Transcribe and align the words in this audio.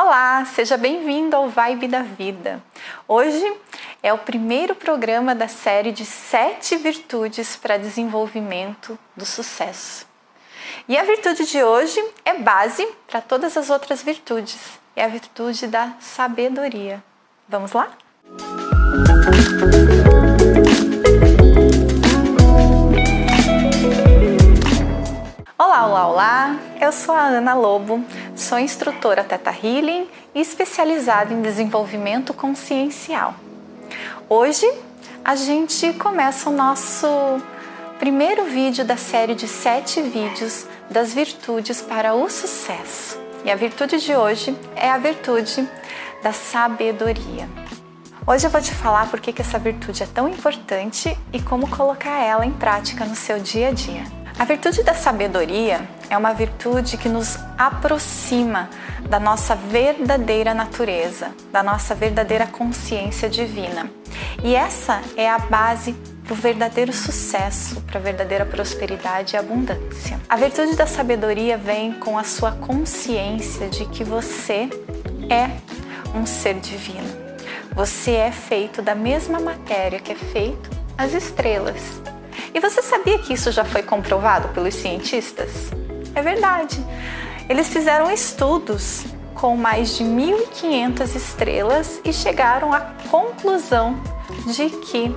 Olá, 0.00 0.44
seja 0.44 0.76
bem-vindo 0.76 1.34
ao 1.34 1.48
Vibe 1.48 1.88
da 1.88 2.02
Vida. 2.02 2.62
Hoje 3.08 3.52
é 4.00 4.12
o 4.12 4.18
primeiro 4.18 4.72
programa 4.72 5.34
da 5.34 5.48
série 5.48 5.90
de 5.90 6.04
sete 6.04 6.76
virtudes 6.76 7.56
para 7.56 7.76
desenvolvimento 7.76 8.96
do 9.16 9.26
sucesso. 9.26 10.06
E 10.88 10.96
a 10.96 11.02
virtude 11.02 11.44
de 11.46 11.64
hoje 11.64 12.00
é 12.24 12.34
base 12.34 12.86
para 13.08 13.20
todas 13.20 13.56
as 13.56 13.70
outras 13.70 14.00
virtudes, 14.00 14.78
é 14.94 15.02
a 15.02 15.08
virtude 15.08 15.66
da 15.66 15.90
sabedoria. 15.98 17.02
Vamos 17.48 17.72
lá? 17.72 17.88
Olá, 25.58 25.86
olá, 25.86 26.06
olá! 26.06 26.56
Eu 26.80 26.92
sou 26.92 27.12
a 27.12 27.22
Ana 27.22 27.54
Lobo, 27.54 28.04
sou 28.38 28.58
instrutora 28.58 29.24
Teta 29.24 29.50
Healing 29.50 30.08
e 30.34 30.40
especializada 30.40 31.34
em 31.34 31.42
desenvolvimento 31.42 32.32
consciencial. 32.32 33.34
Hoje 34.28 34.70
a 35.24 35.34
gente 35.34 35.92
começa 35.94 36.48
o 36.48 36.52
nosso 36.52 37.06
primeiro 37.98 38.44
vídeo 38.44 38.84
da 38.84 38.96
série 38.96 39.34
de 39.34 39.48
sete 39.48 40.00
vídeos 40.00 40.66
das 40.88 41.12
virtudes 41.12 41.82
para 41.82 42.14
o 42.14 42.30
sucesso. 42.30 43.18
E 43.44 43.50
a 43.50 43.56
virtude 43.56 43.98
de 43.98 44.14
hoje 44.14 44.56
é 44.76 44.88
a 44.88 44.98
virtude 44.98 45.68
da 46.22 46.32
sabedoria. 46.32 47.48
Hoje 48.26 48.46
eu 48.46 48.50
vou 48.50 48.60
te 48.60 48.72
falar 48.72 49.10
por 49.10 49.20
que 49.20 49.40
essa 49.40 49.58
virtude 49.58 50.02
é 50.02 50.06
tão 50.06 50.28
importante 50.28 51.16
e 51.32 51.42
como 51.42 51.68
colocar 51.68 52.20
ela 52.20 52.46
em 52.46 52.52
prática 52.52 53.04
no 53.04 53.16
seu 53.16 53.40
dia 53.40 53.68
a 53.68 53.72
dia. 53.72 54.17
A 54.38 54.44
virtude 54.44 54.84
da 54.84 54.94
sabedoria 54.94 55.80
é 56.08 56.16
uma 56.16 56.32
virtude 56.32 56.96
que 56.96 57.08
nos 57.08 57.36
aproxima 57.58 58.70
da 59.08 59.18
nossa 59.18 59.56
verdadeira 59.56 60.54
natureza, 60.54 61.32
da 61.50 61.60
nossa 61.60 61.92
verdadeira 61.92 62.46
consciência 62.46 63.28
divina. 63.28 63.90
E 64.44 64.54
essa 64.54 65.02
é 65.16 65.28
a 65.28 65.40
base 65.40 65.92
para 66.22 66.34
o 66.34 66.36
verdadeiro 66.36 66.92
sucesso, 66.92 67.80
para 67.80 67.98
a 67.98 68.02
verdadeira 68.02 68.46
prosperidade 68.46 69.34
e 69.34 69.36
abundância. 69.36 70.20
A 70.28 70.36
virtude 70.36 70.76
da 70.76 70.86
sabedoria 70.86 71.58
vem 71.58 71.94
com 71.94 72.16
a 72.16 72.22
sua 72.22 72.52
consciência 72.52 73.68
de 73.68 73.86
que 73.86 74.04
você 74.04 74.68
é 75.28 75.50
um 76.16 76.24
ser 76.24 76.54
divino. 76.60 77.08
Você 77.74 78.12
é 78.12 78.30
feito 78.30 78.82
da 78.82 78.94
mesma 78.94 79.40
matéria 79.40 79.98
que 79.98 80.12
é 80.12 80.16
feito 80.16 80.70
as 80.96 81.12
estrelas. 81.12 82.00
E 82.54 82.60
você 82.60 82.82
sabia 82.82 83.18
que 83.18 83.32
isso 83.32 83.50
já 83.52 83.64
foi 83.64 83.82
comprovado 83.82 84.48
pelos 84.48 84.74
cientistas? 84.74 85.70
É 86.14 86.22
verdade. 86.22 86.84
Eles 87.48 87.68
fizeram 87.68 88.10
estudos 88.10 89.04
com 89.34 89.56
mais 89.56 89.96
de 89.96 90.04
1.500 90.04 91.14
estrelas 91.14 92.00
e 92.04 92.12
chegaram 92.12 92.72
à 92.72 92.80
conclusão 93.10 94.00
de 94.46 94.68
que 94.68 95.14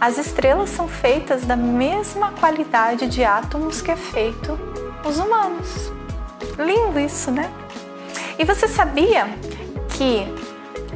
as 0.00 0.18
estrelas 0.18 0.70
são 0.70 0.88
feitas 0.88 1.42
da 1.44 1.56
mesma 1.56 2.32
qualidade 2.32 3.06
de 3.06 3.24
átomos 3.24 3.80
que 3.80 3.90
é 3.90 3.96
feito 3.96 4.58
os 5.04 5.18
humanos. 5.18 5.92
Lindo 6.58 6.98
isso, 6.98 7.30
né? 7.30 7.52
E 8.38 8.44
você 8.44 8.66
sabia 8.66 9.26
que 9.90 10.26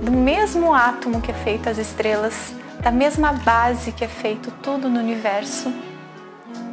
do 0.00 0.12
mesmo 0.12 0.74
átomo 0.74 1.20
que 1.20 1.30
é 1.30 1.34
feito 1.34 1.69
as 1.69 1.78
estrelas 1.78 2.52
da 2.87 2.92
mesma 2.92 3.33
base 3.33 3.91
que 3.91 4.05
é 4.05 4.09
feito 4.09 4.48
tudo 4.62 4.89
no 4.89 5.01
universo, 5.01 5.75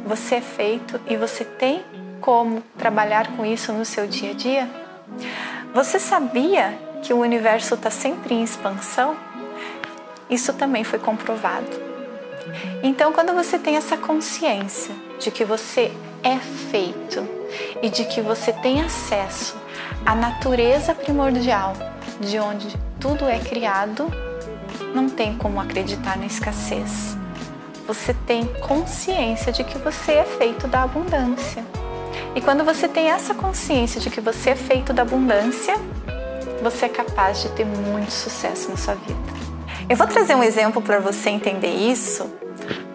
você 0.06 0.36
é 0.36 0.40
feito 0.40 1.00
e 1.08 1.16
você 1.16 1.44
tem 1.44 1.82
como 2.20 2.62
trabalhar 2.78 3.36
com 3.36 3.44
isso 3.44 3.72
no 3.72 3.84
seu 3.84 4.06
dia 4.06 4.30
a 4.30 4.34
dia? 4.34 4.70
Você 5.74 5.98
sabia 5.98 6.78
que 7.02 7.12
o 7.12 7.18
universo 7.18 7.74
está 7.74 7.90
sempre 7.90 8.32
em 8.32 8.44
expansão? 8.44 9.16
Isso 10.30 10.52
também 10.52 10.84
foi 10.84 11.00
comprovado. 11.00 11.66
Então, 12.80 13.12
quando 13.12 13.34
você 13.34 13.58
tem 13.58 13.74
essa 13.74 13.96
consciência 13.96 14.94
de 15.18 15.32
que 15.32 15.44
você 15.44 15.90
é 16.22 16.36
feito 16.38 17.28
e 17.82 17.90
de 17.90 18.04
que 18.04 18.20
você 18.20 18.52
tem 18.52 18.80
acesso 18.80 19.56
à 20.06 20.14
natureza 20.14 20.94
primordial 20.94 21.72
de 22.20 22.38
onde 22.38 22.68
tudo 23.00 23.24
é 23.24 23.40
criado, 23.40 24.06
não 24.94 25.08
tem 25.08 25.36
como 25.36 25.60
acreditar 25.60 26.16
na 26.16 26.26
escassez. 26.26 27.16
Você 27.86 28.14
tem 28.26 28.46
consciência 28.66 29.52
de 29.52 29.62
que 29.64 29.76
você 29.78 30.12
é 30.12 30.24
feito 30.24 30.66
da 30.66 30.82
abundância. 30.82 31.64
E 32.34 32.40
quando 32.40 32.64
você 32.64 32.88
tem 32.88 33.10
essa 33.10 33.34
consciência 33.34 34.00
de 34.00 34.10
que 34.10 34.20
você 34.20 34.50
é 34.50 34.56
feito 34.56 34.92
da 34.92 35.02
abundância, 35.02 35.74
você 36.62 36.86
é 36.86 36.88
capaz 36.88 37.42
de 37.42 37.50
ter 37.50 37.64
muito 37.64 38.10
sucesso 38.10 38.70
na 38.70 38.76
sua 38.76 38.94
vida. 38.94 39.34
Eu 39.88 39.96
vou 39.96 40.06
trazer 40.06 40.34
um 40.34 40.42
exemplo 40.42 40.80
para 40.80 40.98
você 40.98 41.28
entender 41.28 41.74
isso, 41.74 42.32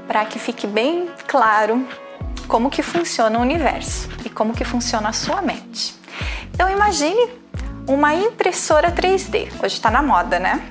para 0.08 0.26
que 0.26 0.40
fique 0.40 0.66
bem 0.66 1.08
claro 1.28 1.88
como 2.48 2.70
que 2.70 2.82
funciona 2.82 3.38
o 3.38 3.42
universo 3.42 4.10
e 4.26 4.30
como 4.30 4.54
que 4.54 4.66
funciona 4.66 5.10
a 5.10 5.14
sua 5.14 5.42
mente. 5.42 5.96
Então 6.52 6.68
imagine 6.68 7.30
uma 7.88 8.16
impressora 8.16 8.92
3D. 8.92 9.50
Hoje 9.64 9.76
está 9.76 9.92
na 9.92 10.02
moda, 10.02 10.40
né? 10.40 10.62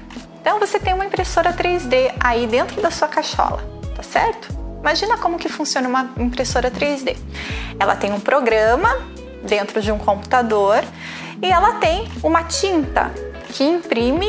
Então 0.41 0.59
você 0.59 0.78
tem 0.78 0.94
uma 0.94 1.04
impressora 1.04 1.53
3D 1.53 2.15
aí 2.21 2.47
dentro 2.47 2.81
da 2.81 2.91
sua 2.91 3.09
cachola, 3.09 3.62
tá 3.94 4.03
certo? 4.03 4.49
Imagina 4.81 5.19
como 5.19 5.38
que 5.38 5.49
funciona 5.49 5.88
uma 5.88 6.10
impressora 6.16 6.71
3D. 6.71 7.16
Ela 7.78 7.97
tem 7.97 8.12
um 8.12 8.21
programa 8.21 8.88
dentro 9.43 9.81
de 9.81 9.91
um 9.93 9.98
computador 9.98 10.84
e 11.43 11.50
ela 11.50 11.75
tem 11.75 12.09
uma 12.22 12.44
tinta 12.44 13.12
que 13.53 13.65
imprime 13.65 14.27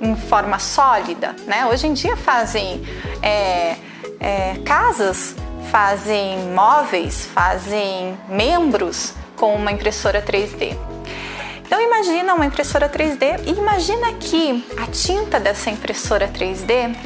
em 0.00 0.14
forma 0.14 0.58
sólida, 0.58 1.34
né? 1.46 1.66
Hoje 1.66 1.86
em 1.86 1.92
dia 1.92 2.16
fazem 2.16 2.82
é, 3.22 3.76
é, 4.20 4.56
casas, 4.64 5.34
fazem 5.70 6.38
móveis, 6.54 7.26
fazem 7.26 8.16
membros 8.28 9.14
com 9.36 9.54
uma 9.54 9.72
impressora 9.72 10.22
3D. 10.22 10.76
Então 11.66 11.80
imagina 11.80 12.32
uma 12.32 12.46
impressora 12.46 12.88
3D 12.88 13.40
e 13.44 13.58
imagina 13.58 14.12
que 14.12 14.64
a 14.80 14.86
tinta 14.86 15.40
dessa 15.40 15.68
impressora 15.68 16.28
3D 16.28 16.96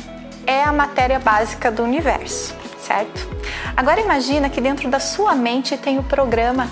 é 0.46 0.62
a 0.62 0.70
matéria 0.70 1.18
básica 1.18 1.70
do 1.70 1.82
universo, 1.82 2.54
certo? 2.78 3.26
Agora 3.74 4.00
imagina 4.00 4.50
que 4.50 4.60
dentro 4.60 4.90
da 4.90 5.00
sua 5.00 5.34
mente 5.34 5.78
tem 5.78 5.98
o 5.98 6.02
programa 6.02 6.70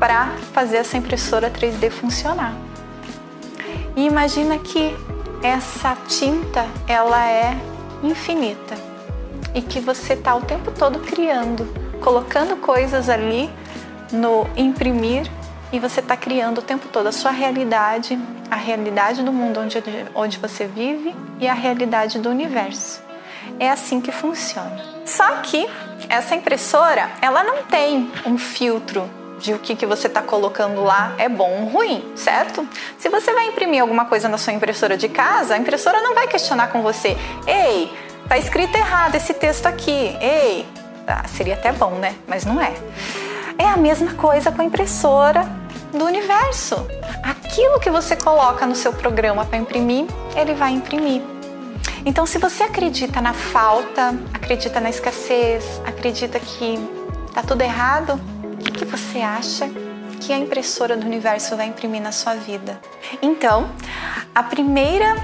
para 0.00 0.28
fazer 0.54 0.78
essa 0.78 0.96
impressora 0.96 1.50
3D 1.50 1.90
funcionar. 1.90 2.54
E 3.94 4.06
imagina 4.06 4.58
que 4.58 4.96
essa 5.42 5.94
tinta 6.08 6.66
ela 6.88 7.30
é 7.30 7.54
infinita 8.02 8.76
e 9.54 9.60
que 9.60 9.78
você 9.78 10.14
está 10.14 10.34
o 10.34 10.40
tempo 10.40 10.70
todo 10.70 10.98
criando, 11.00 11.68
colocando 12.00 12.56
coisas 12.56 13.10
ali 13.10 13.50
no 14.10 14.48
imprimir 14.56 15.30
e 15.72 15.78
você 15.78 16.00
está 16.00 16.16
criando 16.16 16.58
o 16.58 16.62
tempo 16.62 16.88
todo 16.88 17.06
a 17.06 17.12
sua 17.12 17.30
realidade, 17.30 18.18
a 18.50 18.56
realidade 18.56 19.22
do 19.22 19.32
mundo 19.32 19.60
onde, 19.60 19.82
onde 20.14 20.38
você 20.38 20.66
vive 20.66 21.14
e 21.40 21.48
a 21.48 21.54
realidade 21.54 22.18
do 22.18 22.30
universo. 22.30 23.02
É 23.58 23.70
assim 23.70 24.00
que 24.00 24.12
funciona. 24.12 24.82
Só 25.04 25.36
que 25.36 25.68
essa 26.08 26.34
impressora, 26.34 27.10
ela 27.20 27.44
não 27.44 27.62
tem 27.64 28.10
um 28.24 28.38
filtro 28.38 29.08
de 29.38 29.52
o 29.52 29.58
que, 29.58 29.74
que 29.74 29.84
você 29.84 30.06
está 30.06 30.22
colocando 30.22 30.82
lá 30.82 31.14
é 31.18 31.28
bom 31.28 31.62
ou 31.62 31.68
ruim, 31.68 32.12
certo? 32.16 32.66
Se 32.98 33.08
você 33.08 33.32
vai 33.32 33.48
imprimir 33.48 33.80
alguma 33.82 34.06
coisa 34.06 34.28
na 34.28 34.38
sua 34.38 34.52
impressora 34.52 34.96
de 34.96 35.08
casa, 35.08 35.54
a 35.54 35.58
impressora 35.58 36.00
não 36.00 36.14
vai 36.14 36.26
questionar 36.26 36.68
com 36.68 36.82
você: 36.82 37.16
ei, 37.46 37.92
tá 38.28 38.38
escrito 38.38 38.74
errado 38.76 39.14
esse 39.16 39.34
texto 39.34 39.66
aqui, 39.66 40.16
ei. 40.20 40.66
Ah, 41.06 41.28
seria 41.28 41.54
até 41.54 41.70
bom, 41.70 41.90
né? 41.96 42.14
Mas 42.26 42.46
não 42.46 42.60
é. 42.60 42.72
É 43.58 43.66
a 43.66 43.76
mesma 43.76 44.14
coisa 44.14 44.50
com 44.50 44.62
a 44.62 44.64
impressora 44.64 45.44
do 45.92 46.04
universo. 46.04 46.86
Aquilo 47.22 47.78
que 47.78 47.90
você 47.90 48.16
coloca 48.16 48.66
no 48.66 48.74
seu 48.74 48.92
programa 48.92 49.44
para 49.44 49.58
imprimir, 49.58 50.06
ele 50.36 50.54
vai 50.54 50.72
imprimir. 50.72 51.22
Então, 52.04 52.26
se 52.26 52.38
você 52.38 52.64
acredita 52.64 53.20
na 53.20 53.32
falta, 53.32 54.14
acredita 54.32 54.80
na 54.80 54.90
escassez, 54.90 55.80
acredita 55.86 56.38
que 56.38 56.78
está 57.26 57.42
tudo 57.42 57.62
errado, 57.62 58.20
o 58.42 58.56
que, 58.56 58.72
que 58.72 58.84
você 58.84 59.20
acha 59.20 59.70
que 60.20 60.32
a 60.32 60.38
impressora 60.38 60.96
do 60.96 61.06
universo 61.06 61.56
vai 61.56 61.66
imprimir 61.66 62.02
na 62.02 62.12
sua 62.12 62.34
vida? 62.34 62.78
Então, 63.22 63.70
a 64.34 64.42
primeira 64.42 65.16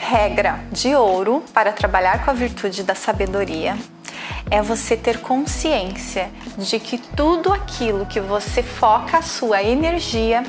regra 0.00 0.60
de 0.72 0.94
ouro 0.94 1.42
para 1.52 1.72
trabalhar 1.72 2.24
com 2.24 2.30
a 2.30 2.34
virtude 2.34 2.82
da 2.82 2.94
sabedoria 2.94 3.76
é 4.50 4.62
você 4.62 4.96
ter 4.96 5.20
consciência 5.20 6.30
de 6.58 6.78
que 6.78 6.98
tudo 6.98 7.52
aquilo 7.52 8.06
que 8.06 8.20
você 8.20 8.62
foca 8.62 9.18
a 9.18 9.22
sua 9.22 9.62
energia 9.62 10.42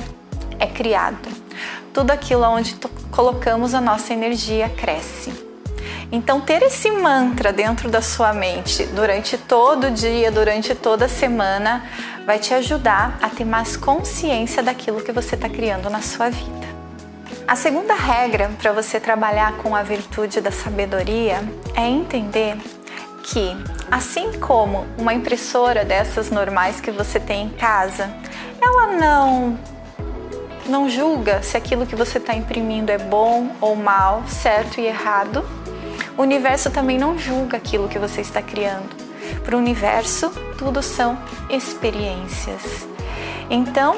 é 0.58 0.66
criado. 0.66 1.28
Tudo 1.92 2.10
aquilo 2.10 2.42
onde 2.44 2.76
colocamos 3.10 3.74
a 3.74 3.80
nossa 3.80 4.12
energia 4.12 4.68
cresce. 4.68 5.32
Então, 6.12 6.40
ter 6.40 6.62
esse 6.62 6.90
mantra 6.90 7.52
dentro 7.52 7.90
da 7.90 8.00
sua 8.00 8.32
mente 8.32 8.84
durante 8.86 9.36
todo 9.36 9.88
o 9.88 9.90
dia, 9.90 10.30
durante 10.30 10.74
toda 10.74 11.06
a 11.06 11.08
semana, 11.08 11.84
vai 12.24 12.38
te 12.38 12.54
ajudar 12.54 13.18
a 13.20 13.28
ter 13.28 13.44
mais 13.44 13.76
consciência 13.76 14.62
daquilo 14.62 15.00
que 15.00 15.10
você 15.10 15.34
está 15.34 15.48
criando 15.48 15.90
na 15.90 16.00
sua 16.00 16.28
vida. 16.28 16.66
A 17.48 17.56
segunda 17.56 17.94
regra 17.94 18.50
para 18.60 18.72
você 18.72 18.98
trabalhar 18.98 19.56
com 19.58 19.74
a 19.74 19.82
virtude 19.82 20.40
da 20.40 20.50
sabedoria 20.50 21.42
é 21.74 21.88
entender 21.88 22.56
que, 23.26 23.56
assim 23.90 24.38
como 24.38 24.86
uma 24.96 25.12
impressora 25.12 25.84
dessas 25.84 26.30
normais 26.30 26.80
que 26.80 26.90
você 26.90 27.18
tem 27.18 27.46
em 27.46 27.48
casa, 27.50 28.10
ela 28.60 28.92
não 28.92 29.58
não 30.68 30.88
julga 30.88 31.42
se 31.42 31.56
aquilo 31.56 31.86
que 31.86 31.94
você 31.94 32.18
está 32.18 32.34
imprimindo 32.34 32.90
é 32.90 32.98
bom 32.98 33.50
ou 33.60 33.76
mal, 33.76 34.24
certo 34.26 34.80
e 34.80 34.86
errado. 34.86 35.44
O 36.18 36.22
universo 36.22 36.70
também 36.70 36.98
não 36.98 37.16
julga 37.16 37.56
aquilo 37.56 37.88
que 37.88 38.00
você 38.00 38.20
está 38.20 38.42
criando. 38.42 38.88
Para 39.44 39.54
o 39.54 39.58
universo, 39.58 40.30
tudo 40.58 40.82
são 40.82 41.16
experiências. 41.48 42.86
Então, 43.48 43.96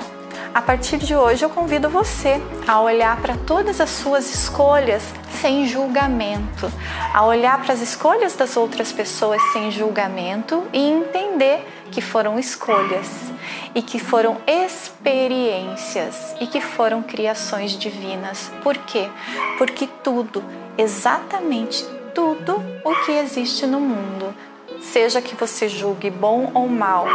a 0.55 0.63
partir 0.63 0.99
de 0.99 1.15
hoje, 1.15 1.45
eu 1.45 1.51
convido 1.51 1.89
você 1.89 2.41
a 2.67 2.81
olhar 2.81 3.21
para 3.21 3.37
todas 3.37 3.81
as 3.81 3.91
suas 3.91 4.33
escolhas 4.33 5.03
sem 5.41 5.67
julgamento, 5.67 6.71
a 7.15 7.25
olhar 7.25 7.63
para 7.63 7.75
as 7.75 7.81
escolhas 7.81 8.35
das 8.35 8.57
outras 8.57 8.93
pessoas 8.93 9.41
sem 9.53 9.71
julgamento 9.71 10.67
e 10.73 10.79
entender 10.79 11.65
que 11.91 12.01
foram 12.01 12.39
escolhas 12.39 13.33
e 13.75 13.83
que 13.83 13.99
foram 13.99 14.39
experiências 14.47 16.35
e 16.41 16.47
que 16.47 16.61
foram 16.61 17.03
criações 17.03 17.73
divinas. 17.73 18.51
Por 18.63 18.77
quê? 18.79 19.09
Porque 19.57 19.89
tudo, 20.03 20.43
exatamente 20.77 21.85
tudo 22.15 22.61
o 22.85 22.95
que 23.05 23.13
existe 23.13 23.67
no 23.67 23.81
mundo, 23.81 24.35
seja 24.81 25.23
que 25.23 25.35
você 25.35 25.69
julgue 25.69 26.11
bom 26.11 26.51
ou 26.55 26.69
mal, 26.69 27.07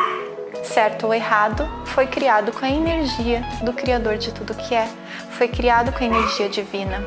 certo 0.64 1.08
ou 1.08 1.14
errado, 1.14 1.68
foi 1.86 2.08
criado 2.08 2.52
com 2.52 2.66
a 2.66 2.70
energia 2.70 3.44
do 3.64 3.74
Criador 3.74 4.18
de 4.18 4.32
tudo 4.32 4.54
que 4.54 4.74
é, 4.74 4.88
foi 5.32 5.48
criado 5.48 5.92
com 5.92 6.04
a 6.04 6.08
energia 6.08 6.50
divina. 6.50 7.02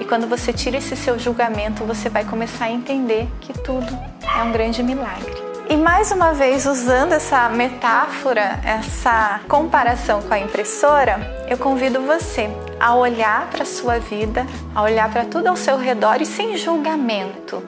E 0.00 0.04
quando 0.04 0.26
você 0.26 0.52
tira 0.52 0.76
esse 0.76 0.96
seu 0.96 1.18
julgamento, 1.18 1.84
você 1.84 2.08
vai 2.08 2.24
começar 2.24 2.66
a 2.66 2.70
entender 2.70 3.28
que 3.40 3.52
tudo 3.52 3.86
é 4.22 4.42
um 4.42 4.52
grande 4.52 4.82
milagre. 4.82 5.48
E 5.70 5.76
mais 5.76 6.10
uma 6.10 6.32
vez, 6.32 6.64
usando 6.64 7.12
essa 7.12 7.46
metáfora, 7.50 8.58
essa 8.64 9.40
comparação 9.46 10.22
com 10.22 10.32
a 10.32 10.38
impressora, 10.38 11.20
eu 11.46 11.58
convido 11.58 12.00
você 12.00 12.48
a 12.80 12.94
olhar 12.94 13.50
para 13.50 13.64
a 13.64 13.66
sua 13.66 13.98
vida, 13.98 14.46
a 14.74 14.82
olhar 14.82 15.10
para 15.10 15.26
tudo 15.26 15.48
ao 15.48 15.56
seu 15.56 15.76
redor 15.76 16.22
e 16.22 16.26
sem 16.26 16.56
julgamento, 16.56 17.62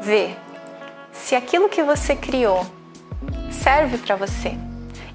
ver 0.00 0.38
se 1.10 1.34
aquilo 1.34 1.68
que 1.68 1.82
você 1.82 2.14
criou 2.14 2.64
serve 3.54 3.98
para 3.98 4.16
você. 4.16 4.54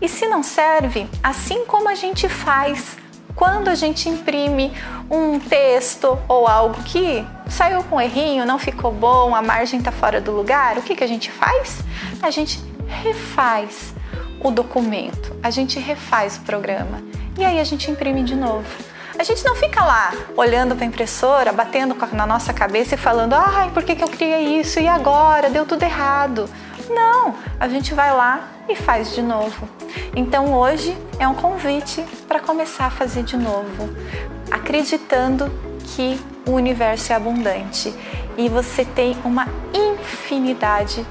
E 0.02 0.08
se 0.08 0.28
não 0.28 0.42
serve, 0.42 1.08
assim 1.22 1.66
como 1.66 1.90
a 1.90 1.96
gente 1.96 2.28
faz 2.30 2.98
quando 3.36 3.70
a 3.70 3.76
gente 3.76 4.10
imprime 4.10 4.74
um 5.10 5.40
texto 5.40 6.18
ou 6.28 6.48
algo 6.48 6.82
que 6.84 7.26
saiu 7.50 7.84
com 7.84 7.98
um 7.98 8.02
errinho, 8.02 8.46
não 8.46 8.60
ficou 8.60 8.92
bom, 8.92 9.36
a 9.36 9.42
margem 9.42 9.80
está 9.80 9.92
fora 9.92 10.20
do 10.20 10.32
lugar, 10.32 10.78
o 10.78 10.82
que, 10.82 10.96
que 10.96 11.04
a 11.04 11.08
gente 11.08 11.32
faz? 11.32 11.80
A 12.22 12.30
gente 12.30 12.62
refaz 12.88 13.94
o 14.42 14.52
documento, 14.52 15.36
a 15.44 15.50
gente 15.50 15.80
refaz 15.80 16.38
o 16.38 16.42
programa 16.42 17.02
e 17.38 17.46
aí 17.46 17.60
a 17.60 17.64
gente 17.64 17.90
imprime 17.90 18.24
de 18.24 18.36
novo. 18.36 18.68
A 19.18 19.24
gente 19.24 19.44
não 19.44 19.54
fica 19.56 19.84
lá 19.84 20.14
olhando 20.38 20.76
para 20.76 20.86
a 20.86 20.88
impressora, 20.88 21.52
batendo 21.52 21.96
na 22.14 22.26
nossa 22.26 22.54
cabeça 22.54 22.96
e 22.96 22.98
falando: 22.98 23.34
ai, 23.34 23.70
por 23.72 23.84
que, 23.84 23.94
que 23.94 24.04
eu 24.04 24.08
criei 24.08 24.60
isso 24.60 24.80
e 24.80 24.88
agora? 24.88 25.50
Deu 25.50 25.66
tudo 25.66 25.84
errado. 25.84 26.50
Não, 26.90 27.36
a 27.60 27.68
gente 27.68 27.94
vai 27.94 28.12
lá 28.12 28.48
e 28.68 28.76
faz 28.76 29.14
de 29.14 29.22
novo. 29.22 29.68
Então 30.16 30.54
hoje 30.54 30.98
é 31.20 31.28
um 31.28 31.36
convite 31.36 32.04
para 32.28 32.40
começar 32.40 32.88
a 32.88 32.90
fazer 32.90 33.24
de 33.24 33.38
novo, 33.38 33.90
acreditando 34.52 35.52
que 35.84 36.20
o 36.48 36.52
universo 36.52 37.14
é 37.14 37.16
abundante 37.16 37.94
e 38.38 38.50
você 38.50 38.84
tem 38.84 39.18
uma 39.24 39.48
infinidade 39.74 41.06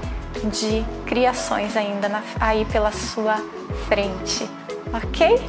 de 0.51 0.85
criações 1.05 1.75
ainda 1.75 2.07
na, 2.07 2.21
aí 2.39 2.65
pela 2.65 2.91
sua 2.91 3.37
frente, 3.87 4.49
ok? 4.93 5.39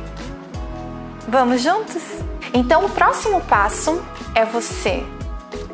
Vamos 1.28 1.62
juntos? 1.62 2.02
Então, 2.52 2.84
o 2.84 2.90
próximo 2.90 3.40
passo 3.42 4.02
é 4.34 4.44
você 4.44 5.04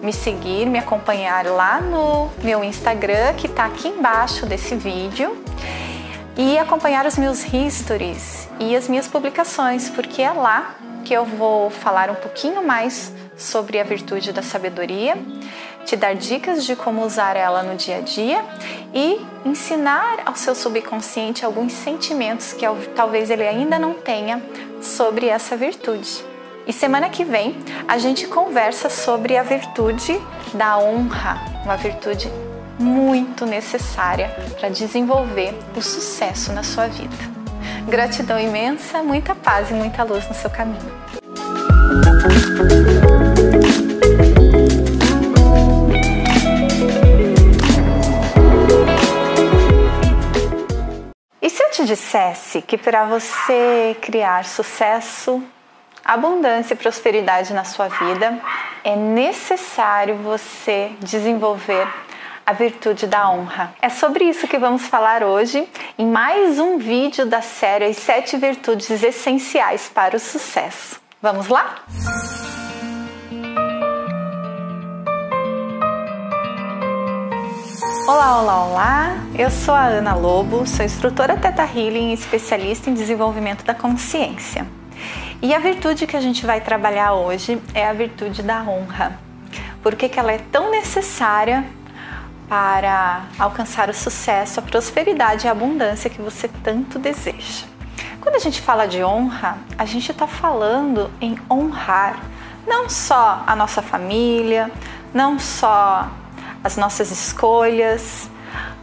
me 0.07 0.13
seguir, 0.13 0.67
me 0.67 0.79
acompanhar 0.79 1.45
lá 1.47 1.81
no 1.81 2.31
meu 2.41 2.63
Instagram, 2.63 3.35
que 3.35 3.49
está 3.49 3.65
aqui 3.65 3.89
embaixo 3.89 4.47
desse 4.47 4.77
vídeo, 4.77 5.37
e 6.37 6.57
acompanhar 6.59 7.05
os 7.07 7.19
meus 7.19 7.45
histories 7.53 8.49
e 8.61 8.77
as 8.77 8.89
minhas 8.89 9.09
publicações, 9.09 9.91
porque 9.91 10.23
é 10.23 10.31
lá 10.31 10.77
que 11.05 11.13
eu 11.13 11.25
vou 11.25 11.71
falar 11.71 12.09
um 12.09 12.15
pouquinho 12.15 12.65
mais 12.65 13.13
sobre 13.37 13.81
a 13.81 13.85
virtude 13.85 14.33
da 14.33 14.43
sabedoria, 14.43 15.19
te 15.85 15.97
dar 15.97 16.15
dicas 16.15 16.65
de 16.65 16.77
como 16.77 17.05
usar 17.05 17.37
ela 17.37 17.65
no 17.65 17.75
dia 17.75 17.97
a 17.97 18.01
dia 18.01 18.45
e 18.95 19.21
ensinar 19.45 20.23
ao 20.25 20.37
seu 20.37 20.55
subconsciente 20.55 21.45
alguns 21.45 21.73
sentimentos 21.73 22.53
que 22.53 22.65
talvez 22.95 23.29
ele 23.29 23.47
ainda 23.47 23.77
não 23.77 23.95
tenha 23.95 24.41
sobre 24.81 25.27
essa 25.27 25.57
virtude. 25.57 26.36
E 26.67 26.73
semana 26.73 27.09
que 27.09 27.25
vem 27.25 27.57
a 27.87 27.97
gente 27.97 28.27
conversa 28.27 28.91
sobre 28.91 29.37
a 29.37 29.45
virtude 29.45 30.21
da 30.53 30.77
honra, 30.77 31.41
uma 31.63 31.77
virtude 31.77 32.29
muito 32.77 33.47
necessária 33.47 34.29
para 34.59 34.69
desenvolver 34.69 35.55
o 35.77 35.81
sucesso 35.81 36.53
na 36.53 36.65
sua 36.65 36.89
vida. 36.89 37.15
Gratidão 37.89 38.37
imensa, 38.41 39.01
muita 39.01 39.33
paz 39.33 39.71
e 39.71 39.75
muita 39.75 40.03
luz 40.03 40.27
no 40.27 40.35
seu 40.35 40.51
caminho. 40.51 40.93
E 51.41 51.49
se 51.49 51.63
eu 51.63 51.71
te 51.71 51.85
dissesse 51.85 52.61
que 52.61 52.77
para 52.77 53.05
você 53.05 53.97
criar 54.01 54.45
sucesso, 54.45 55.41
abundância 56.07 56.75
e 56.75 56.77
prosperidade 56.77 57.53
na 57.53 57.65
sua 57.65 57.89
vida, 57.89 58.39
é 58.85 58.95
necessário 58.95 60.15
você 60.17 60.93
desenvolver 61.01 61.87
a 62.47 62.53
virtude 62.53 63.09
da 63.09 63.29
honra. 63.29 63.75
É 63.83 63.89
sobre 63.89 64.25
isso 64.25 64.47
que 64.47 64.57
vamos 64.57 64.87
falar 64.87 65.25
hoje 65.25 65.69
em 65.99 66.07
mais 66.07 66.61
um 66.61 66.79
vídeo 66.79 67.27
da 67.27 67.43
série 67.43 67.87
As 67.87 67.97
Sete 67.97 68.37
Virtudes 68.37 69.03
Essenciais 69.03 69.91
para 69.93 70.17
o 70.17 70.21
Sucesso. 70.21 71.01
Vamos 71.21 71.49
lá? 71.49 71.75
Olá, 78.07 78.41
olá, 78.41 78.65
olá! 78.65 79.17
Eu 79.37 79.51
sou 79.51 79.75
a 79.75 79.87
Ana 79.87 80.15
Lobo, 80.15 80.65
sou 80.65 80.85
instrutora 80.85 81.37
Teta 81.37 81.65
Healing 81.65 82.11
e 82.11 82.15
especialista 82.15 82.89
em 82.89 82.95
desenvolvimento 82.95 83.65
da 83.65 83.75
consciência. 83.75 84.76
E 85.43 85.55
a 85.55 85.59
virtude 85.59 86.07
que 86.07 86.17
a 86.17 86.21
gente 86.21 86.47
vai 86.47 86.61
trabalhar 86.61 87.13
hoje 87.13 87.61
é 87.75 87.87
a 87.87 87.93
virtude 87.93 88.43
da 88.43 88.63
honra. 88.63 89.19
Por 89.83 89.95
que, 89.95 90.09
que 90.09 90.19
ela 90.19 90.33
é 90.33 90.39
tão 90.39 90.71
necessária 90.71 91.65
para 92.49 93.25
alcançar 93.39 93.91
o 93.91 93.95
sucesso, 93.95 94.61
a 94.61 94.63
prosperidade 94.63 95.47
e 95.47 95.49
a 95.49 95.53
abundância 95.53 96.09
que 96.09 96.21
você 96.21 96.49
tanto 96.63 96.99
deseja. 96.99 97.67
Quando 98.21 98.37
a 98.37 98.39
gente 98.39 98.61
fala 98.61 98.87
de 98.87 99.03
honra, 99.03 99.59
a 99.77 99.85
gente 99.85 100.11
está 100.11 100.27
falando 100.27 101.11
em 101.21 101.37
honrar 101.51 102.21
não 102.67 102.89
só 102.89 103.43
a 103.47 103.55
nossa 103.55 103.83
família, 103.83 104.71
não 105.15 105.39
só 105.39 106.09
as 106.63 106.77
nossas 106.77 107.11
escolhas, 107.11 108.29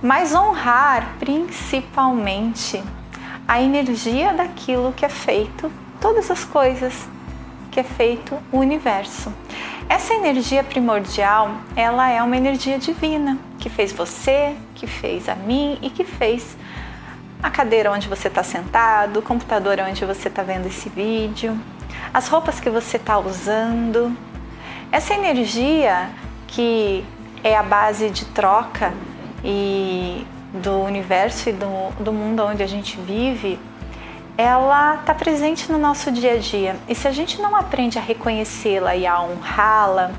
mas 0.02 0.34
honrar 0.34 1.08
principalmente 1.20 2.82
a 3.48 3.62
energia 3.62 4.34
daquilo 4.34 4.94
que 4.94 5.06
é 5.06 5.10
feito, 5.10 5.72
todas 6.04 6.30
as 6.30 6.44
coisas 6.44 7.08
que 7.72 7.80
é 7.80 7.84
feito 7.84 8.38
o 8.52 8.58
universo. 8.58 9.34
Essa 9.88 10.14
energia 10.14 10.62
primordial, 10.62 11.56
ela 11.78 12.10
é 12.10 12.22
uma 12.22 12.36
energia 12.36 12.78
divina 12.78 13.40
que 13.58 13.70
fez 13.70 13.94
você, 13.94 14.54
que 14.76 14.86
fez 14.86 15.30
a 15.30 15.36
mim 15.36 15.80
e 15.82 15.90
que 15.90 16.04
fez 16.04 16.58
a 17.42 17.50
cadeira 17.50 17.90
onde 17.90 18.10
você 18.10 18.28
está 18.28 18.44
sentado, 18.44 19.20
o 19.20 19.22
computador 19.22 19.80
onde 19.80 20.04
você 20.04 20.28
está 20.28 20.44
vendo 20.44 20.68
esse 20.68 20.90
vídeo, 20.90 21.58
as 22.14 22.28
roupas 22.28 22.60
que 22.60 22.70
você 22.70 22.98
está 22.98 23.18
usando. 23.18 24.14
Essa 24.92 25.14
energia 25.14 26.10
que 26.48 27.06
é 27.42 27.56
a 27.56 27.64
base 27.64 28.10
de 28.10 28.26
troca 28.26 28.94
e 29.42 30.28
do 30.54 30.82
universo 30.82 31.48
e 31.48 31.54
do, 31.54 32.04
do 32.04 32.12
mundo 32.12 32.44
onde 32.44 32.62
a 32.62 32.68
gente 32.68 32.98
vive, 32.98 33.58
ela 34.38 34.96
está 34.96 35.14
presente 35.14 35.72
no 35.72 35.78
nosso 35.78 36.12
dia 36.12 36.34
a 36.34 36.38
dia. 36.38 36.76
E 36.88 36.96
se 36.96 37.08
a 37.08 37.12
gente 37.12 37.42
não 37.42 37.56
aprende 37.56 37.98
a 37.98 38.02
reconhecê-la 38.02 38.96
e 38.96 39.06
a 39.06 39.22
honrá-la, 39.22 40.12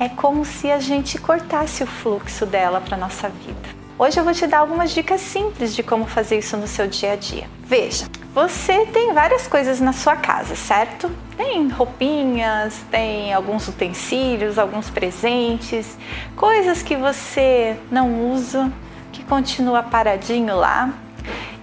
é 0.00 0.08
como 0.08 0.44
se 0.44 0.70
a 0.70 0.78
gente 0.78 1.18
cortasse 1.18 1.82
o 1.82 1.86
fluxo 1.86 2.46
dela 2.46 2.80
para 2.80 2.96
nossa 2.96 3.28
vida. 3.28 3.78
Hoje 3.98 4.18
eu 4.18 4.22
vou 4.22 4.32
te 4.32 4.46
dar 4.46 4.58
algumas 4.58 4.92
dicas 4.92 5.20
simples 5.20 5.74
de 5.74 5.82
como 5.82 6.06
fazer 6.06 6.38
isso 6.38 6.56
no 6.56 6.68
seu 6.68 6.86
dia 6.86 7.14
a 7.14 7.16
dia. 7.16 7.48
Veja, 7.64 8.06
você 8.32 8.86
tem 8.86 9.12
várias 9.12 9.48
coisas 9.48 9.80
na 9.80 9.92
sua 9.92 10.14
casa, 10.14 10.54
certo? 10.54 11.10
Tem 11.36 11.66
roupinhas, 11.68 12.80
tem 12.92 13.34
alguns 13.34 13.66
utensílios, 13.66 14.56
alguns 14.56 14.88
presentes, 14.88 15.98
coisas 16.36 16.80
que 16.80 16.94
você 16.94 17.76
não 17.90 18.30
usa, 18.30 18.72
que 19.10 19.24
continua 19.24 19.82
paradinho 19.82 20.54
lá. 20.56 20.94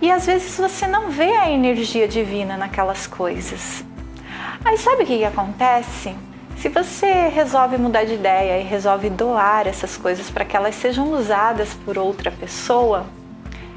E 0.01 0.11
às 0.11 0.25
vezes 0.25 0.57
você 0.57 0.87
não 0.87 1.09
vê 1.09 1.31
a 1.31 1.49
energia 1.49 2.07
divina 2.07 2.57
naquelas 2.57 3.07
coisas. 3.07 3.83
Aí 4.63 4.77
sabe 4.77 5.03
o 5.03 5.05
que, 5.05 5.17
que 5.17 5.25
acontece? 5.25 6.15
Se 6.57 6.69
você 6.69 7.27
resolve 7.27 7.77
mudar 7.77 8.05
de 8.05 8.13
ideia 8.13 8.59
e 8.59 8.63
resolve 8.63 9.09
doar 9.09 9.67
essas 9.67 9.97
coisas 9.97 10.29
para 10.29 10.45
que 10.45 10.55
elas 10.55 10.75
sejam 10.75 11.11
usadas 11.11 11.73
por 11.73 11.97
outra 11.97 12.31
pessoa, 12.31 13.05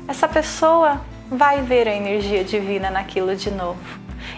essa 0.06 0.26
pessoa 0.26 1.00
vai 1.30 1.60
ver 1.62 1.86
a 1.86 1.94
energia 1.94 2.42
divina 2.42 2.90
naquilo 2.90 3.36
de 3.36 3.50
novo. 3.50 3.78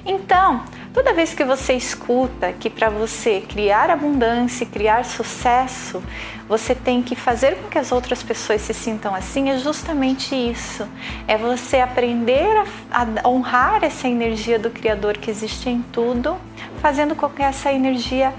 Então, 0.04 0.64
toda 0.92 1.12
vez 1.12 1.34
que 1.34 1.44
você 1.44 1.74
escuta 1.74 2.52
que 2.52 2.68
para 2.68 2.88
você 2.88 3.40
criar 3.40 3.90
abundância, 3.90 4.66
criar 4.66 5.04
sucesso, 5.04 6.02
você 6.50 6.74
tem 6.74 7.00
que 7.00 7.14
fazer 7.14 7.54
com 7.54 7.68
que 7.68 7.78
as 7.78 7.92
outras 7.92 8.24
pessoas 8.24 8.60
se 8.62 8.74
sintam 8.74 9.14
assim, 9.14 9.50
é 9.50 9.58
justamente 9.58 10.34
isso. 10.34 10.84
É 11.28 11.38
você 11.38 11.78
aprender 11.78 12.64
a, 12.90 13.06
a 13.22 13.28
honrar 13.28 13.84
essa 13.84 14.08
energia 14.08 14.58
do 14.58 14.68
Criador 14.68 15.16
que 15.16 15.30
existe 15.30 15.70
em 15.70 15.80
tudo, 15.80 16.36
fazendo 16.82 17.14
com 17.14 17.28
que 17.28 17.40
essa 17.40 17.72
energia 17.72 18.34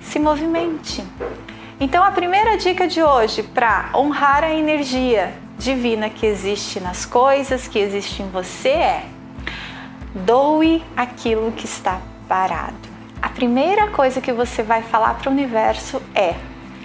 se 0.00 0.18
movimente. 0.18 1.04
Então, 1.78 2.02
a 2.02 2.10
primeira 2.10 2.56
dica 2.56 2.88
de 2.88 3.00
hoje 3.00 3.44
para 3.44 3.90
honrar 3.94 4.42
a 4.42 4.52
energia 4.52 5.32
divina 5.56 6.10
que 6.10 6.26
existe 6.26 6.80
nas 6.80 7.06
coisas, 7.06 7.68
que 7.68 7.78
existe 7.78 8.20
em 8.20 8.28
você 8.30 8.70
é 8.70 9.04
doe 10.12 10.82
aquilo 10.96 11.52
que 11.52 11.66
está 11.66 12.00
parado. 12.28 12.88
A 13.22 13.28
primeira 13.28 13.90
coisa 13.90 14.20
que 14.20 14.32
você 14.32 14.60
vai 14.60 14.82
falar 14.82 15.14
para 15.14 15.30
o 15.30 15.32
universo 15.32 16.02
é: 16.16 16.34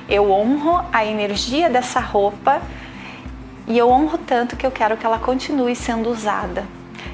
eu 0.07 0.31
honro 0.31 0.83
a 0.91 1.05
energia 1.05 1.69
dessa 1.69 1.99
roupa 1.99 2.61
e 3.65 3.77
eu 3.77 3.89
honro 3.89 4.17
tanto 4.17 4.57
que 4.57 4.65
eu 4.65 4.71
quero 4.71 4.97
que 4.97 5.05
ela 5.05 5.17
continue 5.17 5.75
sendo 5.75 6.09
usada. 6.09 6.65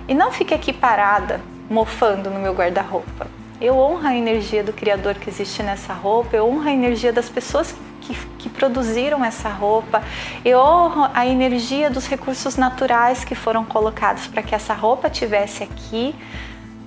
E 0.07 0.13
não 0.13 0.31
fique 0.31 0.53
aqui 0.53 0.73
parada, 0.73 1.39
mofando 1.69 2.29
no 2.31 2.39
meu 2.39 2.53
guarda-roupa. 2.53 3.27
Eu 3.61 3.77
honro 3.77 4.07
a 4.07 4.15
energia 4.15 4.63
do 4.63 4.73
Criador 4.73 5.15
que 5.15 5.29
existe 5.29 5.61
nessa 5.61 5.93
roupa, 5.93 6.35
eu 6.35 6.47
honro 6.47 6.67
a 6.67 6.71
energia 6.71 7.13
das 7.13 7.29
pessoas 7.29 7.75
que, 8.01 8.15
que 8.37 8.49
produziram 8.49 9.23
essa 9.23 9.49
roupa, 9.49 10.01
eu 10.43 10.57
honro 10.57 11.09
a 11.13 11.27
energia 11.27 11.89
dos 11.89 12.07
recursos 12.07 12.55
naturais 12.55 13.23
que 13.23 13.35
foram 13.35 13.65
colocados 13.65 14.27
para 14.27 14.41
que 14.41 14.55
essa 14.55 14.73
roupa 14.73 15.09
tivesse 15.09 15.63
aqui, 15.63 16.15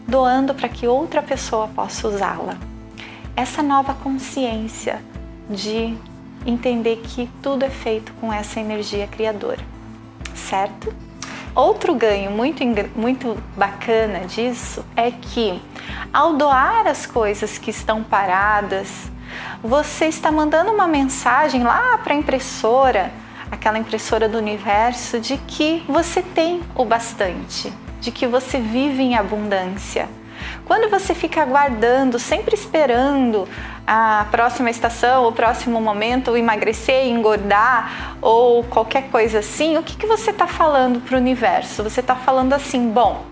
doando 0.09 0.55
para 0.55 0.69
que 0.69 0.89
outra 0.89 1.23
pessoa 1.23 1.69
possa 1.69 2.09
usá-la. 2.09 2.57
Essa 3.37 3.63
nova 3.63 3.95
consciência 3.95 5.01
de 5.53 5.97
entender 6.45 6.97
que 7.05 7.31
tudo 7.41 7.65
é 7.65 7.71
feito 7.71 8.13
com 8.15 8.33
essa 8.33 8.59
energia 8.59 9.07
criadora, 9.07 9.61
certo? 10.35 10.93
Outro 11.55 11.95
ganho 11.95 12.31
muito, 12.31 12.63
muito 12.97 13.37
bacana 13.57 14.21
disso 14.21 14.85
é 14.97 15.11
que 15.11 15.61
ao 16.13 16.35
doar 16.35 16.87
as 16.87 17.05
coisas 17.05 17.59
que 17.59 17.71
estão 17.71 18.03
paradas, 18.03 19.11
você 19.63 20.07
está 20.07 20.33
mandando 20.33 20.73
uma 20.73 20.89
mensagem 20.89 21.63
lá 21.63 21.99
para 21.99 22.15
a 22.15 22.17
impressora, 22.17 23.13
aquela 23.51 23.79
impressora 23.79 24.29
do 24.29 24.39
universo, 24.39 25.21
de 25.21 25.37
que 25.37 25.85
você 25.87 26.23
tem 26.23 26.63
o 26.75 26.85
bastante, 26.85 27.73
de 28.01 28.11
que 28.11 28.27
você 28.27 28.59
vive 28.59 29.03
em 29.03 29.15
abundância. 29.15 30.09
Quando 30.65 30.91
você 30.91 31.15
fica 31.15 31.43
aguardando, 31.43 32.19
sempre 32.19 32.55
esperando 32.55 33.47
a 33.87 34.27
próxima 34.31 34.71
estação, 34.71 35.27
o 35.27 35.33
próximo 35.33 35.81
momento, 35.81 36.37
emagrecer, 36.37 37.07
engordar 37.07 38.17
ou 38.21 38.63
qualquer 38.65 39.09
coisa 39.11 39.41
assim, 39.41 39.77
o 39.77 39.83
que, 39.83 39.97
que 39.97 40.07
você 40.07 40.31
está 40.31 40.47
falando 40.47 41.01
para 41.01 41.17
o 41.17 41.19
universo? 41.19 41.83
Você 41.83 42.01
está 42.01 42.15
falando 42.15 42.53
assim: 42.53 42.91
bom, 42.91 43.25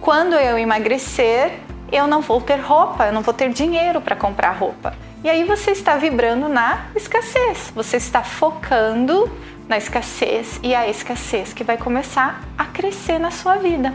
quando 0.00 0.34
eu 0.34 0.58
emagrecer, 0.58 1.52
eu 1.92 2.06
não 2.06 2.20
vou 2.20 2.40
ter 2.40 2.56
roupa, 2.56 3.06
eu 3.06 3.12
não 3.12 3.22
vou 3.22 3.32
ter 3.32 3.50
dinheiro 3.50 4.00
para 4.00 4.16
comprar 4.16 4.52
roupa. 4.52 4.94
E 5.22 5.30
aí 5.30 5.44
você 5.44 5.70
está 5.70 5.96
vibrando 5.96 6.48
na 6.48 6.86
escassez, 6.94 7.72
você 7.74 7.96
está 7.96 8.22
focando 8.22 9.30
na 9.66 9.78
escassez 9.78 10.60
e 10.62 10.74
a 10.74 10.88
escassez 10.88 11.52
que 11.52 11.64
vai 11.64 11.78
começar 11.78 12.42
a 12.58 12.66
crescer 12.66 13.18
na 13.18 13.30
sua 13.30 13.56
vida. 13.56 13.94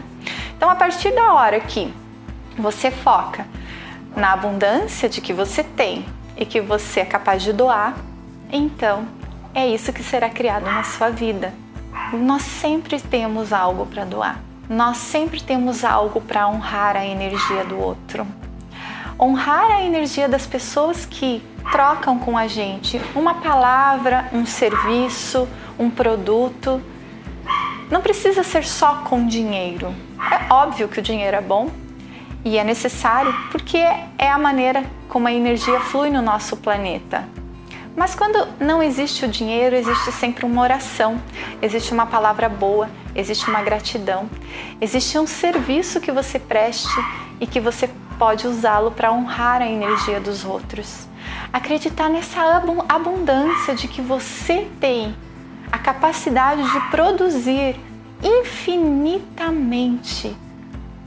Então, 0.56 0.68
a 0.68 0.74
partir 0.74 1.12
da 1.12 1.32
hora 1.34 1.60
que 1.60 1.92
você 2.58 2.90
foca 2.90 3.46
na 4.16 4.32
abundância 4.32 5.08
de 5.08 5.20
que 5.20 5.32
você 5.32 5.62
tem 5.62 6.04
e 6.36 6.44
que 6.44 6.60
você 6.60 7.00
é 7.00 7.04
capaz 7.04 7.42
de 7.42 7.52
doar, 7.52 7.96
então 8.50 9.06
é 9.54 9.66
isso 9.66 9.92
que 9.92 10.02
será 10.02 10.28
criado 10.28 10.64
na 10.64 10.82
sua 10.82 11.10
vida. 11.10 11.52
Nós 12.12 12.42
sempre 12.42 13.00
temos 13.00 13.52
algo 13.52 13.86
para 13.86 14.04
doar. 14.04 14.40
Nós 14.68 14.96
sempre 14.98 15.42
temos 15.42 15.84
algo 15.84 16.20
para 16.20 16.48
honrar 16.48 16.96
a 16.96 17.04
energia 17.04 17.64
do 17.64 17.78
outro 17.78 18.26
honrar 19.20 19.70
a 19.70 19.82
energia 19.82 20.26
das 20.26 20.46
pessoas 20.46 21.04
que 21.04 21.42
trocam 21.70 22.18
com 22.18 22.38
a 22.38 22.46
gente 22.46 22.98
uma 23.14 23.34
palavra, 23.34 24.30
um 24.32 24.46
serviço, 24.46 25.46
um 25.78 25.90
produto. 25.90 26.82
Não 27.90 28.00
precisa 28.00 28.42
ser 28.42 28.64
só 28.64 29.02
com 29.04 29.26
dinheiro. 29.26 29.94
É 30.18 30.52
óbvio 30.52 30.88
que 30.88 31.00
o 31.00 31.02
dinheiro 31.02 31.36
é 31.36 31.40
bom 31.40 31.68
e 32.44 32.58
é 32.58 32.64
necessário 32.64 33.32
porque 33.50 33.76
é 33.76 34.30
a 34.30 34.38
maneira 34.38 34.84
como 35.08 35.26
a 35.28 35.32
energia 35.32 35.80
flui 35.80 36.10
no 36.10 36.22
nosso 36.22 36.56
planeta. 36.56 37.28
Mas 37.96 38.14
quando 38.14 38.46
não 38.58 38.80
existe 38.82 39.24
o 39.24 39.28
dinheiro, 39.28 39.76
existe 39.76 40.10
sempre 40.12 40.46
uma 40.46 40.62
oração, 40.62 41.20
existe 41.60 41.92
uma 41.92 42.06
palavra 42.06 42.48
boa, 42.48 42.88
existe 43.14 43.50
uma 43.50 43.60
gratidão, 43.62 44.30
existe 44.80 45.18
um 45.18 45.26
serviço 45.26 46.00
que 46.00 46.10
você 46.12 46.38
preste 46.38 46.88
e 47.40 47.46
que 47.46 47.60
você 47.60 47.90
pode 48.18 48.46
usá-lo 48.46 48.92
para 48.92 49.12
honrar 49.12 49.60
a 49.60 49.66
energia 49.66 50.18
dos 50.20 50.42
outros. 50.44 51.08
Acreditar 51.52 52.08
nessa 52.08 52.40
abundância 52.88 53.74
de 53.74 53.88
que 53.88 54.00
você 54.00 54.68
tem 54.78 55.16
a 55.70 55.78
capacidade 55.78 56.62
de 56.62 56.80
produzir 56.90 57.76
infinitamente 58.22 60.36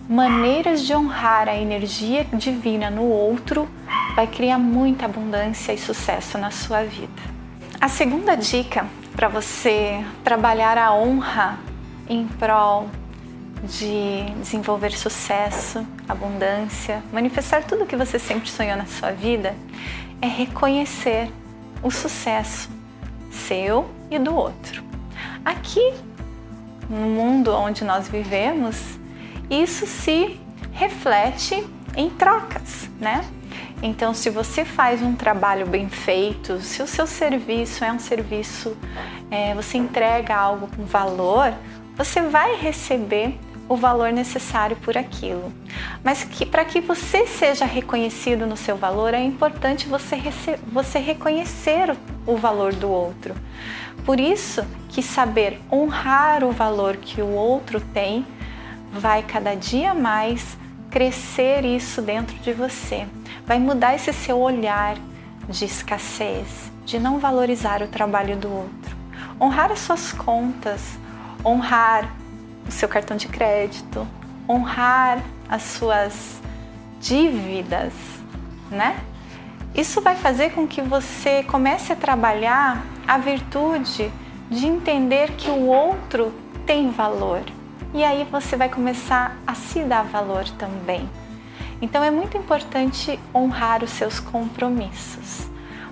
maneiras 0.08 0.82
de 0.82 0.94
honrar 0.94 1.48
a 1.48 1.56
energia 1.56 2.26
divina 2.34 2.90
no 2.90 3.04
outro 3.04 3.68
vai 4.16 4.28
criar 4.28 4.58
muita 4.58 5.06
abundância 5.06 5.72
e 5.72 5.78
sucesso 5.78 6.38
na 6.38 6.52
sua 6.52 6.84
vida. 6.84 7.22
A 7.80 7.88
segunda 7.88 8.36
dica 8.36 8.86
para 9.16 9.28
você 9.28 10.04
trabalhar 10.24 10.78
a 10.78 10.94
honra 10.94 11.58
em 12.08 12.28
prol 12.28 12.90
de 13.64 14.24
desenvolver 14.40 14.92
sucesso, 14.92 15.86
abundância, 16.08 17.02
manifestar 17.12 17.64
tudo 17.64 17.86
o 17.86 17.88
que 17.88 17.96
você 17.96 18.20
sempre 18.20 18.50
sonhou 18.50 18.76
na 18.76 18.86
sua 18.86 19.12
vida, 19.12 19.56
é 20.22 20.28
reconhecer 20.28 21.32
o 21.82 21.90
sucesso 21.90 22.70
seu 23.32 23.90
e 24.12 24.20
do 24.20 24.36
outro. 24.36 24.84
Aqui, 25.44 25.94
no 26.90 27.08
mundo 27.08 27.54
onde 27.54 27.84
nós 27.84 28.08
vivemos, 28.08 29.00
isso 29.50 29.86
se 29.86 30.40
reflete 30.72 31.66
em 31.96 32.10
trocas, 32.10 32.90
né? 33.00 33.24
Então, 33.82 34.14
se 34.14 34.30
você 34.30 34.64
faz 34.64 35.02
um 35.02 35.14
trabalho 35.14 35.68
bem 35.68 35.90
feito, 35.90 36.60
se 36.62 36.82
o 36.82 36.88
seu 36.88 37.06
serviço 37.06 37.84
é 37.84 37.92
um 37.92 38.00
serviço, 38.00 38.78
é, 39.30 39.54
você 39.54 39.78
entrega 39.78 40.36
algo 40.36 40.68
com 40.74 40.86
valor, 40.86 41.54
você 41.96 42.22
vai 42.22 42.56
receber 42.56 43.38
o 43.68 43.76
valor 43.76 44.12
necessário 44.12 44.76
por 44.78 44.98
aquilo. 44.98 45.52
Mas 46.04 46.24
que 46.24 46.46
para 46.46 46.64
que 46.66 46.80
você 46.80 47.28
seja 47.28 47.66
reconhecido 47.66 48.46
no 48.46 48.56
seu 48.56 48.78
valor, 48.78 49.14
é 49.14 49.22
importante 49.22 49.88
você, 49.88 50.18
você 50.68 51.00
reconhecer 51.00 51.96
o 52.26 52.38
valor 52.38 52.74
do 52.74 52.90
outro. 52.90 53.36
Por 54.06 54.20
isso 54.20 54.66
que 54.90 55.02
saber 55.02 55.60
honrar 55.72 56.44
o 56.44 56.52
valor 56.52 56.98
que 56.98 57.22
o 57.22 57.32
outro 57.32 57.80
tem 57.80 58.26
vai 58.94 59.24
cada 59.24 59.56
dia 59.56 59.94
mais 59.94 60.58
crescer 60.92 61.66
isso 61.66 62.02
dentro 62.02 62.36
de 62.38 62.54
você. 62.54 63.08
Vai 63.46 63.58
mudar 63.58 63.96
esse 63.96 64.14
seu 64.14 64.40
olhar 64.40 64.96
de 65.50 65.66
escassez, 65.66 66.72
de 66.86 67.00
não 67.00 67.20
valorizar 67.20 67.82
o 67.82 67.88
trabalho 67.88 68.38
do 68.38 68.50
outro. 68.50 68.96
Honrar 69.42 69.72
as 69.72 69.80
suas 69.80 70.14
contas, 70.14 70.98
honrar 71.44 72.14
o 72.68 72.72
seu 72.72 72.88
cartão 72.88 73.18
de 73.18 73.28
crédito, 73.28 74.08
honrar 74.48 75.22
as 75.50 75.64
suas 75.64 76.40
dívidas, 77.02 77.94
né? 78.70 78.98
Isso 79.74 80.00
vai 80.02 80.16
fazer 80.16 80.52
com 80.52 80.68
que 80.68 80.82
você 80.82 81.44
comece 81.44 81.92
a 81.92 81.96
trabalhar 81.96 82.86
a 83.08 83.18
virtude 83.18 84.12
de 84.50 84.68
entender 84.68 85.32
que 85.32 85.50
o 85.50 85.66
outro 85.66 86.32
tem 86.66 86.92
valor. 86.92 87.42
E 87.94 88.04
aí 88.04 88.28
você 88.32 88.58
vai 88.58 88.70
começar 88.70 89.38
a 89.46 89.54
se 89.54 89.84
dar 89.84 90.02
valor 90.02 90.46
também. 90.58 91.08
Então 91.80 92.04
é 92.04 92.10
muito 92.10 92.36
importante 92.36 93.20
honrar 93.36 93.84
os 93.84 93.92
seus 93.92 94.20
compromissos, 94.20 95.48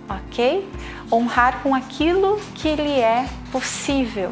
ok? 0.10 0.68
Honrar 1.12 1.60
com 1.62 1.76
aquilo 1.76 2.42
que 2.56 2.76
lhe 2.76 3.00
é 3.00 3.30
possível, 3.52 4.32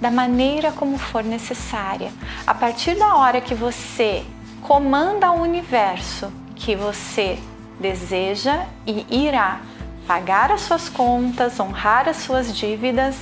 da 0.00 0.12
maneira 0.12 0.70
como 0.70 0.96
for 0.96 1.24
necessária. 1.24 2.12
A 2.46 2.54
partir 2.54 2.94
da 2.94 3.16
hora 3.16 3.40
que 3.40 3.54
você 3.54 4.24
comanda 4.62 5.32
o 5.32 5.42
universo 5.42 6.32
que 6.54 6.76
você 6.76 7.36
deseja 7.80 8.64
e 8.86 9.04
irá 9.10 9.60
pagar 10.06 10.52
as 10.52 10.60
suas 10.60 10.88
contas, 10.88 11.58
honrar 11.58 12.08
as 12.08 12.18
suas 12.18 12.56
dívidas, 12.56 13.16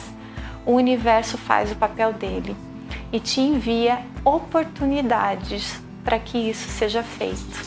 o 0.66 0.72
universo 0.72 1.38
faz 1.38 1.72
o 1.72 1.76
papel 1.76 2.12
dele 2.12 2.54
e 3.12 3.20
te 3.20 3.40
envia 3.40 4.00
oportunidades 4.24 5.80
para 6.04 6.18
que 6.18 6.38
isso 6.38 6.68
seja 6.68 7.02
feito. 7.02 7.66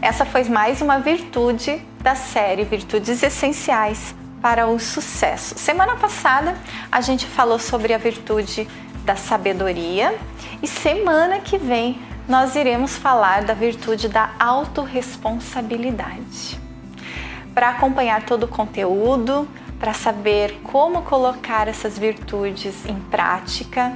Essa 0.00 0.24
foi 0.24 0.44
mais 0.44 0.80
uma 0.80 0.98
virtude 0.98 1.82
da 2.02 2.14
série 2.14 2.64
Virtudes 2.64 3.22
Essenciais 3.22 4.14
para 4.40 4.66
o 4.66 4.78
Sucesso. 4.78 5.58
Semana 5.58 5.96
passada 5.96 6.56
a 6.90 7.00
gente 7.00 7.26
falou 7.26 7.58
sobre 7.58 7.92
a 7.92 7.98
virtude 7.98 8.66
da 9.04 9.16
sabedoria 9.16 10.18
e 10.62 10.66
semana 10.66 11.40
que 11.40 11.58
vem 11.58 12.00
nós 12.26 12.54
iremos 12.54 12.96
falar 12.96 13.44
da 13.44 13.54
virtude 13.54 14.08
da 14.08 14.30
autorresponsabilidade. 14.38 16.69
Para 17.60 17.72
acompanhar 17.72 18.22
todo 18.22 18.44
o 18.44 18.48
conteúdo, 18.48 19.46
para 19.78 19.92
saber 19.92 20.62
como 20.62 21.02
colocar 21.02 21.68
essas 21.68 21.98
virtudes 21.98 22.86
em 22.86 22.98
prática, 22.98 23.94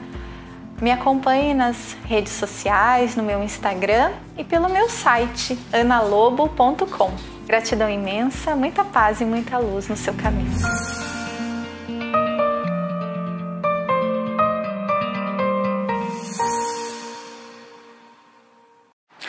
me 0.82 0.92
acompanhe 0.92 1.54
nas 1.54 1.96
redes 2.04 2.34
sociais, 2.34 3.16
no 3.16 3.22
meu 3.22 3.42
Instagram 3.42 4.12
e 4.36 4.44
pelo 4.44 4.68
meu 4.68 4.90
site 4.90 5.58
analobo.com. 5.72 7.10
Gratidão 7.46 7.88
imensa, 7.88 8.54
muita 8.54 8.84
paz 8.84 9.22
e 9.22 9.24
muita 9.24 9.56
luz 9.56 9.88
no 9.88 9.96
seu 9.96 10.12
caminho. 10.12 10.52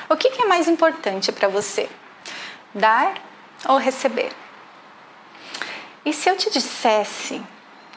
O 0.10 0.18
que, 0.18 0.28
é 0.28 0.46
mais 0.46 0.68
importante 0.68 1.32
para 1.32 1.48
você? 1.48 1.88
Dar 2.74 3.14
ou 3.68 3.78
receber? 3.78 4.32
E 6.06 6.14
se 6.14 6.30
eu 6.30 6.38
te 6.38 6.52
dissesse 6.52 7.42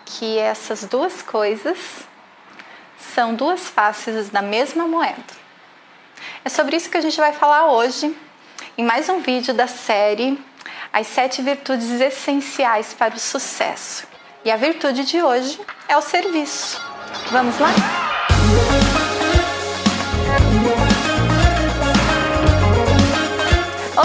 que 0.04 0.38
essas 0.38 0.84
duas 0.84 1.22
coisas 1.22 1.78
são 2.98 3.34
duas 3.34 3.68
faces 3.68 4.30
da 4.30 4.40
mesma 4.40 4.86
moeda? 4.86 5.38
É 6.44 6.48
sobre 6.48 6.76
isso 6.76 6.90
que 6.90 6.96
a 6.96 7.02
gente 7.02 7.18
vai 7.18 7.32
falar 7.32 7.70
hoje, 7.72 8.16
em 8.76 8.84
mais 8.84 9.08
um 9.08 9.20
vídeo 9.20 9.52
da 9.52 9.66
série 9.66 10.42
As 10.92 11.06
Sete 11.06 11.42
Virtudes 11.42 12.00
Essenciais 12.00 12.94
para 12.94 13.14
o 13.14 13.18
Sucesso. 13.18 14.06
E 14.44 14.50
a 14.50 14.56
virtude 14.56 15.04
de 15.04 15.22
hoje 15.22 15.60
é 15.88 15.96
o 15.96 16.02
serviço. 16.02 16.80
Vamos 17.30 17.58
lá? 17.58 18.07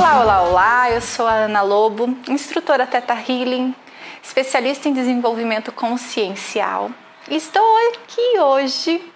Olá, 0.03 0.19
olá, 0.19 0.41
olá! 0.41 0.91
Eu 0.91 0.99
sou 0.99 1.25
a 1.25 1.31
Ana 1.31 1.61
Lobo, 1.61 2.13
instrutora 2.27 2.85
Teta 2.85 3.13
Healing, 3.13 3.73
especialista 4.21 4.89
em 4.89 4.93
desenvolvimento 4.93 5.71
consciencial. 5.71 6.91
Estou 7.29 7.63
aqui 7.87 8.37
hoje 8.37 9.13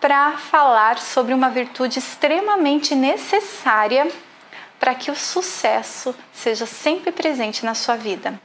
para 0.00 0.32
falar 0.36 0.98
sobre 0.98 1.32
uma 1.32 1.50
virtude 1.50 2.00
extremamente 2.00 2.96
necessária 2.96 4.10
para 4.80 4.92
que 4.92 5.08
o 5.08 5.14
sucesso 5.14 6.12
seja 6.32 6.66
sempre 6.66 7.12
presente 7.12 7.64
na 7.64 7.76
sua 7.76 7.94
vida. 7.94 8.40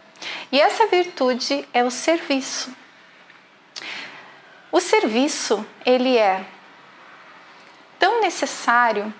E 0.51 0.61
essa 0.61 0.85
virtude 0.85 1.67
é 1.73 1.83
o 1.83 1.89
serviço. 1.89 2.71
O 4.71 4.79
serviço, 4.79 5.65
ele 5.83 6.19
é 6.19 6.45
tão 7.97 8.21
necessário. 8.21 9.11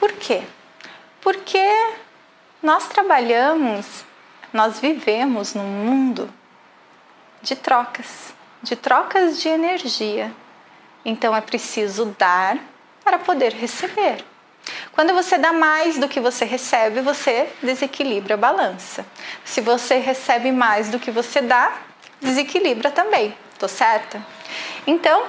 Por 0.00 0.12
quê? 0.12 0.42
Porque 1.26 1.58
nós 2.62 2.86
trabalhamos, 2.86 4.04
nós 4.52 4.78
vivemos 4.78 5.54
num 5.54 5.64
mundo 5.64 6.32
de 7.42 7.56
trocas, 7.56 8.32
de 8.62 8.76
trocas 8.76 9.40
de 9.40 9.48
energia. 9.48 10.32
Então 11.04 11.34
é 11.34 11.40
preciso 11.40 12.14
dar 12.16 12.56
para 13.02 13.18
poder 13.18 13.52
receber. 13.52 14.24
Quando 14.92 15.12
você 15.14 15.36
dá 15.36 15.52
mais 15.52 15.98
do 15.98 16.06
que 16.06 16.20
você 16.20 16.44
recebe, 16.44 17.00
você 17.00 17.52
desequilibra 17.60 18.34
a 18.34 18.36
balança. 18.36 19.04
Se 19.44 19.60
você 19.60 19.98
recebe 19.98 20.52
mais 20.52 20.90
do 20.90 21.00
que 21.00 21.10
você 21.10 21.40
dá, 21.40 21.76
desequilibra 22.20 22.88
também. 22.92 23.36
Tô 23.58 23.66
certa? 23.66 24.24
Então, 24.86 25.26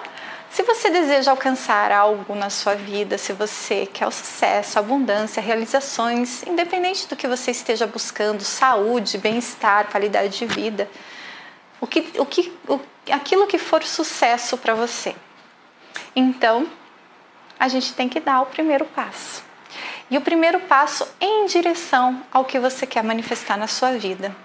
se 0.58 0.64
você 0.64 0.90
deseja 0.90 1.30
alcançar 1.30 1.92
algo 1.92 2.34
na 2.34 2.50
sua 2.50 2.74
vida, 2.74 3.16
se 3.20 3.32
você 3.32 3.86
quer 3.86 4.08
o 4.08 4.12
sucesso, 4.12 4.80
abundância, 4.80 5.40
realizações, 5.40 6.42
independente 6.48 7.08
do 7.08 7.16
que 7.16 7.28
você 7.28 7.52
esteja 7.52 7.86
buscando, 7.86 8.44
saúde, 8.44 9.20
bem-estar, 9.20 9.86
qualidade 9.92 10.36
de 10.36 10.48
vida, 10.48 10.90
o 11.80 11.86
que, 11.86 12.12
o 12.18 12.26
que, 12.26 12.52
o, 12.68 12.80
aquilo 13.12 13.46
que 13.46 13.60
for 13.60 13.84
sucesso 13.84 14.58
para 14.58 14.74
você. 14.74 15.16
Então, 16.16 16.68
a 17.60 17.68
gente 17.68 17.94
tem 17.94 18.10
que 18.10 18.20
dar 18.20 18.42
o 18.42 18.48
primeiro 18.48 18.86
passo. 18.86 19.44
E 20.10 20.18
o 20.18 20.22
primeiro 20.22 20.60
passo 20.62 21.08
em 21.22 21.46
direção 21.46 22.24
ao 22.32 22.44
que 22.44 22.58
você 22.58 22.88
quer 22.88 23.04
manifestar 23.04 23.58
na 23.58 23.68
sua 23.68 23.92
vida. 23.92 24.36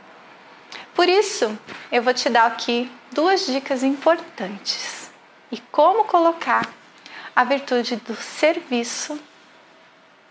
Por 0.94 1.08
isso, 1.08 1.58
eu 1.90 2.02
vou 2.02 2.12
te 2.12 2.28
dar 2.28 2.44
aqui 2.44 2.92
duas 3.12 3.46
dicas 3.46 3.82
importantes 3.82 5.01
e 5.52 5.58
como 5.70 6.04
colocar 6.04 6.68
a 7.36 7.44
virtude 7.44 7.96
do 7.96 8.16
serviço 8.16 9.20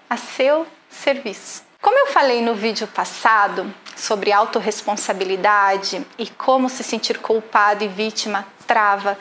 a 0.10 0.18
seu 0.18 0.68
serviço. 0.90 1.64
Como 1.82 1.98
eu 1.98 2.08
falei 2.08 2.42
no 2.42 2.54
vídeo 2.54 2.88
passado 2.88 3.74
sobre 3.96 4.32
autorresponsabilidade 4.32 6.06
e 6.18 6.28
como 6.28 6.70
se 6.70 6.84
sentir 6.84 7.20
culpado 7.20 7.84
e 7.84 7.88
vítima 7.88 8.46
trava 8.68 9.18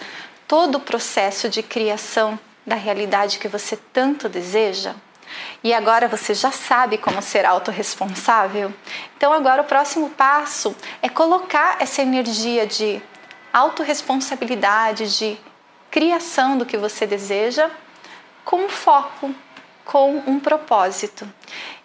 todo 0.48 0.76
o 0.76 0.80
processo 0.80 1.48
de 1.48 1.62
criação 1.62 2.38
da 2.66 2.74
realidade 2.74 3.38
que 3.38 3.48
você 3.48 3.76
tanto 3.76 4.28
deseja, 4.28 4.94
e 5.62 5.72
agora 5.72 6.08
você 6.08 6.34
já 6.34 6.50
sabe 6.50 6.98
como 6.98 7.22
ser 7.22 7.44
autorresponsável, 7.46 8.72
então 9.16 9.32
agora 9.32 9.62
o 9.62 9.64
próximo 9.64 10.10
passo 10.10 10.74
é 11.00 11.08
colocar 11.08 11.76
essa 11.80 12.02
energia 12.02 12.66
de 12.66 13.00
autorresponsabilidade, 13.52 15.16
de 15.16 15.38
criação 15.90 16.57
do 16.57 16.64
que 16.64 16.76
você 16.76 17.07
deseja 17.07 17.70
com 18.44 18.68
foco, 18.68 19.35
com 19.85 20.22
um 20.26 20.38
propósito. 20.38 21.29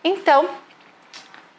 Então, 0.03 0.47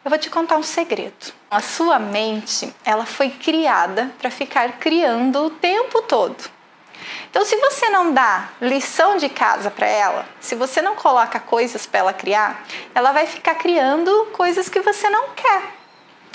eu 0.03 0.09
vou 0.09 0.17
te 0.17 0.29
contar 0.29 0.57
um 0.57 0.63
segredo. 0.63 1.33
A 1.51 1.61
sua 1.61 1.99
mente, 1.99 2.73
ela 2.85 3.05
foi 3.05 3.29
criada 3.29 4.11
para 4.17 4.31
ficar 4.31 4.79
criando 4.79 5.45
o 5.45 5.49
tempo 5.49 6.01
todo. 6.01 6.49
Então, 7.29 7.43
se 7.45 7.55
você 7.57 7.89
não 7.89 8.13
dá 8.13 8.49
lição 8.61 9.17
de 9.17 9.29
casa 9.29 9.69
para 9.69 9.85
ela, 9.85 10.25
se 10.39 10.55
você 10.55 10.81
não 10.81 10.95
coloca 10.95 11.39
coisas 11.39 11.85
para 11.85 11.99
ela 11.99 12.13
criar, 12.13 12.65
ela 12.95 13.11
vai 13.11 13.27
ficar 13.27 13.55
criando 13.55 14.29
coisas 14.33 14.69
que 14.69 14.79
você 14.79 15.09
não 15.09 15.29
quer, 15.29 15.73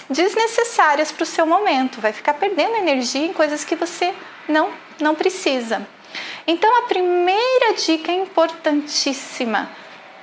desnecessárias 0.09 1.11
para 1.11 1.23
o 1.23 1.27
seu 1.27 1.47
momento, 1.47 2.01
vai 2.01 2.13
ficar 2.13 2.35
perdendo 2.35 2.77
energia 2.77 3.27
em 3.27 3.33
coisas 3.33 3.65
que 3.65 3.75
você 3.75 4.15
não 4.47 4.73
não 5.01 5.15
precisa. 5.15 5.87
Então, 6.47 6.79
a 6.79 6.83
primeira 6.83 7.75
dica 7.75 8.11
importantíssima 8.11 9.71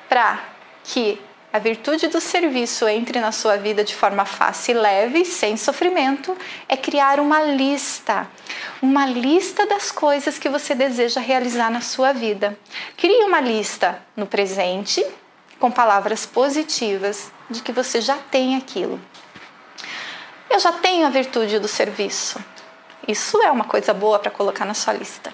para 0.08 0.40
que 0.84 1.22
a 1.52 1.58
virtude 1.58 2.08
do 2.08 2.22
serviço 2.22 2.88
entre 2.88 3.20
na 3.20 3.32
sua 3.32 3.58
vida 3.58 3.84
de 3.84 3.96
forma 3.96 4.24
fácil 4.24 4.76
e 4.76 4.80
leve, 4.80 5.26
sem 5.26 5.58
sofrimento, 5.58 6.38
é 6.68 6.78
criar 6.78 7.20
uma 7.20 7.42
lista. 7.42 8.28
Uma 8.82 9.08
lista 9.08 9.66
das 9.66 9.92
coisas 9.92 10.38
que 10.38 10.48
você 10.48 10.76
deseja 10.76 11.20
realizar 11.20 11.72
na 11.72 11.82
sua 11.82 12.14
vida. 12.14 12.58
Crie 12.96 13.24
uma 13.24 13.40
lista 13.40 14.00
no 14.16 14.28
presente, 14.28 15.04
com 15.60 15.72
palavras 15.72 16.26
positivas 16.26 17.32
de 17.50 17.64
que 17.64 17.72
você 17.72 18.00
já 18.00 18.18
tem 18.18 18.56
aquilo. 18.56 19.02
Eu 20.50 20.60
já 20.60 20.72
tenho 20.72 21.08
a 21.08 21.10
virtude 21.10 21.58
do 21.58 21.68
serviço. 21.68 22.44
Isso 23.08 23.42
é 23.42 23.50
uma 23.50 23.66
coisa 23.66 23.92
boa 23.92 24.20
para 24.20 24.30
colocar 24.30 24.66
na 24.66 24.76
sua 24.76 24.94
lista. 24.94 25.34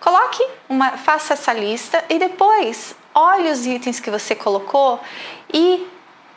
Coloque 0.00 0.42
uma, 0.68 0.96
faça 0.96 1.34
essa 1.34 1.52
lista 1.52 2.02
e 2.08 2.18
depois 2.18 2.94
olhe 3.14 3.50
os 3.50 3.66
itens 3.66 4.00
que 4.00 4.10
você 4.10 4.34
colocou 4.34 4.98
e 5.52 5.86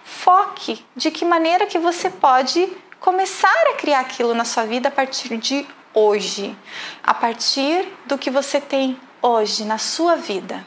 foque 0.03 0.85
de 0.95 1.09
que 1.09 1.23
maneira 1.23 1.65
que 1.65 1.79
você 1.79 2.09
pode 2.09 2.71
começar 2.99 3.67
a 3.71 3.75
criar 3.75 4.01
aquilo 4.01 4.33
na 4.33 4.45
sua 4.45 4.65
vida 4.65 4.89
a 4.89 4.91
partir 4.91 5.37
de 5.37 5.65
hoje, 5.93 6.55
a 7.03 7.13
partir 7.13 7.87
do 8.05 8.17
que 8.17 8.29
você 8.29 8.59
tem 8.59 8.99
hoje 9.21 9.63
na 9.63 9.77
sua 9.77 10.17
vida. 10.17 10.65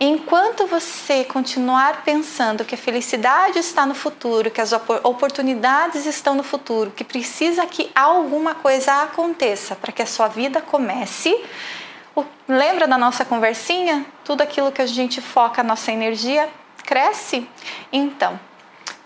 Enquanto 0.00 0.66
você 0.66 1.22
continuar 1.22 2.02
pensando 2.02 2.64
que 2.64 2.74
a 2.74 2.78
felicidade 2.78 3.60
está 3.60 3.86
no 3.86 3.94
futuro, 3.94 4.50
que 4.50 4.60
as 4.60 4.72
oportunidades 4.72 6.04
estão 6.06 6.34
no 6.34 6.42
futuro, 6.42 6.90
que 6.90 7.04
precisa 7.04 7.64
que 7.66 7.90
alguma 7.94 8.54
coisa 8.56 9.02
aconteça 9.02 9.76
para 9.76 9.92
que 9.92 10.02
a 10.02 10.06
sua 10.06 10.26
vida 10.26 10.60
comece, 10.60 11.32
lembra 12.48 12.86
da 12.86 12.98
nossa 12.98 13.24
conversinha? 13.24 14.04
Tudo 14.24 14.42
aquilo 14.42 14.72
que 14.72 14.82
a 14.82 14.86
gente 14.86 15.20
foca 15.20 15.60
a 15.60 15.64
nossa 15.64 15.90
energia 15.90 16.48
cresce. 16.84 17.48
Então, 17.92 18.38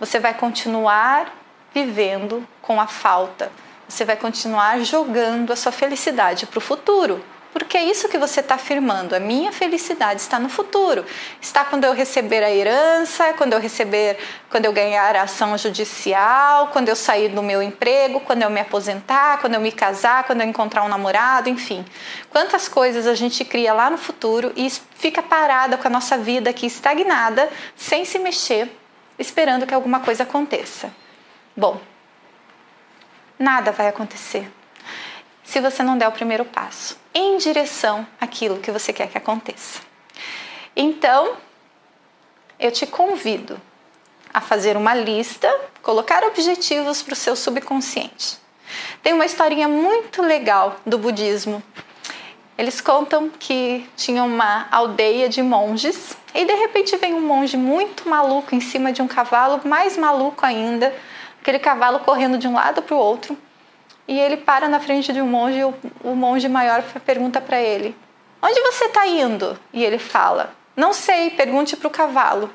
você 0.01 0.19
vai 0.19 0.35
continuar 0.35 1.33
vivendo 1.73 2.47
com 2.61 2.81
a 2.81 2.87
falta. 2.87 3.53
Você 3.88 4.05
vai 4.05 4.16
continuar 4.16 4.81
jogando 4.81 5.53
a 5.53 5.57
sua 5.57 5.71
felicidade 5.71 6.47
para 6.47 6.59
o 6.59 6.61
futuro. 6.61 7.25
Porque 7.57 7.79
é 7.79 7.85
isso 7.85 8.07
que 8.11 8.19
você 8.19 8.40
está 8.40 8.57
afirmando. 8.57 9.16
A 9.16 9.19
minha 9.19 9.51
felicidade 9.51 10.21
está 10.21 10.38
no 10.38 10.47
futuro. 10.47 11.07
Está 11.40 11.64
quando 11.64 11.85
eu 11.85 11.95
receber 11.95 12.45
a 12.45 12.51
herança, 12.51 13.33
quando 13.33 13.55
eu 13.55 13.59
receber, 13.59 14.19
quando 14.51 14.66
eu 14.66 14.75
ganhar 14.75 15.16
a 15.16 15.23
ação 15.23 15.57
judicial, 15.57 16.69
quando 16.69 16.90
eu 16.90 16.95
sair 16.95 17.31
do 17.31 17.42
meu 17.42 17.62
emprego, 17.62 18.21
quando 18.21 18.42
eu 18.42 18.51
me 18.51 18.61
aposentar, 18.61 19.40
quando 19.40 19.55
eu 19.55 19.61
me 19.62 19.73
casar, 19.73 20.25
quando 20.25 20.42
eu 20.42 20.47
encontrar 20.47 20.85
um 20.85 20.88
namorado, 20.88 21.49
enfim. 21.49 21.83
Quantas 22.29 22.69
coisas 22.69 23.07
a 23.07 23.14
gente 23.14 23.42
cria 23.42 23.73
lá 23.73 23.88
no 23.88 23.97
futuro 23.97 24.53
e 24.55 24.69
fica 24.69 25.23
parada 25.23 25.79
com 25.79 25.88
a 25.88 25.90
nossa 25.90 26.19
vida 26.19 26.51
aqui 26.51 26.66
estagnada, 26.66 27.49
sem 27.75 28.05
se 28.05 28.19
mexer, 28.19 28.71
esperando 29.19 29.66
que 29.66 29.73
alguma 29.73 30.01
coisa 30.01 30.25
aconteça. 30.25 30.92
Bom, 31.57 31.81
nada 33.38 33.73
vai 33.73 33.88
acontecer 33.88 34.47
se 35.42 35.59
você 35.59 35.83
não 35.83 35.97
der 35.97 36.09
o 36.09 36.12
primeiro 36.12 36.45
passo 36.45 37.06
em 37.16 37.38
direção 37.38 38.07
àquilo 38.20 38.59
que 38.59 38.70
você 38.70 38.92
quer 38.92 39.09
que 39.09 39.16
aconteça. 39.16 39.81
Então, 40.76 41.35
eu 42.61 42.70
te 42.70 42.87
convido 42.87 43.59
a 44.35 44.42
fazer 44.42 44.76
uma 44.76 44.94
lista, 44.94 45.48
colocar 45.83 46.22
objetivos 46.24 47.02
para 47.02 47.14
o 47.14 47.16
seu 47.16 47.35
subconsciente. 47.35 48.37
Tem 49.02 49.14
uma 49.14 49.24
historinha 49.24 49.66
muito 49.66 50.20
legal 50.20 50.76
do 50.85 50.98
budismo. 50.98 51.62
Eles 52.59 52.83
contam 52.83 53.31
que 53.31 53.88
tinha 53.96 54.22
uma 54.22 54.68
aldeia 54.70 55.26
de 55.26 55.42
monges 55.42 56.14
e 56.35 56.44
de 56.44 56.55
repente 56.55 56.98
vem 56.98 57.14
um 57.14 57.20
monge 57.22 57.57
muito 57.57 58.07
maluco 58.07 58.55
em 58.55 58.61
cima 58.61 58.92
de 58.92 59.00
um 59.00 59.09
cavalo, 59.09 59.66
mais 59.66 59.96
maluco 59.96 60.44
ainda, 60.44 60.94
aquele 61.40 61.59
cavalo 61.59 62.00
correndo 62.00 62.37
de 62.37 62.46
um 62.46 62.52
lado 62.52 62.83
para 62.83 62.94
o 62.94 62.98
outro. 62.98 63.38
E 64.09 64.19
ele 64.19 64.37
para 64.37 64.69
na 64.69 64.79
frente 64.79 65.12
de 65.12 65.21
um 65.21 65.27
monge 65.27 65.59
e 65.59 65.64
o, 65.64 65.75
o 66.05 66.14
monge 66.14 66.49
maior 66.49 66.83
pergunta 67.05 67.40
para 67.40 67.61
ele: 67.61 67.97
Onde 68.40 68.61
você 68.61 68.85
está 68.85 69.07
indo? 69.07 69.59
E 69.73 69.85
ele 69.85 69.99
fala: 69.99 70.55
Não 70.77 70.92
sei, 70.92 71.31
pergunte 71.31 71.77
para 71.77 71.88
o 71.88 71.90
cavalo. 71.90 72.51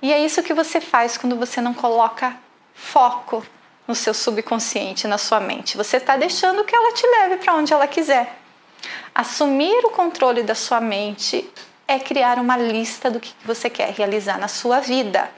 E 0.00 0.12
é 0.12 0.18
isso 0.18 0.42
que 0.42 0.54
você 0.54 0.80
faz 0.80 1.16
quando 1.16 1.36
você 1.36 1.60
não 1.60 1.74
coloca 1.74 2.36
foco 2.74 3.44
no 3.88 3.94
seu 3.94 4.12
subconsciente, 4.12 5.08
na 5.08 5.18
sua 5.18 5.40
mente. 5.40 5.76
Você 5.76 5.96
está 5.96 6.16
deixando 6.16 6.64
que 6.64 6.74
ela 6.74 6.92
te 6.92 7.06
leve 7.06 7.36
para 7.38 7.54
onde 7.54 7.72
ela 7.72 7.86
quiser. 7.86 8.38
Assumir 9.14 9.84
o 9.84 9.90
controle 9.90 10.42
da 10.42 10.54
sua 10.54 10.80
mente 10.80 11.50
é 11.88 11.98
criar 11.98 12.38
uma 12.38 12.56
lista 12.56 13.10
do 13.10 13.20
que 13.20 13.32
você 13.44 13.70
quer 13.70 13.92
realizar 13.92 14.38
na 14.38 14.48
sua 14.48 14.80
vida. 14.80 15.30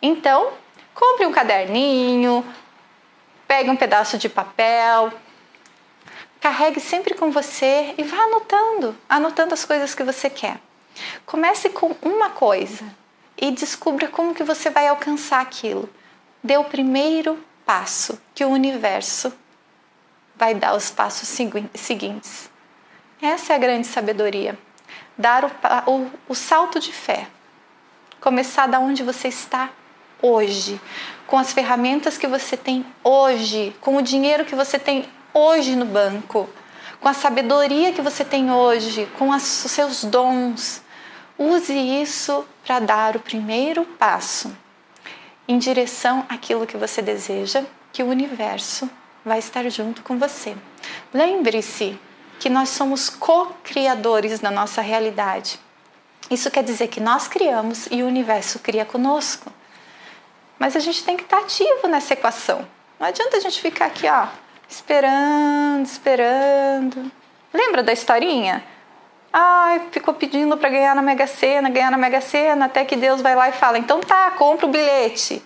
Então, 0.00 0.52
compre 0.94 1.26
um 1.26 1.32
caderninho, 1.32 2.44
Pegue 3.48 3.70
um 3.70 3.76
pedaço 3.76 4.18
de 4.18 4.28
papel, 4.28 5.10
carregue 6.38 6.78
sempre 6.78 7.14
com 7.14 7.30
você 7.30 7.94
e 7.96 8.02
vá 8.02 8.18
anotando, 8.18 8.94
anotando 9.08 9.54
as 9.54 9.64
coisas 9.64 9.94
que 9.94 10.04
você 10.04 10.28
quer. 10.28 10.60
Comece 11.24 11.70
com 11.70 11.96
uma 12.02 12.28
coisa 12.28 12.84
e 13.38 13.50
descubra 13.50 14.06
como 14.06 14.34
que 14.34 14.44
você 14.44 14.68
vai 14.68 14.86
alcançar 14.86 15.40
aquilo. 15.40 15.88
Dê 16.44 16.58
o 16.58 16.64
primeiro 16.64 17.42
passo 17.64 18.20
que 18.34 18.44
o 18.44 18.50
universo 18.50 19.32
vai 20.36 20.54
dar 20.54 20.76
os 20.76 20.90
passos 20.90 21.26
seguintes. 21.74 22.50
Essa 23.20 23.54
é 23.54 23.56
a 23.56 23.58
grande 23.58 23.86
sabedoria. 23.86 24.58
Dar 25.16 25.44
o, 25.44 25.50
o, 25.90 26.10
o 26.28 26.34
salto 26.34 26.78
de 26.78 26.92
fé. 26.92 27.26
Começar 28.20 28.66
da 28.68 28.78
onde 28.78 29.02
você 29.02 29.28
está 29.28 29.70
hoje, 30.22 30.80
com 31.26 31.36
as 31.36 31.52
ferramentas 31.52 32.16
que 32.16 32.26
você 32.26 32.56
tem 32.56 32.84
hoje, 33.02 33.74
com 33.80 33.96
o 33.96 34.02
dinheiro 34.02 34.44
que 34.44 34.54
você 34.54 34.78
tem 34.78 35.08
hoje 35.32 35.76
no 35.76 35.84
banco, 35.84 36.48
com 37.00 37.08
a 37.08 37.14
sabedoria 37.14 37.92
que 37.92 38.02
você 38.02 38.24
tem 38.24 38.50
hoje, 38.50 39.08
com 39.18 39.30
os 39.30 39.42
seus 39.42 40.04
dons. 40.04 40.82
Use 41.38 41.72
isso 41.72 42.44
para 42.64 42.80
dar 42.80 43.16
o 43.16 43.20
primeiro 43.20 43.84
passo 43.84 44.54
em 45.46 45.58
direção 45.58 46.26
àquilo 46.28 46.66
que 46.66 46.76
você 46.76 47.00
deseja, 47.00 47.64
que 47.92 48.02
o 48.02 48.08
universo 48.08 48.90
vai 49.24 49.38
estar 49.38 49.68
junto 49.70 50.02
com 50.02 50.18
você. 50.18 50.56
Lembre-se 51.12 51.98
que 52.38 52.48
nós 52.48 52.68
somos 52.70 53.08
co-criadores 53.08 54.40
da 54.40 54.50
nossa 54.50 54.80
realidade. 54.80 55.58
Isso 56.30 56.50
quer 56.50 56.62
dizer 56.62 56.88
que 56.88 57.00
nós 57.00 57.26
criamos 57.26 57.86
e 57.90 58.02
o 58.02 58.06
universo 58.06 58.58
cria 58.58 58.84
conosco. 58.84 59.52
Mas 60.58 60.74
a 60.74 60.80
gente 60.80 61.04
tem 61.04 61.16
que 61.16 61.22
estar 61.22 61.38
ativo 61.38 61.86
nessa 61.86 62.14
equação. 62.14 62.66
Não 62.98 63.06
adianta 63.06 63.36
a 63.36 63.40
gente 63.40 63.60
ficar 63.60 63.86
aqui, 63.86 64.08
ó, 64.08 64.26
esperando, 64.68 65.86
esperando. 65.86 67.12
Lembra 67.52 67.82
da 67.82 67.92
historinha? 67.92 68.64
Ai, 69.32 69.86
ficou 69.92 70.14
pedindo 70.14 70.56
para 70.56 70.68
ganhar 70.68 70.96
na 70.96 71.02
Mega 71.02 71.26
Sena, 71.26 71.70
ganhar 71.70 71.90
na 71.90 71.98
Mega 71.98 72.20
Sena, 72.20 72.64
até 72.64 72.84
que 72.84 72.96
Deus 72.96 73.20
vai 73.20 73.36
lá 73.36 73.48
e 73.48 73.52
fala: 73.52 73.78
então 73.78 74.00
tá, 74.00 74.30
compra 74.32 74.66
o 74.66 74.70
bilhete. 74.70 75.42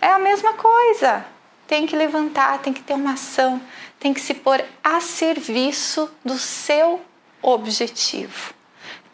É 0.00 0.08
a 0.08 0.18
mesma 0.18 0.52
coisa. 0.54 1.24
Tem 1.66 1.86
que 1.86 1.96
levantar, 1.96 2.58
tem 2.58 2.72
que 2.72 2.82
ter 2.82 2.94
uma 2.94 3.14
ação, 3.14 3.60
tem 3.98 4.12
que 4.12 4.20
se 4.20 4.34
pôr 4.34 4.62
a 4.84 5.00
serviço 5.00 6.10
do 6.24 6.38
seu 6.38 7.00
objetivo. 7.40 8.52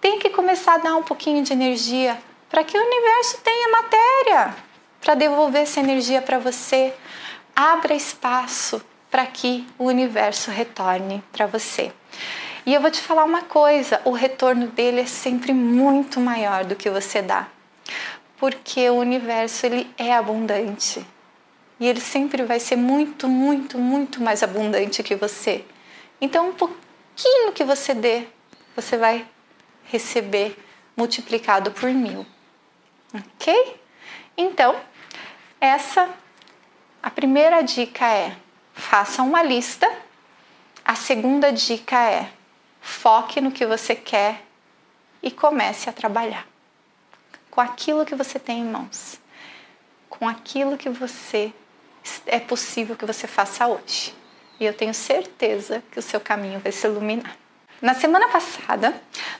Tem 0.01 0.19
que 0.19 0.31
começar 0.31 0.75
a 0.75 0.79
dar 0.79 0.97
um 0.97 1.03
pouquinho 1.03 1.43
de 1.43 1.53
energia 1.53 2.19
para 2.51 2.65
que 2.65 2.77
o 2.77 2.81
universo 2.81 3.39
tenha 3.39 3.69
matéria 3.71 4.68
para 5.01 5.15
devolver 5.15 5.63
essa 5.63 5.81
energia 5.81 6.21
para 6.23 6.39
você. 6.39 6.95
Abra 7.55 7.95
espaço 7.95 8.81
para 9.11 9.27
que 9.27 9.67
o 9.79 9.85
universo 9.85 10.51
retorne 10.51 11.23
para 11.33 11.47
você. 11.47 11.93
E 12.65 12.75
eu 12.75 12.81
vou 12.81 12.91
te 12.91 13.01
falar 13.01 13.25
uma 13.25 13.43
coisa: 13.43 14.01
o 14.05 14.13
retorno 14.13 14.67
dele 14.69 15.01
é 15.01 15.07
sempre 15.07 15.53
muito 15.53 16.21
maior 16.21 16.65
do 16.65 16.77
que 16.77 16.91
você 16.91 17.23
dá, 17.23 17.49
porque 18.37 18.89
o 18.91 18.97
universo 18.97 19.67
ele 19.67 19.91
é 19.97 20.15
abundante 20.15 21.05
e 21.81 21.87
ele 21.87 22.01
sempre 22.01 22.43
vai 22.43 22.59
ser 22.59 22.77
muito, 22.77 23.29
muito, 23.29 23.79
muito 23.79 24.23
mais 24.23 24.43
abundante 24.43 25.03
que 25.03 25.15
você. 25.15 25.65
Então, 26.21 26.49
um 26.49 26.53
pouquinho 26.53 27.53
que 27.53 27.65
você 27.65 27.95
dê, 27.95 28.27
você 28.75 28.97
vai 28.97 29.27
receber 29.85 30.57
multiplicado 30.97 31.71
por 31.71 31.89
mil, 31.91 32.27
ok? 33.15 33.77
Então, 34.41 34.81
essa 35.61 36.09
a 37.03 37.11
primeira 37.11 37.61
dica 37.61 38.07
é: 38.07 38.37
faça 38.73 39.21
uma 39.21 39.43
lista. 39.43 39.91
A 40.85 40.95
segunda 40.95 41.53
dica 41.53 41.97
é: 41.97 42.31
foque 42.81 43.41
no 43.41 43.51
que 43.51 43.67
você 43.67 43.97
quer 43.97 44.45
e 45.21 45.33
comece 45.33 45.91
a 45.91 45.93
trabalhar 45.93 46.47
com 47.51 47.61
aquilo 47.61 48.07
que 48.07 48.15
você 48.15 48.39
tem 48.39 48.61
em 48.61 48.65
mãos, 48.65 49.19
com 50.09 50.29
aquilo 50.29 50.79
que 50.79 50.89
você 50.89 51.53
é 52.25 52.39
possível 52.39 52.95
que 52.95 53.05
você 53.05 53.27
faça 53.27 53.67
hoje. 53.67 54.15
E 54.61 54.65
eu 54.65 54.73
tenho 54.73 54.95
certeza 54.95 55.83
que 55.91 55.99
o 55.99 56.03
seu 56.03 56.21
caminho 56.21 56.61
vai 56.61 56.71
se 56.71 56.87
iluminar. 56.87 57.37
Na 57.83 57.95
semana 57.95 58.29
passada, 58.29 58.95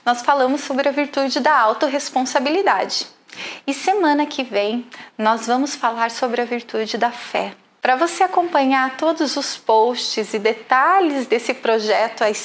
nós 0.05 0.21
falamos 0.21 0.59
sobre 0.61 0.89
a 0.89 0.91
virtude 0.91 1.39
da 1.39 1.57
autorresponsabilidade. 1.57 3.18
E 3.65 3.73
semana 3.73 4.25
que 4.25 4.43
vem 4.43 4.87
nós 5.17 5.47
vamos 5.47 5.75
falar 5.75 6.11
sobre 6.11 6.41
a 6.41 6.45
virtude 6.45 6.97
da 6.97 7.11
fé. 7.11 7.53
Para 7.81 7.95
você 7.95 8.23
acompanhar 8.23 8.97
todos 8.97 9.37
os 9.37 9.55
posts 9.55 10.33
e 10.33 10.39
detalhes 10.39 11.27
desse 11.27 11.53
projeto, 11.53 12.23
as, 12.23 12.37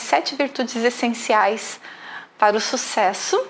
sete 0.00 0.34
virtudes 0.34 0.76
essenciais 0.76 1.80
para 2.36 2.56
o 2.56 2.60
sucesso, 2.60 3.40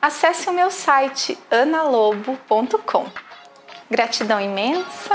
acesse 0.00 0.50
o 0.50 0.52
meu 0.52 0.70
site 0.70 1.38
analobo.com. 1.50 3.06
Gratidão 3.90 4.40
imensa, 4.40 5.14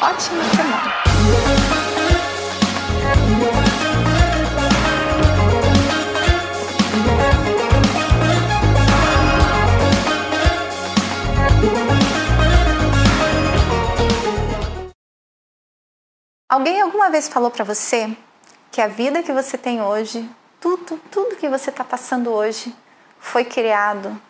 ótima 0.00 0.44
semana! 0.54 1.69
Alguém 16.50 16.80
alguma 16.80 17.08
vez 17.08 17.28
falou 17.28 17.48
para 17.48 17.62
você 17.62 18.10
que 18.72 18.80
a 18.80 18.88
vida 18.88 19.22
que 19.22 19.32
você 19.32 19.56
tem 19.56 19.80
hoje, 19.80 20.28
tudo, 20.60 21.00
tudo 21.08 21.36
que 21.36 21.48
você 21.48 21.70
está 21.70 21.84
passando 21.84 22.28
hoje, 22.28 22.74
foi 23.20 23.44
criado 23.44 24.20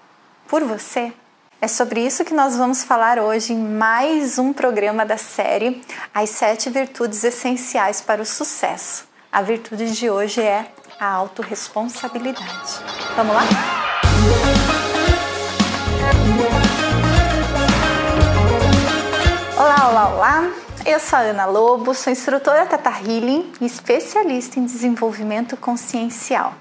por 0.47 0.63
você? 0.63 1.15
É 1.63 1.67
sobre 1.67 2.05
isso 2.05 2.23
que 2.23 2.35
nós 2.35 2.55
vamos 2.59 2.85
falar 2.85 3.19
hoje 3.19 3.55
em 3.55 3.59
mais 3.59 4.39
um 4.39 4.53
programa 4.53 5.07
da 5.07 5.17
série 5.17 5.83
As 6.13 6.29
Sete 6.29 6.69
Virtudes 6.69 7.25
Essenciais 7.25 8.03
para 8.03 8.21
o 8.21 8.27
Sucesso. 8.27 9.09
A 9.33 9.41
virtude 9.41 9.91
de 9.91 10.11
hoje 10.11 10.43
é 10.43 10.71
a 10.99 11.07
autorresponsabilidade. 11.07 12.85
Vamos 13.17 13.35
lá? 13.35 13.43
Olá, 19.57 19.89
olá, 19.89 20.09
olá! 20.11 20.60
Eu 20.87 20.99
sou 20.99 21.19
a 21.19 21.23
Ana 21.23 21.45
Lobo, 21.45 21.95
sou 21.95 22.11
instrutora 22.11 22.65
Tata 22.65 22.91
Healing 22.91 23.53
e 23.61 23.67
especialista 23.67 24.59
em 24.59 24.65
desenvolvimento 24.65 25.55
consciencial. 25.57 26.55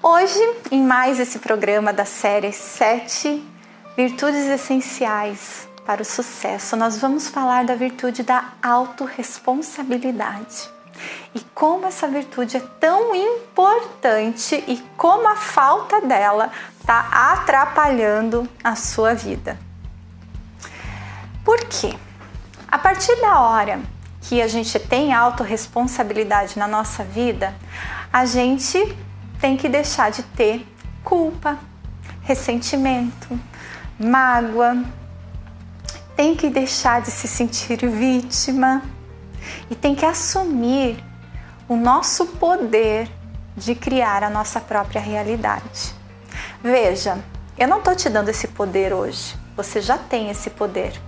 Hoje, 0.00 0.38
em 0.70 0.82
mais 0.82 1.18
esse 1.18 1.40
programa 1.40 1.92
da 1.92 2.04
série 2.04 2.52
7 2.52 3.44
Virtudes 3.96 4.46
Essenciais 4.46 5.66
para 5.84 6.00
o 6.00 6.04
Sucesso, 6.04 6.76
nós 6.76 6.98
vamos 6.98 7.28
falar 7.28 7.64
da 7.64 7.74
virtude 7.74 8.22
da 8.22 8.52
autorresponsabilidade 8.62 10.70
e 11.34 11.40
como 11.54 11.86
essa 11.86 12.06
virtude 12.06 12.56
é 12.56 12.62
tão 12.78 13.12
importante 13.14 14.62
e 14.68 14.76
como 14.96 15.26
a 15.26 15.34
falta 15.34 16.00
dela 16.00 16.52
está 16.80 17.32
atrapalhando 17.32 18.48
a 18.62 18.76
sua 18.76 19.12
vida. 19.12 19.58
Por 21.44 21.58
quê? 21.64 21.96
A 22.70 22.76
partir 22.76 23.18
da 23.22 23.40
hora 23.40 23.80
que 24.20 24.42
a 24.42 24.46
gente 24.46 24.78
tem 24.78 25.14
autorresponsabilidade 25.14 26.58
na 26.58 26.68
nossa 26.68 27.02
vida, 27.02 27.54
a 28.12 28.26
gente 28.26 28.94
tem 29.40 29.56
que 29.56 29.70
deixar 29.70 30.10
de 30.10 30.22
ter 30.22 30.66
culpa, 31.02 31.58
ressentimento, 32.20 33.40
mágoa, 33.98 34.84
tem 36.14 36.36
que 36.36 36.50
deixar 36.50 37.00
de 37.00 37.10
se 37.10 37.26
sentir 37.26 37.88
vítima 37.88 38.82
e 39.70 39.74
tem 39.74 39.94
que 39.94 40.04
assumir 40.04 41.02
o 41.66 41.74
nosso 41.74 42.26
poder 42.26 43.10
de 43.56 43.74
criar 43.74 44.22
a 44.22 44.28
nossa 44.28 44.60
própria 44.60 45.00
realidade. 45.00 45.94
Veja, 46.62 47.18
eu 47.56 47.66
não 47.66 47.78
estou 47.78 47.96
te 47.96 48.10
dando 48.10 48.28
esse 48.28 48.48
poder 48.48 48.92
hoje, 48.92 49.34
você 49.56 49.80
já 49.80 49.96
tem 49.96 50.28
esse 50.28 50.50
poder. 50.50 51.07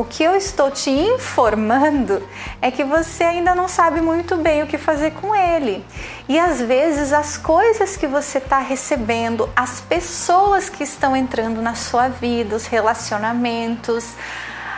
O 0.00 0.04
que 0.06 0.24
eu 0.24 0.34
estou 0.34 0.70
te 0.70 0.88
informando 0.88 2.26
é 2.62 2.70
que 2.70 2.82
você 2.82 3.22
ainda 3.22 3.54
não 3.54 3.68
sabe 3.68 4.00
muito 4.00 4.34
bem 4.34 4.62
o 4.62 4.66
que 4.66 4.78
fazer 4.78 5.10
com 5.10 5.36
ele. 5.36 5.84
E 6.26 6.38
às 6.38 6.58
vezes 6.58 7.12
as 7.12 7.36
coisas 7.36 7.98
que 7.98 8.06
você 8.06 8.38
está 8.38 8.60
recebendo, 8.60 9.50
as 9.54 9.82
pessoas 9.82 10.70
que 10.70 10.82
estão 10.82 11.14
entrando 11.14 11.60
na 11.60 11.74
sua 11.74 12.08
vida, 12.08 12.56
os 12.56 12.64
relacionamentos, 12.64 14.14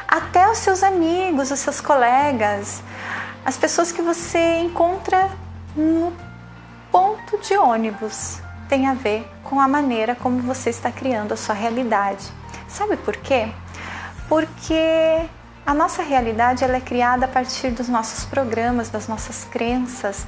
até 0.09 0.51
os 0.51 0.59
seus 0.59 0.83
amigos, 0.83 1.53
os 1.53 1.61
seus 1.61 1.81
colegas, 1.81 2.83
as 3.45 3.57
pessoas 3.57 3.93
que 3.93 4.03
você 4.03 4.59
encontra 4.59 5.31
no 5.77 6.13
ponto 6.91 7.39
de 7.39 7.57
ônibus, 7.57 8.41
tem 8.69 8.89
a 8.89 8.95
ver 8.95 9.25
com 9.45 9.61
a 9.61 9.69
maneira 9.69 10.17
como 10.17 10.43
você 10.43 10.71
está 10.71 10.91
criando 10.91 11.31
a 11.31 11.37
sua 11.37 11.55
realidade. 11.55 12.27
Sabe 12.67 12.97
por 12.97 13.17
quê? 13.19 13.53
Porque 14.29 15.29
a 15.65 15.75
nossa 15.75 16.03
realidade 16.03 16.65
ela 16.65 16.77
é 16.77 16.81
criada 16.81 17.27
a 17.27 17.29
partir 17.29 17.71
dos 17.71 17.89
nossos 17.89 18.25
programas, 18.25 18.89
das 18.89 19.07
nossas 19.07 19.45
crenças, 19.45 20.27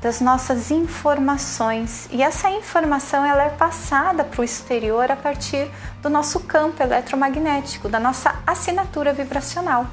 das 0.00 0.20
nossas 0.20 0.70
informações 0.70 2.08
e 2.12 2.22
essa 2.22 2.48
informação 2.50 3.24
ela 3.24 3.42
é 3.42 3.50
passada 3.50 4.22
para 4.22 4.40
o 4.40 4.44
exterior 4.44 5.10
a 5.10 5.16
partir 5.16 5.68
do 6.00 6.08
nosso 6.08 6.40
campo 6.40 6.80
eletromagnético, 6.82 7.88
da 7.88 7.98
nossa 7.98 8.36
assinatura 8.46 9.12
vibracional. 9.12 9.86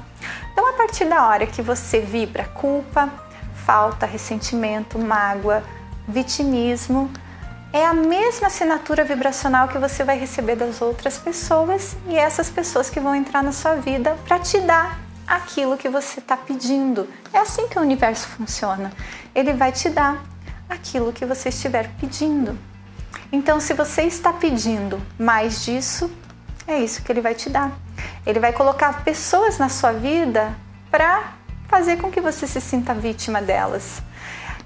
Então, 0.52 0.68
a 0.68 0.74
partir 0.74 1.06
da 1.06 1.26
hora 1.26 1.46
que 1.46 1.60
você 1.60 2.00
vibra 2.00 2.44
culpa, 2.54 3.10
falta, 3.66 4.06
ressentimento, 4.06 4.96
mágoa, 4.98 5.62
vitimismo, 6.06 7.10
é 7.76 7.84
a 7.84 7.92
mesma 7.92 8.46
assinatura 8.46 9.04
vibracional 9.04 9.68
que 9.68 9.76
você 9.76 10.02
vai 10.02 10.18
receber 10.18 10.56
das 10.56 10.80
outras 10.80 11.18
pessoas 11.18 11.94
e 12.08 12.16
essas 12.16 12.48
pessoas 12.48 12.88
que 12.88 12.98
vão 12.98 13.14
entrar 13.14 13.42
na 13.42 13.52
sua 13.52 13.74
vida 13.74 14.16
para 14.26 14.38
te 14.38 14.58
dar 14.60 14.98
aquilo 15.26 15.76
que 15.76 15.86
você 15.86 16.18
está 16.18 16.38
pedindo. 16.38 17.06
É 17.34 17.38
assim 17.38 17.68
que 17.68 17.78
o 17.78 17.82
universo 17.82 18.28
funciona. 18.28 18.90
Ele 19.34 19.52
vai 19.52 19.72
te 19.72 19.90
dar 19.90 20.24
aquilo 20.70 21.12
que 21.12 21.26
você 21.26 21.50
estiver 21.50 21.90
pedindo. 22.00 22.58
Então, 23.30 23.60
se 23.60 23.74
você 23.74 24.04
está 24.04 24.32
pedindo 24.32 24.98
mais 25.18 25.62
disso, 25.62 26.10
é 26.66 26.78
isso 26.78 27.02
que 27.02 27.12
ele 27.12 27.20
vai 27.20 27.34
te 27.34 27.50
dar. 27.50 27.72
Ele 28.24 28.40
vai 28.40 28.54
colocar 28.54 29.04
pessoas 29.04 29.58
na 29.58 29.68
sua 29.68 29.92
vida 29.92 30.56
para 30.90 31.34
fazer 31.68 31.98
com 31.98 32.10
que 32.10 32.22
você 32.22 32.46
se 32.46 32.60
sinta 32.60 32.94
vítima 32.94 33.42
delas. 33.42 34.00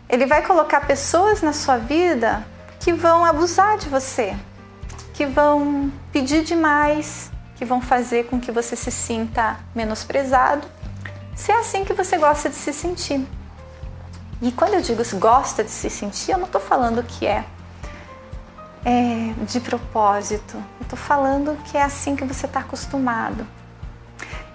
Ele 0.09 0.27
vai 0.27 0.47
colocar 0.47 0.83
pessoas 0.83 1.43
na 1.43 1.53
sua 1.53 1.77
vida 1.77 2.47
que 2.81 2.93
vão 2.93 3.25
abusar 3.25 3.77
de 3.77 3.89
você, 3.89 4.35
que 5.13 5.27
vão 5.27 5.93
pedir 6.11 6.43
demais, 6.43 7.31
que 7.57 7.65
vão 7.65 7.81
fazer 7.81 8.25
com 8.25 8.41
que 8.41 8.51
você 8.51 8.75
se 8.75 8.91
sinta 8.91 9.59
menosprezado, 9.75 10.67
se 11.37 11.53
é 11.53 11.61
assim 11.61 11.85
que 11.85 11.93
você 11.93 12.17
gosta 12.17 12.49
de 12.49 12.57
se 12.57 12.73
sentir. 12.73 13.27
E 14.43 14.51
quando 14.51 14.75
eu 14.75 14.81
digo 14.81 15.03
gosta 15.19 15.63
de 15.63 15.71
se 15.71 15.91
sentir, 15.91 16.33
eu 16.33 16.39
não 16.39 16.47
estou 16.47 16.61
falando 16.61 17.03
que 17.03 17.27
é, 17.27 17.45
é 18.83 19.35
de 19.47 19.61
propósito, 19.61 20.57
eu 20.57 20.85
estou 20.85 20.99
falando 20.99 21.55
que 21.65 21.77
é 21.77 21.83
assim 21.83 22.17
que 22.17 22.25
você 22.25 22.47
está 22.47 22.61
acostumado. 22.61 23.47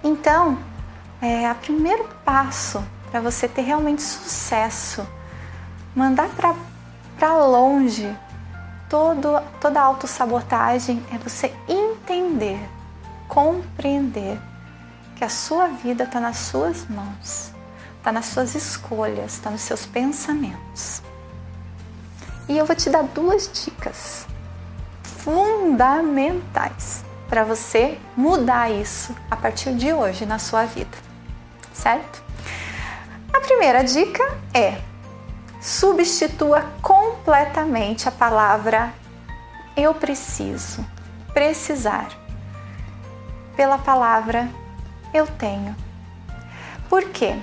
Então, 0.02 0.58
é, 1.22 1.50
o 1.50 1.54
primeiro 1.54 2.08
passo 2.24 2.84
para 3.10 3.20
você 3.20 3.46
ter 3.46 3.62
realmente 3.62 4.02
sucesso, 4.02 5.06
mandar 5.94 6.28
para 6.30 6.54
para 7.18 7.44
longe 7.44 8.16
todo, 8.88 9.40
toda 9.60 9.80
autossabotagem 9.80 11.04
é 11.12 11.18
você 11.18 11.52
entender, 11.68 12.60
compreender 13.28 14.38
que 15.16 15.24
a 15.24 15.28
sua 15.28 15.68
vida 15.68 16.04
está 16.04 16.20
nas 16.20 16.36
suas 16.36 16.86
mãos, 16.88 17.52
está 17.98 18.12
nas 18.12 18.26
suas 18.26 18.54
escolhas, 18.54 19.34
está 19.34 19.50
nos 19.50 19.62
seus 19.62 19.86
pensamentos. 19.86 21.02
E 22.48 22.56
eu 22.56 22.64
vou 22.64 22.76
te 22.76 22.88
dar 22.90 23.02
duas 23.02 23.50
dicas 23.52 24.26
fundamentais 25.02 27.04
para 27.28 27.42
você 27.42 27.98
mudar 28.16 28.70
isso 28.70 29.14
a 29.30 29.36
partir 29.36 29.74
de 29.74 29.92
hoje 29.92 30.24
na 30.24 30.38
sua 30.38 30.64
vida, 30.64 30.96
certo? 31.72 32.22
A 33.32 33.40
primeira 33.40 33.82
dica 33.82 34.22
é 34.54 34.80
substitua 35.66 36.64
completamente 36.80 38.08
a 38.08 38.12
palavra 38.12 38.94
eu 39.76 39.92
preciso, 39.92 40.86
precisar, 41.34 42.08
pela 43.56 43.76
palavra 43.76 44.48
eu 45.12 45.26
tenho. 45.26 45.74
Por 46.88 47.08
quê? 47.08 47.34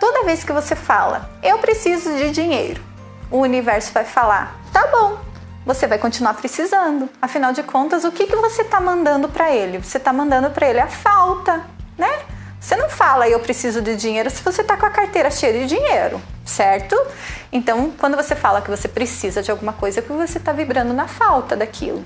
Toda 0.00 0.24
vez 0.24 0.42
que 0.42 0.54
você 0.54 0.74
fala 0.74 1.30
eu 1.42 1.58
preciso 1.58 2.16
de 2.16 2.30
dinheiro, 2.30 2.82
o 3.30 3.40
universo 3.40 3.92
vai 3.92 4.06
falar 4.06 4.58
tá 4.72 4.86
bom, 4.86 5.18
você 5.66 5.86
vai 5.86 5.98
continuar 5.98 6.32
precisando. 6.32 7.10
Afinal 7.20 7.52
de 7.52 7.62
contas, 7.62 8.04
o 8.04 8.10
que, 8.10 8.26
que 8.26 8.36
você 8.36 8.62
está 8.62 8.80
mandando 8.80 9.28
para 9.28 9.54
ele? 9.54 9.76
Você 9.76 9.98
está 9.98 10.14
mandando 10.14 10.48
para 10.48 10.66
ele 10.66 10.80
a 10.80 10.88
falta, 10.88 11.62
né? 11.98 12.24
Você 12.60 12.76
não 12.76 12.90
fala 12.90 13.28
eu 13.28 13.40
preciso 13.40 13.80
de 13.80 13.96
dinheiro 13.96 14.30
se 14.30 14.42
você 14.42 14.60
está 14.60 14.76
com 14.76 14.86
a 14.86 14.90
carteira 14.90 15.30
cheia 15.30 15.60
de 15.60 15.66
dinheiro 15.66 16.20
certo? 16.50 16.96
Então, 17.52 17.92
quando 17.98 18.16
você 18.16 18.34
fala 18.34 18.60
que 18.60 18.68
você 18.68 18.88
precisa 18.88 19.42
de 19.42 19.50
alguma 19.50 19.72
coisa, 19.72 20.00
é 20.00 20.02
porque 20.02 20.26
você 20.26 20.38
está 20.38 20.52
vibrando 20.52 20.92
na 20.92 21.06
falta 21.06 21.56
daquilo. 21.56 22.04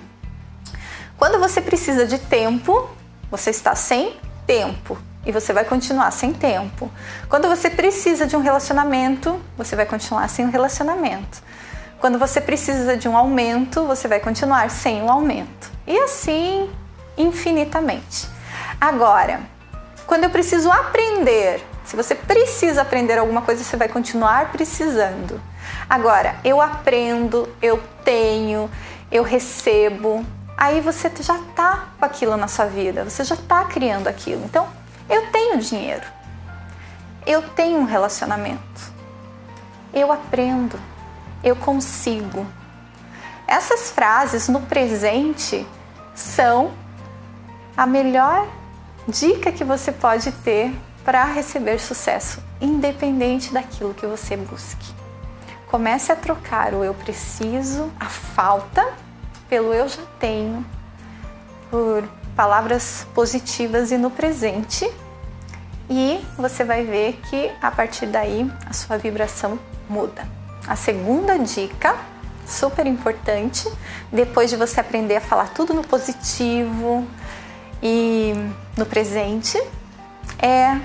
Quando 1.16 1.38
você 1.38 1.60
precisa 1.60 2.06
de 2.06 2.18
tempo, 2.18 2.88
você 3.30 3.50
está 3.50 3.74
sem 3.74 4.16
tempo 4.46 4.98
e 5.24 5.32
você 5.32 5.52
vai 5.52 5.64
continuar 5.64 6.10
sem 6.10 6.32
tempo. 6.32 6.90
Quando 7.28 7.48
você 7.48 7.70
precisa 7.70 8.26
de 8.26 8.36
um 8.36 8.40
relacionamento, 8.40 9.40
você 9.56 9.74
vai 9.74 9.86
continuar 9.86 10.28
sem 10.28 10.44
um 10.44 10.50
relacionamento. 10.50 11.42
Quando 11.98 12.18
você 12.18 12.40
precisa 12.40 12.96
de 12.96 13.08
um 13.08 13.16
aumento, 13.16 13.86
você 13.86 14.06
vai 14.06 14.20
continuar 14.20 14.70
sem 14.70 15.00
o 15.00 15.06
um 15.06 15.10
aumento. 15.10 15.72
E 15.86 15.96
assim 15.98 16.70
infinitamente. 17.16 18.28
Agora, 18.80 19.40
quando 20.06 20.24
eu 20.24 20.30
preciso 20.30 20.70
aprender 20.70 21.64
se 21.84 21.96
você 21.96 22.14
precisa 22.14 22.82
aprender 22.82 23.18
alguma 23.18 23.42
coisa, 23.42 23.62
você 23.62 23.76
vai 23.76 23.88
continuar 23.88 24.50
precisando. 24.50 25.40
Agora, 25.88 26.36
eu 26.42 26.60
aprendo, 26.60 27.48
eu 27.60 27.80
tenho, 28.02 28.70
eu 29.12 29.22
recebo, 29.22 30.24
aí 30.56 30.80
você 30.80 31.10
já 31.20 31.36
está 31.36 31.88
com 31.98 32.04
aquilo 32.04 32.36
na 32.38 32.48
sua 32.48 32.64
vida, 32.64 33.04
você 33.04 33.22
já 33.22 33.34
está 33.34 33.64
criando 33.64 34.08
aquilo. 34.08 34.42
Então, 34.44 34.66
eu 35.10 35.30
tenho 35.30 35.58
dinheiro, 35.58 36.04
eu 37.26 37.42
tenho 37.50 37.78
um 37.78 37.84
relacionamento, 37.84 38.92
eu 39.92 40.10
aprendo, 40.10 40.80
eu 41.42 41.54
consigo. 41.54 42.46
Essas 43.46 43.90
frases 43.90 44.48
no 44.48 44.62
presente 44.62 45.66
são 46.14 46.72
a 47.76 47.84
melhor 47.84 48.48
dica 49.08 49.52
que 49.52 49.64
você 49.64 49.92
pode 49.92 50.32
ter 50.32 50.72
para 51.04 51.24
receber 51.24 51.78
sucesso, 51.78 52.42
independente 52.60 53.52
daquilo 53.52 53.94
que 53.94 54.06
você 54.06 54.36
busque. 54.36 54.94
Comece 55.70 56.10
a 56.10 56.16
trocar 56.16 56.72
o 56.72 56.82
eu 56.84 56.94
preciso, 56.94 57.92
a 58.00 58.06
falta, 58.06 58.86
pelo 59.48 59.74
eu 59.74 59.88
já 59.88 60.02
tenho, 60.18 60.64
por 61.70 62.08
palavras 62.34 63.06
positivas 63.14 63.90
e 63.90 63.98
no 63.98 64.10
presente. 64.10 64.90
E 65.90 66.24
você 66.38 66.64
vai 66.64 66.84
ver 66.84 67.20
que 67.28 67.50
a 67.60 67.70
partir 67.70 68.06
daí 68.06 68.50
a 68.66 68.72
sua 68.72 68.96
vibração 68.96 69.58
muda. 69.88 70.26
A 70.66 70.76
segunda 70.76 71.38
dica, 71.38 71.94
super 72.46 72.86
importante, 72.86 73.70
depois 74.10 74.48
de 74.48 74.56
você 74.56 74.80
aprender 74.80 75.16
a 75.16 75.20
falar 75.20 75.50
tudo 75.50 75.74
no 75.74 75.82
positivo 75.82 77.06
e 77.82 78.32
no 78.76 78.84
presente, 78.87 79.60
é 80.38 80.80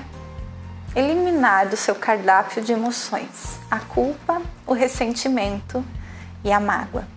eliminar 0.96 1.68
do 1.68 1.78
seu 1.78 1.96
cardápio 1.96 2.62
de 2.62 2.72
emoções 2.72 3.60
a 3.70 3.80
culpa, 3.80 4.42
o 4.66 4.74
ressentimento 4.74 5.84
e 6.44 6.52
a 6.52 6.60
mágoa. 6.60 7.08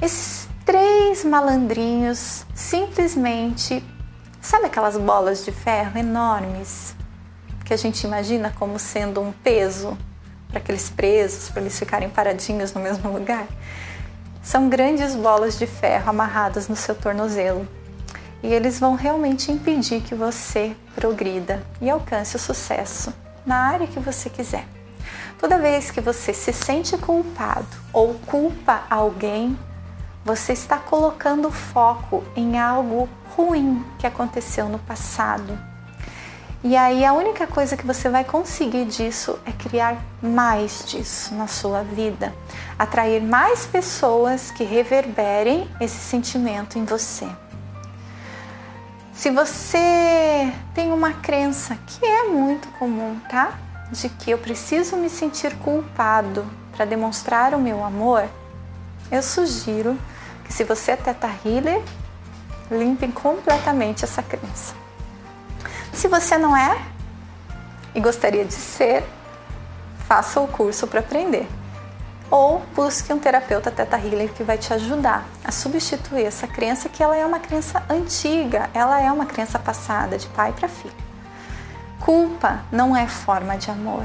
Esses 0.00 0.48
três 0.64 1.24
malandrinhos 1.24 2.44
simplesmente, 2.54 3.84
sabe 4.40 4.66
aquelas 4.66 4.96
bolas 4.96 5.44
de 5.44 5.52
ferro 5.52 5.98
enormes 5.98 6.94
que 7.64 7.72
a 7.72 7.76
gente 7.76 8.04
imagina 8.04 8.52
como 8.58 8.78
sendo 8.78 9.20
um 9.20 9.32
peso 9.32 9.96
para 10.48 10.58
aqueles 10.58 10.90
presos, 10.90 11.48
para 11.48 11.62
eles 11.62 11.78
ficarem 11.78 12.10
paradinhos 12.10 12.72
no 12.72 12.80
mesmo 12.80 13.10
lugar? 13.10 13.46
São 14.42 14.68
grandes 14.68 15.14
bolas 15.16 15.58
de 15.58 15.66
ferro 15.66 16.10
amarradas 16.10 16.68
no 16.68 16.76
seu 16.76 16.94
tornozelo 16.94 17.66
e 18.44 18.52
eles 18.52 18.78
vão 18.78 18.94
realmente 18.94 19.50
impedir 19.50 20.02
que 20.02 20.14
você 20.14 20.76
progrida 20.94 21.64
e 21.80 21.88
alcance 21.88 22.36
o 22.36 22.38
sucesso 22.38 23.10
na 23.46 23.56
área 23.56 23.86
que 23.86 23.98
você 23.98 24.28
quiser. 24.28 24.68
Toda 25.38 25.58
vez 25.58 25.90
que 25.90 26.02
você 26.02 26.34
se 26.34 26.52
sente 26.52 26.94
culpado 26.98 27.66
ou 27.90 28.12
culpa 28.26 28.82
alguém, 28.90 29.58
você 30.22 30.52
está 30.52 30.76
colocando 30.76 31.50
foco 31.50 32.22
em 32.36 32.58
algo 32.58 33.08
ruim 33.34 33.82
que 33.98 34.06
aconteceu 34.06 34.68
no 34.68 34.78
passado. 34.78 35.58
E 36.62 36.76
aí 36.76 37.02
a 37.02 37.14
única 37.14 37.46
coisa 37.46 37.78
que 37.78 37.86
você 37.86 38.10
vai 38.10 38.24
conseguir 38.24 38.84
disso 38.84 39.38
é 39.46 39.52
criar 39.52 39.96
mais 40.22 40.84
disso 40.86 41.34
na 41.34 41.46
sua 41.46 41.82
vida, 41.82 42.34
atrair 42.78 43.22
mais 43.22 43.64
pessoas 43.64 44.50
que 44.50 44.64
reverberem 44.64 45.66
esse 45.80 45.96
sentimento 45.96 46.78
em 46.78 46.84
você. 46.84 47.26
Se 49.14 49.30
você 49.30 50.52
tem 50.74 50.92
uma 50.92 51.12
crença 51.12 51.78
que 51.86 52.04
é 52.04 52.24
muito 52.24 52.66
comum, 52.78 53.18
tá? 53.28 53.56
De 53.90 54.08
que 54.08 54.32
eu 54.32 54.38
preciso 54.38 54.96
me 54.96 55.08
sentir 55.08 55.54
culpado 55.58 56.44
para 56.72 56.84
demonstrar 56.84 57.54
o 57.54 57.58
meu 57.58 57.84
amor, 57.84 58.28
eu 59.12 59.22
sugiro 59.22 59.96
que 60.44 60.52
se 60.52 60.64
você 60.64 60.92
é 60.92 60.96
teta 60.96 61.30
healer, 61.44 61.80
limpe 62.68 63.06
completamente 63.08 64.04
essa 64.04 64.22
crença. 64.22 64.74
Se 65.92 66.08
você 66.08 66.36
não 66.36 66.56
é 66.56 66.76
e 67.94 68.00
gostaria 68.00 68.44
de 68.44 68.52
ser, 68.52 69.04
faça 70.08 70.40
o 70.40 70.48
curso 70.48 70.88
para 70.88 71.00
aprender 71.00 71.46
ou 72.34 72.60
busque 72.74 73.12
um 73.12 73.18
terapeuta 73.20 73.70
Teta 73.70 73.96
Healer 73.96 74.28
que 74.32 74.42
vai 74.42 74.58
te 74.58 74.74
ajudar 74.74 75.24
a 75.44 75.52
substituir 75.52 76.24
essa 76.24 76.48
crença 76.48 76.88
que 76.88 77.00
ela 77.00 77.16
é 77.16 77.24
uma 77.24 77.38
crença 77.38 77.80
antiga, 77.88 78.68
ela 78.74 79.00
é 79.00 79.12
uma 79.12 79.24
crença 79.24 79.56
passada 79.56 80.18
de 80.18 80.26
pai 80.26 80.52
para 80.52 80.66
filho. 80.66 80.92
Culpa 82.00 82.64
não 82.72 82.96
é 82.96 83.06
forma 83.06 83.56
de 83.56 83.70
amor, 83.70 84.04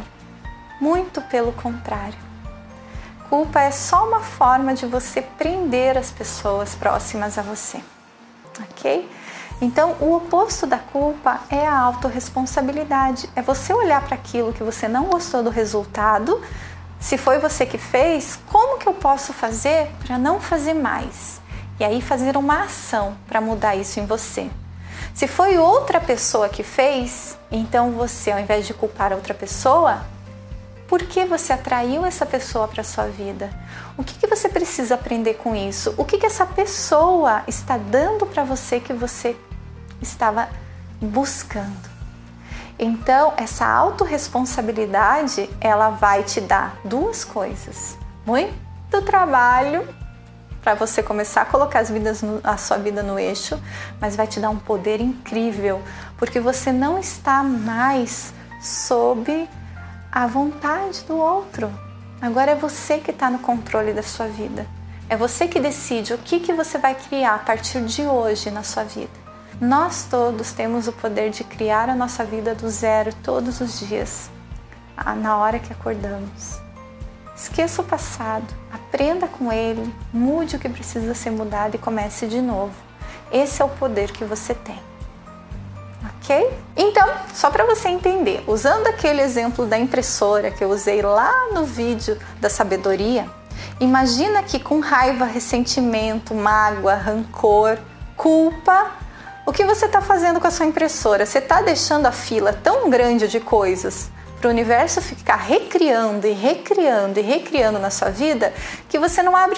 muito 0.79 1.23
pelo 1.23 1.51
contrário. 1.53 2.19
Culpa 3.31 3.61
é 3.61 3.71
só 3.71 4.07
uma 4.07 4.19
forma 4.19 4.75
de 4.75 4.85
você 4.85 5.23
prender 5.23 5.97
as 5.97 6.11
pessoas 6.11 6.75
próximas 6.75 7.35
a 7.35 7.41
você, 7.41 7.81
ok? 8.61 9.09
Então, 9.61 9.97
o 9.99 10.15
oposto 10.15 10.65
da 10.65 10.77
culpa 10.77 11.41
é 11.49 11.67
a 11.67 11.77
autorresponsabilidade. 11.77 13.29
É 13.35 13.41
você 13.41 13.73
olhar 13.73 14.01
para 14.01 14.15
aquilo 14.15 14.53
que 14.53 14.63
você 14.63 14.87
não 14.87 15.05
gostou 15.05 15.43
do 15.43 15.49
resultado, 15.49 16.41
se 16.99 17.17
foi 17.17 17.39
você 17.39 17.65
que 17.65 17.77
fez, 17.77 18.37
como 18.47 18.77
que 18.77 18.87
eu 18.87 18.93
posso 18.93 19.31
fazer 19.31 19.89
para 20.05 20.17
não 20.17 20.39
fazer 20.39 20.73
mais? 20.73 21.39
E 21.79 21.83
aí 21.83 22.01
fazer 22.01 22.35
uma 22.35 22.63
ação 22.63 23.15
para 23.25 23.39
mudar 23.39 23.75
isso 23.75 23.99
em 23.99 24.05
você. 24.05 24.49
Se 25.13 25.27
foi 25.27 25.57
outra 25.57 25.99
pessoa 25.99 26.49
que 26.49 26.61
fez, 26.61 27.37
então 27.49 27.91
você, 27.91 28.31
ao 28.31 28.39
invés 28.39 28.67
de 28.67 28.73
culpar 28.73 29.13
outra 29.13 29.33
pessoa, 29.33 30.05
por 30.89 31.03
que 31.03 31.23
você 31.23 31.53
atraiu 31.53 32.05
essa 32.05 32.25
pessoa 32.25 32.67
para 32.67 32.83
sua 32.83 33.05
vida? 33.05 33.49
O 33.97 34.03
que, 34.03 34.17
que 34.17 34.27
você 34.27 34.49
precisa 34.49 34.95
aprender 34.95 35.35
com 35.35 35.55
isso? 35.55 35.93
O 35.97 36.03
que, 36.03 36.17
que 36.17 36.25
essa 36.25 36.45
pessoa 36.45 37.43
está 37.47 37.77
dando 37.77 38.25
para 38.25 38.43
você 38.43 38.79
que 38.79 38.91
você 38.91 39.37
estava 40.01 40.49
buscando? 41.01 41.88
Então, 42.81 43.33
essa 43.35 43.67
autorresponsabilidade, 43.67 45.49
ela 45.59 45.89
vai 45.89 46.23
te 46.23 46.39
dar 46.39 46.77
duas 46.85 47.25
coisas. 47.25 47.97
Muito 48.25 49.01
trabalho 49.05 49.85
para 50.61 50.75
você 50.75 51.03
começar 51.03 51.41
a 51.41 51.45
colocar 51.45 51.79
as 51.79 51.89
vidas 51.89 52.21
no, 52.21 52.39
a 52.41 52.55
sua 52.55 52.77
vida 52.77 53.03
no 53.03 53.19
eixo, 53.19 53.61
mas 53.99 54.15
vai 54.15 54.27
te 54.27 54.39
dar 54.39 54.49
um 54.49 54.57
poder 54.57 55.01
incrível, 55.01 55.81
porque 56.17 56.39
você 56.39 56.71
não 56.71 56.97
está 56.97 57.43
mais 57.43 58.33
sob 58.61 59.49
a 60.09 60.25
vontade 60.25 61.03
do 61.03 61.17
outro. 61.17 61.69
Agora 62.21 62.51
é 62.51 62.55
você 62.55 62.97
que 62.97 63.11
está 63.11 63.29
no 63.29 63.39
controle 63.39 63.91
da 63.91 64.03
sua 64.03 64.27
vida. 64.27 64.65
É 65.09 65.17
você 65.17 65.49
que 65.49 65.59
decide 65.59 66.13
o 66.13 66.17
que, 66.17 66.39
que 66.39 66.53
você 66.53 66.77
vai 66.77 66.95
criar 66.95 67.35
a 67.35 67.39
partir 67.39 67.83
de 67.83 68.03
hoje 68.03 68.49
na 68.49 68.63
sua 68.63 68.83
vida. 68.83 69.28
Nós 69.61 70.07
todos 70.09 70.53
temos 70.53 70.87
o 70.87 70.93
poder 70.93 71.31
de 71.31 71.43
criar 71.43 71.89
a 71.89 71.95
nossa 71.95 72.23
vida 72.23 72.55
do 72.55 72.69
zero 72.69 73.13
todos 73.21 73.59
os 73.59 73.77
dias, 73.77 74.29
na 75.17 75.35
hora 75.35 75.59
que 75.59 75.73
acordamos. 75.73 76.61
Esqueça 77.35 77.81
o 77.81 77.85
passado, 77.85 78.47
aprenda 78.71 79.27
com 79.27 79.51
ele, 79.51 79.93
mude 80.13 80.55
o 80.55 80.59
que 80.59 80.69
precisa 80.69 81.13
ser 81.13 81.31
mudado 81.31 81.75
e 81.75 81.77
comece 81.77 82.25
de 82.25 82.39
novo. 82.41 82.73
Esse 83.33 83.61
é 83.61 83.65
o 83.65 83.69
poder 83.69 84.13
que 84.13 84.23
você 84.23 84.53
tem. 84.53 84.79
Ok? 86.15 86.49
Então, 86.77 87.09
só 87.33 87.51
para 87.51 87.65
você 87.65 87.89
entender, 87.89 88.41
usando 88.47 88.87
aquele 88.87 89.21
exemplo 89.21 89.65
da 89.65 89.77
impressora 89.77 90.51
que 90.51 90.63
eu 90.63 90.69
usei 90.69 91.01
lá 91.01 91.49
no 91.51 91.65
vídeo 91.65 92.17
da 92.39 92.49
sabedoria, 92.49 93.29
imagina 93.77 94.41
que 94.41 94.57
com 94.57 94.79
raiva, 94.79 95.25
ressentimento, 95.25 96.33
mágoa, 96.33 96.95
rancor, 96.95 97.77
culpa, 98.15 98.98
o 99.49 99.51
que 99.51 99.65
você 99.65 99.87
está 99.87 99.99
fazendo 99.99 100.39
com 100.39 100.45
a 100.45 100.51
sua 100.51 100.67
impressora? 100.67 101.25
Você 101.25 101.39
está 101.39 101.59
deixando 101.59 102.05
a 102.05 102.11
fila 102.11 102.53
tão 102.53 102.87
grande 102.87 103.27
de 103.27 103.39
coisas 103.39 104.07
para 104.39 104.47
o 104.47 104.51
universo 104.51 105.01
ficar 105.01 105.37
recriando 105.37 106.27
e 106.27 106.33
recriando 106.33 107.19
e 107.19 107.23
recriando 107.23 107.79
na 107.79 107.89
sua 107.89 108.11
vida 108.11 108.53
que 108.87 108.99
você 108.99 109.23
não 109.23 109.35
abre 109.35 109.57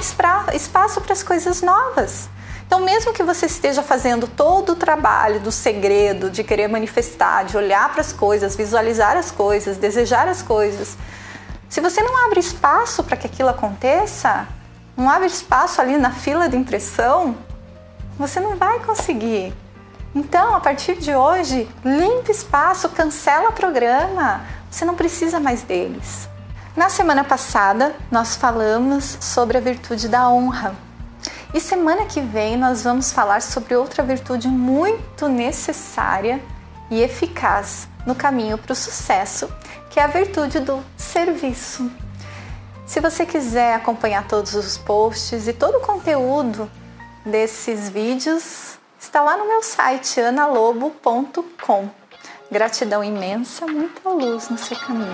espaço 0.54 1.02
para 1.02 1.12
as 1.12 1.22
coisas 1.22 1.62
novas. 1.62 2.30
Então, 2.66 2.80
mesmo 2.80 3.12
que 3.12 3.22
você 3.22 3.48
esteja 3.48 3.84
fazendo 3.84 4.30
todo 4.30 4.72
o 4.72 4.76
trabalho 4.78 5.42
do 5.42 5.52
segredo, 5.52 6.30
de 6.30 6.42
querer 6.42 6.70
manifestar, 6.70 7.44
de 7.44 7.58
olhar 7.58 7.92
para 7.92 8.00
as 8.00 8.14
coisas, 8.14 8.56
visualizar 8.56 9.18
as 9.18 9.30
coisas, 9.30 9.76
desejar 9.76 10.26
as 10.26 10.42
coisas, 10.42 10.96
se 11.68 11.82
você 11.82 12.02
não 12.02 12.26
abre 12.26 12.40
espaço 12.40 13.04
para 13.04 13.18
que 13.18 13.28
aquilo 13.28 13.50
aconteça, 13.50 14.48
não 14.96 15.10
abre 15.10 15.28
espaço 15.28 15.82
ali 15.82 15.98
na 15.98 16.12
fila 16.12 16.48
de 16.48 16.56
impressão, 16.56 17.36
você 18.18 18.40
não 18.40 18.56
vai 18.56 18.80
conseguir. 18.80 19.54
Então, 20.14 20.56
a 20.56 20.60
partir 20.60 20.96
de 20.96 21.16
hoje, 21.16 21.70
limpe 21.86 22.32
espaço, 22.32 22.90
cancela 22.90 23.52
programa. 23.52 24.42
Você 24.70 24.84
não 24.84 24.96
precisa 24.96 25.40
mais 25.40 25.64
deles. 25.64 26.28
Na 26.76 26.90
semana 26.90 27.24
passada, 27.24 27.96
nós 28.12 28.36
falamos 28.36 29.18
sobre 29.22 29.58
a 29.58 29.62
virtude 29.62 30.10
da 30.10 30.30
honra. 30.30 30.76
E 31.54 31.60
semana 31.60 32.06
que 32.06 32.22
vem 32.22 32.58
nós 32.58 32.84
vamos 32.84 33.12
falar 33.12 33.42
sobre 33.42 33.76
outra 33.76 34.04
virtude 34.04 34.48
muito 34.48 35.28
necessária 35.28 36.42
e 36.90 37.02
eficaz 37.02 37.88
no 38.06 38.16
caminho 38.16 38.58
para 38.58 38.74
o 38.74 38.76
sucesso, 38.76 39.50
que 39.90 40.00
é 40.00 40.04
a 40.04 40.08
virtude 40.08 40.60
do 40.60 40.84
serviço. 40.98 41.92
Se 42.86 43.00
você 43.00 43.26
quiser 43.26 43.76
acompanhar 43.76 44.28
todos 44.28 44.54
os 44.56 44.78
posts 44.78 45.48
e 45.48 45.54
todo 45.54 45.78
o 45.78 45.82
conteúdo 45.82 46.70
desses 47.26 47.88
vídeos, 47.88 48.81
está 49.02 49.20
lá 49.20 49.36
no 49.36 49.48
meu 49.48 49.64
site 49.64 50.22
analobo.com. 50.22 51.90
Gratidão 52.52 53.04
imensa, 53.04 53.66
muita 53.66 54.08
luz 54.10 54.48
no 54.50 54.58
seu 54.60 54.78
caminho. 54.78 55.12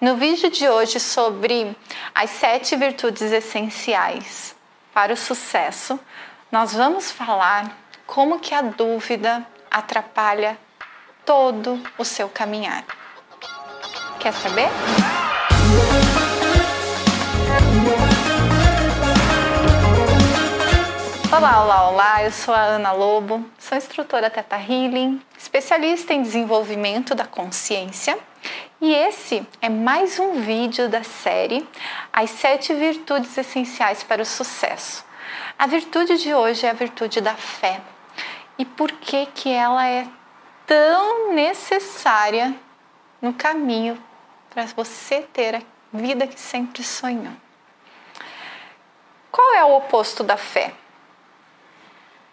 No 0.00 0.16
vídeo 0.16 0.50
de 0.50 0.68
hoje 0.68 0.98
sobre 0.98 1.76
as 2.14 2.30
sete 2.30 2.74
virtudes 2.74 3.30
essenciais 3.30 4.56
para 4.92 5.12
o 5.12 5.16
sucesso, 5.16 6.00
nós 6.50 6.72
vamos 6.72 7.12
falar 7.12 7.87
como 8.08 8.40
que 8.40 8.54
a 8.54 8.62
dúvida 8.62 9.46
atrapalha 9.70 10.58
todo 11.26 11.78
o 11.98 12.04
seu 12.06 12.26
caminhar. 12.26 12.82
Quer 14.18 14.32
saber? 14.32 14.66
Olá, 21.30 21.62
olá, 21.62 21.90
olá, 21.90 22.24
eu 22.24 22.32
sou 22.32 22.54
a 22.54 22.62
Ana 22.62 22.92
Lobo, 22.92 23.44
sou 23.58 23.76
instrutora 23.76 24.30
Teta 24.30 24.56
Healing, 24.56 25.20
especialista 25.36 26.14
em 26.14 26.22
desenvolvimento 26.22 27.14
da 27.14 27.26
consciência 27.26 28.18
e 28.80 28.94
esse 28.94 29.46
é 29.60 29.68
mais 29.68 30.18
um 30.18 30.40
vídeo 30.40 30.88
da 30.88 31.04
série 31.04 31.68
As 32.10 32.30
Sete 32.30 32.72
Virtudes 32.72 33.36
Essenciais 33.36 34.02
para 34.02 34.22
o 34.22 34.26
Sucesso. 34.26 35.04
A 35.58 35.66
virtude 35.66 36.16
de 36.16 36.34
hoje 36.34 36.64
é 36.64 36.70
a 36.70 36.72
virtude 36.72 37.20
da 37.20 37.34
fé. 37.34 37.82
E 38.58 38.64
por 38.64 38.90
que, 38.90 39.26
que 39.26 39.50
ela 39.50 39.86
é 39.86 40.06
tão 40.66 41.32
necessária 41.32 42.54
no 43.22 43.32
caminho 43.32 44.02
para 44.50 44.66
você 44.66 45.22
ter 45.22 45.54
a 45.54 45.62
vida 45.92 46.26
que 46.26 46.38
sempre 46.38 46.82
sonhou? 46.82 47.32
Qual 49.30 49.54
é 49.54 49.64
o 49.64 49.76
oposto 49.76 50.24
da 50.24 50.36
fé? 50.36 50.74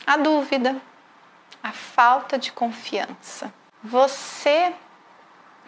A 0.07 0.17
dúvida, 0.17 0.82
a 1.61 1.71
falta 1.71 2.38
de 2.38 2.51
confiança. 2.51 3.53
Você 3.84 4.73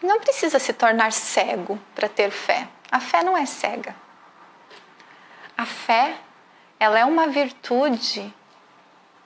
não 0.02 0.20
precisa 0.20 0.58
se 0.58 0.74
tornar 0.74 1.12
cego 1.12 1.80
para 1.94 2.10
ter 2.10 2.32
fé. 2.32 2.68
A 2.92 3.00
fé 3.00 3.24
não 3.24 3.38
é 3.38 3.46
cega. 3.46 3.96
A 5.56 5.66
fé, 5.66 6.18
ela 6.80 6.98
é 6.98 7.06
uma 7.06 7.28
virtude 7.28 8.34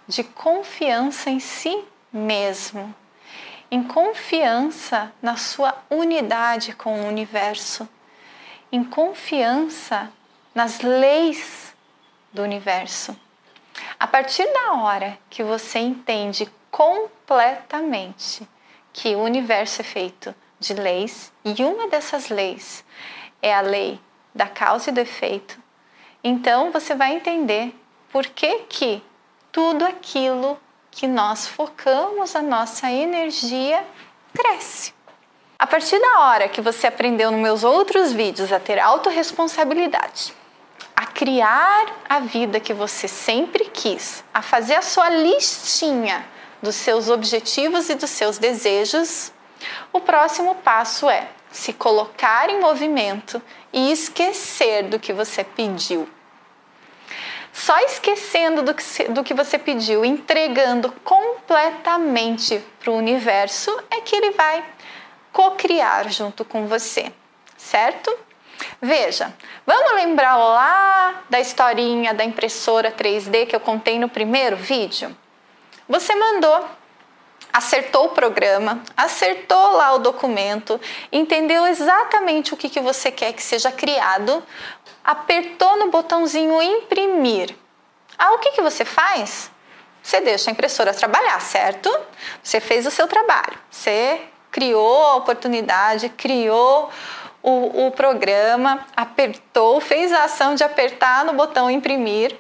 de 0.08 0.24
confiança 0.24 1.30
em 1.30 1.39
si 1.39 1.84
mesmo, 2.12 2.93
em 3.70 3.84
confiança 3.84 5.12
na 5.22 5.38
sua 5.38 5.78
unidade 5.89 6.74
com 6.74 7.02
o 7.02 7.08
universo, 7.08 7.88
em 8.72 8.84
confiança 8.84 10.12
nas 10.54 10.82
leis 10.82 11.74
do 12.34 12.41
universo. 12.41 13.16
A 13.99 14.08
partir 14.08 14.45
da 14.52 14.74
hora 14.74 15.18
que 15.30 15.43
você 15.43 15.80
entende 15.80 16.49
completamente 16.70 18.47
que 18.91 19.16
o 19.16 19.22
universo 19.22 19.82
é 19.82 19.84
feito 19.84 20.36
de 20.60 20.74
leis 20.74 21.32
e 21.43 21.64
uma 21.64 21.88
dessas 21.88 22.30
leis 22.30 22.84
é 23.41 23.54
a 23.54 23.62
lei 23.62 23.99
da 24.34 24.47
causa 24.47 24.89
e 24.89 24.93
do 24.93 24.99
efeito, 24.99 25.60
então 26.24 26.72
você 26.72 26.93
vai 26.93 27.16
entender 27.16 27.76
por 28.12 28.26
que 28.28 28.60
que 28.70 29.04
tudo 29.52 29.86
aquilo 29.86 30.58
que 30.89 31.08
nós 31.08 31.47
focamos 31.47 32.36
a 32.36 32.41
nossa 32.41 32.91
energia 32.91 33.84
cresce. 34.34 34.93
A 35.60 35.68
partir 35.68 35.99
da 35.99 36.20
hora 36.22 36.49
que 36.49 36.62
você 36.62 36.88
aprendeu 36.88 37.30
nos 37.32 37.39
meus 37.39 37.64
outros 37.64 38.12
vídeos 38.12 38.52
a 38.52 38.60
ter 38.60 38.80
autorresponsabilidade, 38.80 40.34
a 40.95 41.06
criar 41.06 41.86
a 42.10 42.20
vida 42.20 42.60
que 42.60 42.74
você 42.74 43.08
sempre 43.08 43.66
quis, 43.66 44.24
a 44.34 44.41
fazer 44.41 44.76
a 44.76 44.82
sua 44.82 45.10
listinha 45.10 46.26
dos 46.62 46.76
seus 46.76 47.10
objetivos 47.10 47.89
e 47.89 47.95
dos 47.95 48.10
seus 48.10 48.38
desejos, 48.38 49.32
o 49.93 49.99
próximo 49.99 50.56
passo 50.56 51.10
é 51.10 51.28
se 51.52 51.74
colocar 51.74 52.49
em 52.49 52.60
movimento 52.60 53.41
e 53.72 53.91
esquecer 53.91 54.84
do 54.84 54.99
que 54.99 55.14
você 55.14 55.43
pediu. 55.43 56.08
Só 57.54 57.78
esquecendo 57.80 58.64
do 58.64 58.74
que, 58.74 59.04
do 59.10 59.24
que 59.24 59.34
você 59.34 59.58
pediu, 59.58 60.06
entregando 60.06 60.91
completamente 61.04 62.64
para 62.80 62.91
o 62.91 62.95
universo, 62.95 63.72
é 63.89 64.02
que 64.02 64.16
ele 64.16 64.32
vai 64.32 64.64
co-criar 65.32 66.10
junto 66.10 66.45
com 66.45 66.68
você, 66.68 67.12
certo? 67.58 68.14
Veja, 68.82 69.34
vamos 69.66 69.93
lembrar 69.95 70.38
lá 70.38 71.24
da 71.30 71.39
historinha 71.39 72.14
da 72.14 72.24
impressora 72.24 72.91
3D 72.91 73.47
que 73.47 73.56
eu 73.56 73.60
contei 73.60 73.99
no 73.99 74.10
primeiro 74.10 74.56
vídeo? 74.56 75.16
Você 75.88 76.16
mandou 76.16 76.66
acertou 77.52 78.06
o 78.06 78.10
programa, 78.10 78.82
acertou 78.95 79.74
lá 79.74 79.93
o 79.93 79.99
documento, 79.99 80.80
entendeu 81.12 81.66
exatamente 81.68 82.54
o 82.54 82.58
que, 82.58 82.70
que 82.70 82.80
você 82.80 83.12
quer 83.12 83.34
que 83.34 83.43
seja 83.43 83.72
criado, 83.72 84.43
apertou 85.04 85.78
no 85.78 85.89
botãozinho 85.89 86.62
imprimir. 86.62 87.56
Ah, 88.18 88.34
o 88.34 88.39
que, 88.39 88.52
que 88.52 88.62
você 88.62 88.86
faz? 88.86 89.52
Você 90.02 90.22
deixa 90.22 90.49
a 90.49 90.54
impressora 90.54 90.93
trabalhar, 90.93 91.39
certo? 91.41 91.89
Você 92.41 92.60
fez 92.60 92.86
o 92.86 92.91
seu 92.91 93.08
trabalho, 93.08 93.58
você 93.70 94.22
criou 94.52 95.06
a 95.08 95.16
oportunidade, 95.16 96.10
criou 96.10 96.89
o, 97.41 97.88
o 97.88 97.91
programa, 97.91 98.86
apertou, 98.95 99.80
fez 99.80 100.12
a 100.12 100.26
ação 100.26 100.56
de 100.56 100.64
apertar 100.64 101.26
no 101.26 101.34
botão 101.34 101.70
imprimir, 101.70 102.38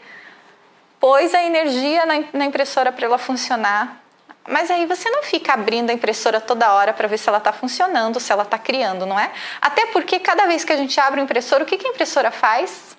pôs 0.99 1.33
a 1.33 1.41
energia 1.41 2.05
na, 2.05 2.23
na 2.33 2.45
impressora 2.45 2.91
para 2.91 3.05
ela 3.05 3.17
funcionar, 3.17 4.00
mas 4.47 4.71
aí 4.71 4.85
você 4.85 5.09
não 5.09 5.21
fica 5.23 5.53
abrindo 5.53 5.91
a 5.91 5.93
impressora 5.93 6.41
toda 6.41 6.73
hora 6.73 6.93
para 6.93 7.07
ver 7.07 7.17
se 7.17 7.29
ela 7.29 7.37
está 7.37 7.53
funcionando, 7.53 8.19
se 8.19 8.31
ela 8.31 8.43
está 8.43 8.57
criando, 8.57 9.05
não 9.05 9.19
é? 9.19 9.31
Até 9.61 9.85
porque 9.87 10.19
cada 10.19 10.47
vez 10.47 10.63
que 10.63 10.73
a 10.73 10.77
gente 10.77 10.99
abre 10.99 11.19
a 11.19 11.23
impressora, 11.23 11.63
o 11.63 11.65
que, 11.67 11.77
que 11.77 11.87
a 11.87 11.91
impressora 11.91 12.31
faz? 12.31 12.97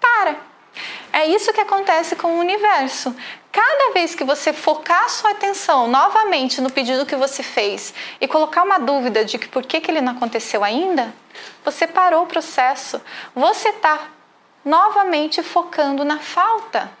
Para. 0.00 0.36
É 1.12 1.26
isso 1.26 1.52
que 1.52 1.60
acontece 1.60 2.14
com 2.14 2.28
o 2.36 2.38
universo. 2.38 3.14
Cada 3.50 3.92
vez 3.92 4.14
que 4.14 4.22
você 4.22 4.52
focar 4.52 5.08
sua 5.10 5.32
atenção 5.32 5.88
novamente 5.88 6.60
no 6.60 6.70
pedido 6.70 7.04
que 7.04 7.16
você 7.16 7.42
fez 7.42 7.92
e 8.20 8.28
colocar 8.28 8.62
uma 8.62 8.78
dúvida 8.78 9.24
de 9.24 9.38
que 9.38 9.48
por 9.48 9.66
que, 9.66 9.80
que 9.80 9.90
ele 9.90 10.00
não 10.00 10.12
aconteceu 10.12 10.62
ainda, 10.62 11.12
você 11.64 11.84
parou 11.84 12.22
o 12.22 12.26
processo. 12.28 13.00
Você 13.34 13.70
está 13.70 13.98
novamente 14.64 15.42
focando 15.42 16.04
na 16.04 16.20
falta. 16.20 16.92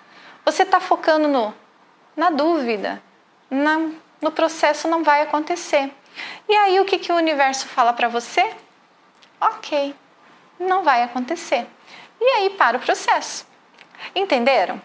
Você 0.44 0.64
está 0.64 0.80
focando 0.80 1.28
no, 1.28 1.54
na 2.16 2.30
dúvida 2.30 3.00
no 3.50 4.30
processo 4.30 4.86
não 4.88 5.02
vai 5.02 5.22
acontecer. 5.22 5.92
E 6.48 6.54
aí 6.54 6.80
o 6.80 6.84
que, 6.84 6.98
que 6.98 7.12
o 7.12 7.16
universo 7.16 7.66
fala 7.68 7.92
para 7.92 8.08
você? 8.08 8.48
Ok, 9.40 9.94
não 10.58 10.82
vai 10.82 11.02
acontecer. 11.02 11.66
E 12.20 12.24
aí 12.24 12.50
para 12.50 12.76
o 12.76 12.80
processo. 12.80 13.46
Entenderam? 14.14 14.80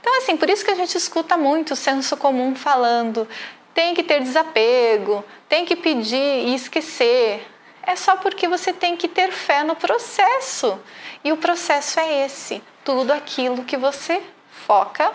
Então, 0.00 0.16
assim, 0.18 0.36
por 0.36 0.48
isso 0.48 0.64
que 0.64 0.70
a 0.70 0.74
gente 0.74 0.96
escuta 0.96 1.36
muito 1.36 1.72
o 1.72 1.76
senso 1.76 2.16
comum 2.16 2.54
falando: 2.54 3.28
tem 3.74 3.94
que 3.94 4.02
ter 4.02 4.20
desapego, 4.20 5.24
tem 5.48 5.64
que 5.64 5.76
pedir 5.76 6.48
e 6.48 6.54
esquecer. 6.54 7.46
É 7.82 7.96
só 7.96 8.16
porque 8.16 8.48
você 8.48 8.72
tem 8.72 8.96
que 8.96 9.08
ter 9.08 9.30
fé 9.30 9.62
no 9.62 9.76
processo. 9.76 10.78
E 11.24 11.32
o 11.32 11.36
processo 11.36 12.00
é 12.00 12.24
esse: 12.24 12.62
tudo 12.84 13.12
aquilo 13.12 13.64
que 13.64 13.76
você 13.76 14.22
foca 14.66 15.12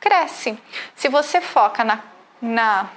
cresce. 0.00 0.58
Se 0.94 1.08
você 1.08 1.40
foca 1.40 1.82
na 1.84 2.02
na 2.40 2.90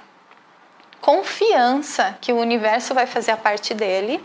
confiança 1.00 2.16
que 2.20 2.32
o 2.32 2.38
universo 2.38 2.94
vai 2.94 3.06
fazer 3.06 3.32
a 3.32 3.36
parte 3.36 3.74
dele, 3.74 4.24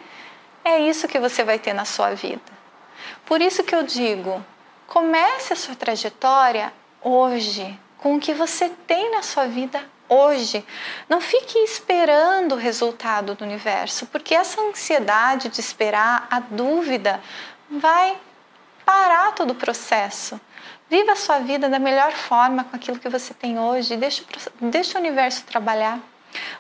é 0.63 0.80
isso 0.80 1.07
que 1.07 1.20
você 1.20 1.43
vai 1.43 1.59
ter 1.59 1.74
na 1.74 1.86
sua 1.86 2.13
vida. 2.13 2.41
Por 3.26 3.41
isso 3.41 3.63
que 3.63 3.74
eu 3.74 3.84
digo, 3.84 4.43
comece 4.88 5.53
a 5.53 5.55
sua 5.55 5.76
trajetória 5.76 6.74
hoje, 7.01 7.80
com 7.97 8.16
o 8.16 8.20
que 8.20 8.34
você 8.34 8.70
tem 8.88 9.11
na 9.11 9.22
sua 9.22 9.47
vida 9.47 9.82
hoje. 10.07 10.66
Não 11.09 11.22
fique 11.22 11.57
esperando 11.59 12.53
o 12.53 12.57
resultado 12.57 13.36
do 13.36 13.43
universo, 13.43 14.05
porque 14.07 14.36
essa 14.36 14.61
ansiedade 14.61 15.49
de 15.49 15.59
esperar, 15.59 16.28
a 16.30 16.39
dúvida, 16.39 17.22
vai 17.70 18.18
parar 18.86 19.34
todo 19.34 19.51
o 19.51 19.55
processo. 19.55 20.39
Viva 20.88 21.13
a 21.13 21.15
sua 21.15 21.39
vida 21.39 21.67
da 21.67 21.79
melhor 21.79 22.11
forma 22.11 22.63
com 22.63 22.75
aquilo 22.75 22.99
que 22.99 23.09
você 23.09 23.33
tem 23.33 23.57
hoje. 23.57 23.97
Deixa, 23.97 24.23
deixa 24.61 24.97
o 24.97 25.01
universo 25.01 25.43
trabalhar. 25.43 25.99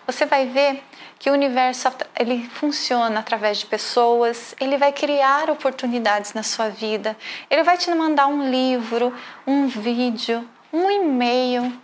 Você 0.07 0.25
vai 0.25 0.47
ver 0.47 0.83
que 1.19 1.29
o 1.29 1.33
universo 1.33 1.89
ele 2.19 2.49
funciona 2.49 3.19
através 3.19 3.59
de 3.59 3.67
pessoas, 3.67 4.55
ele 4.59 4.77
vai 4.77 4.91
criar 4.91 5.49
oportunidades 5.49 6.33
na 6.33 6.43
sua 6.43 6.69
vida, 6.69 7.15
ele 7.49 7.63
vai 7.63 7.77
te 7.77 7.89
mandar 7.93 8.27
um 8.27 8.49
livro, 8.49 9.13
um 9.45 9.67
vídeo, 9.67 10.47
um 10.73 10.89
e-mail. 10.89 11.81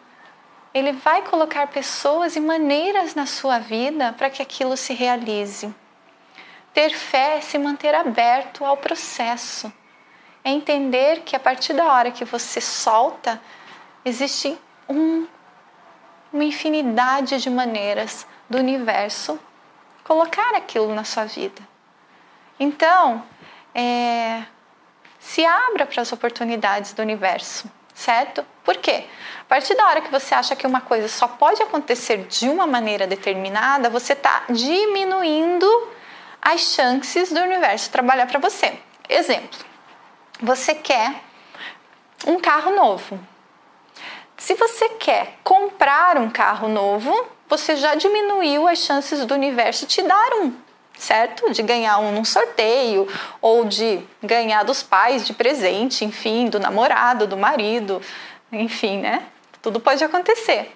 Ele 0.74 0.94
vai 0.94 1.22
colocar 1.24 1.68
pessoas 1.68 2.36
e 2.36 2.39
maneiras 2.39 3.14
na 3.14 3.26
sua 3.26 3.60
vida 3.60 4.14
para 4.14 4.30
que 4.30 4.42
aquilo 4.42 4.76
se 4.76 4.94
realize. 4.94 5.74
Ter 6.74 6.89
fé 6.92 7.38
é 7.38 7.42
se 7.42 7.58
manter 7.58 7.94
aberto 7.94 8.64
ao 8.64 8.78
processo 8.78 9.72
é 10.44 10.50
entender 10.50 11.22
que 11.22 11.36
a 11.36 11.39
partir 11.39 11.74
da 11.74 11.86
hora 11.86 12.12
que 12.12 12.26
você 12.26 12.60
solta, 12.60 13.42
existe 14.04 14.58
um, 14.89 15.28
uma 16.34 16.44
infinidade 16.44 17.39
de 17.39 17.50
maneiras 17.50 18.26
do 18.50 18.58
universo 18.58 19.39
colocar 20.04 20.56
aquilo 20.56 20.94
na 20.94 21.04
sua 21.04 21.26
vida. 21.26 21.62
Então, 22.60 23.24
é, 23.74 24.44
se 25.20 25.46
abra 25.46 25.86
para 25.86 26.02
as 26.02 26.12
oportunidades 26.12 26.94
do 26.94 27.02
universo, 27.02 27.70
certo? 27.94 28.46
Por 28.64 28.78
quê? 28.78 29.06
A 29.42 29.46
partir 29.46 29.76
da 29.76 29.88
hora 29.88 30.02
que 30.02 30.12
você 30.12 30.34
acha 30.34 30.56
que 30.56 30.66
uma 30.66 30.82
coisa 30.82 31.08
só 31.08 31.28
pode 31.28 31.62
acontecer 31.62 32.26
de 32.28 32.50
uma 32.50 32.66
maneira 32.66 33.06
determinada, 33.08 33.89
você 33.89 34.14
está 34.14 34.44
diminuindo 34.50 35.68
as 36.42 36.62
chances 36.62 37.32
do 37.32 37.39
universo 37.39 37.92
trabalhar 37.92 38.26
para 38.26 38.39
você. 38.39 38.80
Exemplo: 39.08 39.71
você 40.42 40.74
quer 40.74 41.22
um 42.26 42.39
carro 42.39 42.76
novo. 42.76 43.20
Se 44.38 44.56
você 44.56 44.89
quer 44.89 45.38
comprar 45.44 46.18
um 46.18 46.30
carro 46.30 46.68
novo, 46.68 47.28
você 47.48 47.76
já 47.76 47.94
diminuiu 47.94 48.68
as 48.68 48.80
chances 48.80 49.24
do 49.26 49.36
universo 49.36 49.86
te 49.86 50.02
dar 50.02 50.34
um, 50.42 50.54
certo? 50.98 51.52
De 51.52 51.62
ganhar 51.62 52.00
um 52.00 52.12
num 52.12 52.26
sorteio 52.26 53.08
ou 53.39 53.66
de 53.66 54.02
ganhar 54.24 54.64
dos 54.64 54.82
pais 54.82 55.28
de 55.28 55.34
presente, 55.34 56.04
enfim, 56.04 56.50
do 56.50 56.60
namorado, 56.60 57.28
do 57.28 57.38
marido, 57.38 58.02
enfim, 58.52 58.98
né? 58.98 59.28
Tudo 59.62 59.80
pode 59.80 60.04
acontecer. 60.04 60.76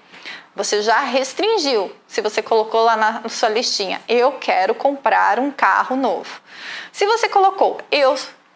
Você 0.55 0.83
já 0.83 0.99
restringiu. 0.99 1.91
Se 2.07 2.21
você 2.21 2.41
colocou 2.41 2.83
lá 2.83 2.95
na 2.95 3.27
sua 3.27 3.49
listinha, 3.49 3.99
eu 4.07 4.33
quero 4.33 4.75
comprar 4.75 5.39
um 5.39 5.49
carro 5.49 5.95
novo. 5.95 6.39
Se 6.91 7.05
você 7.05 7.27
colocou, 7.27 7.81
eu 7.91 8.15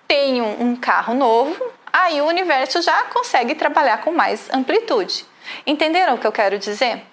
tenho 0.09 0.43
um 0.59 0.75
carro 0.75 1.13
novo, 1.13 1.71
aí 1.93 2.19
o 2.19 2.25
universo 2.25 2.81
já 2.81 3.03
consegue 3.03 3.53
trabalhar 3.53 3.99
com 3.99 4.11
mais 4.11 4.49
amplitude. 4.51 5.23
Entenderam 5.67 6.15
o 6.15 6.17
que 6.17 6.25
eu 6.25 6.31
quero 6.31 6.57
dizer? 6.57 7.03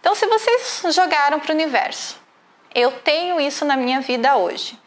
Então, 0.00 0.14
se 0.14 0.26
vocês 0.26 0.82
jogaram 0.94 1.38
para 1.38 1.52
o 1.52 1.54
universo, 1.54 2.18
eu 2.74 2.90
tenho 2.90 3.38
isso 3.38 3.66
na 3.66 3.76
minha 3.76 4.00
vida 4.00 4.38
hoje, 4.38 4.80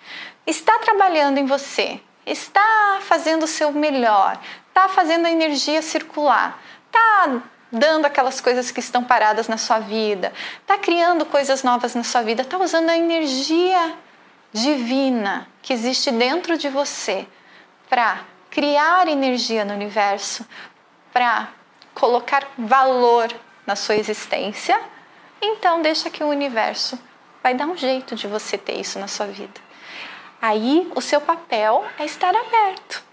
está 0.48 0.80
trabalhando 0.80 1.38
em 1.38 1.46
você, 1.46 2.02
está 2.26 2.98
fazendo 3.02 3.44
o 3.44 3.48
seu 3.48 3.72
melhor, 3.72 4.40
está 4.68 4.90
fazendo 4.90 5.28
a 5.28 5.32
energia 5.32 5.84
circular, 5.84 6.60
está 6.88 7.40
dando 7.72 8.08
aquelas 8.08 8.42
coisas 8.42 8.72
que 8.72 8.80
estão 8.80 9.04
paradas 9.04 9.48
na 9.48 9.58
sua 9.58 9.78
vida, 9.78 10.34
está 10.60 10.76
criando 10.76 11.24
coisas 11.24 11.62
novas 11.62 11.94
na 11.94 12.04
sua 12.04 12.24
vida, 12.24 12.42
está 12.42 12.58
usando 12.58 12.90
a 12.90 12.98
energia 12.98 13.94
divina 14.52 15.48
que 15.62 15.72
existe 15.72 16.10
dentro 16.10 16.58
de 16.58 16.68
você 16.68 17.28
para 17.90 18.22
criar 18.50 19.08
energia 19.08 19.66
no 19.66 19.74
universo, 19.74 20.46
para 21.12 21.50
colocar 21.94 22.48
valor 22.58 23.34
na 23.66 23.76
sua 23.76 23.96
existência, 23.96 24.80
então 25.42 25.82
deixa 25.82 26.10
que 26.10 26.24
o 26.24 26.28
universo 26.28 27.00
vai 27.42 27.54
dar 27.54 27.66
um 27.66 27.76
jeito 27.76 28.16
de 28.16 28.28
você 28.28 28.58
ter 28.58 28.80
isso 28.80 29.00
na 29.00 29.08
sua 29.08 29.28
vida. 29.28 29.60
Aí 30.42 30.90
o 30.96 31.02
seu 31.02 31.20
papel 31.20 31.86
é 31.98 32.06
estar 32.06 32.34
aberto, 32.36 33.04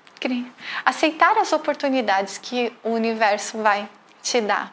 aceitar 0.84 1.36
as 1.38 1.52
oportunidades 1.52 2.38
que 2.38 2.72
o 2.82 2.90
universo 2.90 3.58
vai 3.58 3.88
te 4.22 4.40
dar. 4.40 4.72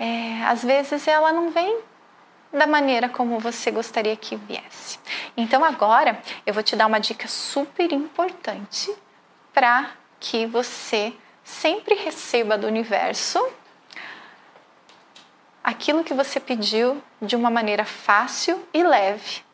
É, 0.00 0.44
às 0.44 0.62
vezes 0.62 1.06
ela 1.06 1.32
não 1.32 1.50
vem 1.50 1.78
da 2.56 2.66
maneira 2.66 3.08
como 3.08 3.38
você 3.38 3.70
gostaria 3.70 4.16
que 4.16 4.36
viesse. 4.36 4.98
Então 5.36 5.64
agora 5.64 6.20
eu 6.46 6.54
vou 6.54 6.62
te 6.62 6.74
dar 6.74 6.86
uma 6.86 6.98
dica 6.98 7.28
super 7.28 7.92
importante 7.92 8.94
para 9.52 9.90
que 10.18 10.46
você 10.46 11.12
sempre 11.44 11.94
receba 11.94 12.56
do 12.56 12.66
universo 12.66 13.46
aquilo 15.62 16.02
que 16.02 16.14
você 16.14 16.40
pediu 16.40 17.02
de 17.20 17.36
uma 17.36 17.50
maneira 17.50 17.84
fácil 17.84 18.66
e 18.72 18.82
leve. 18.82 19.44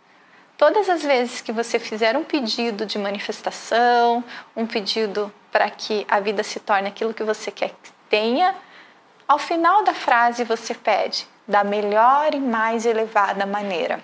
Todas 0.57 0.89
as 0.89 1.03
vezes 1.03 1.41
que 1.41 1.51
você 1.51 1.79
fizer 1.79 2.17
um 2.17 2.23
pedido 2.23 2.87
de 2.87 2.99
manifestação, 2.99 4.23
um 4.55 4.67
pedido 4.67 5.33
para 5.51 5.69
que 5.69 6.07
a 6.09 6.21
vida 6.21 6.43
se 6.45 6.61
torne 6.61 6.89
aquilo 6.89 7.13
que 7.13 7.25
você 7.25 7.51
quer 7.51 7.71
que 7.71 7.91
tenha, 8.09 8.55
ao 9.27 9.39
final 9.39 9.83
da 9.83 9.93
frase 9.93 10.45
você 10.45 10.75
pede 10.75 11.32
da 11.47 11.65
melhor 11.65 12.35
e 12.35 12.41
mais 12.41 12.87
elevada 12.87 13.47
maneira. 13.47 14.03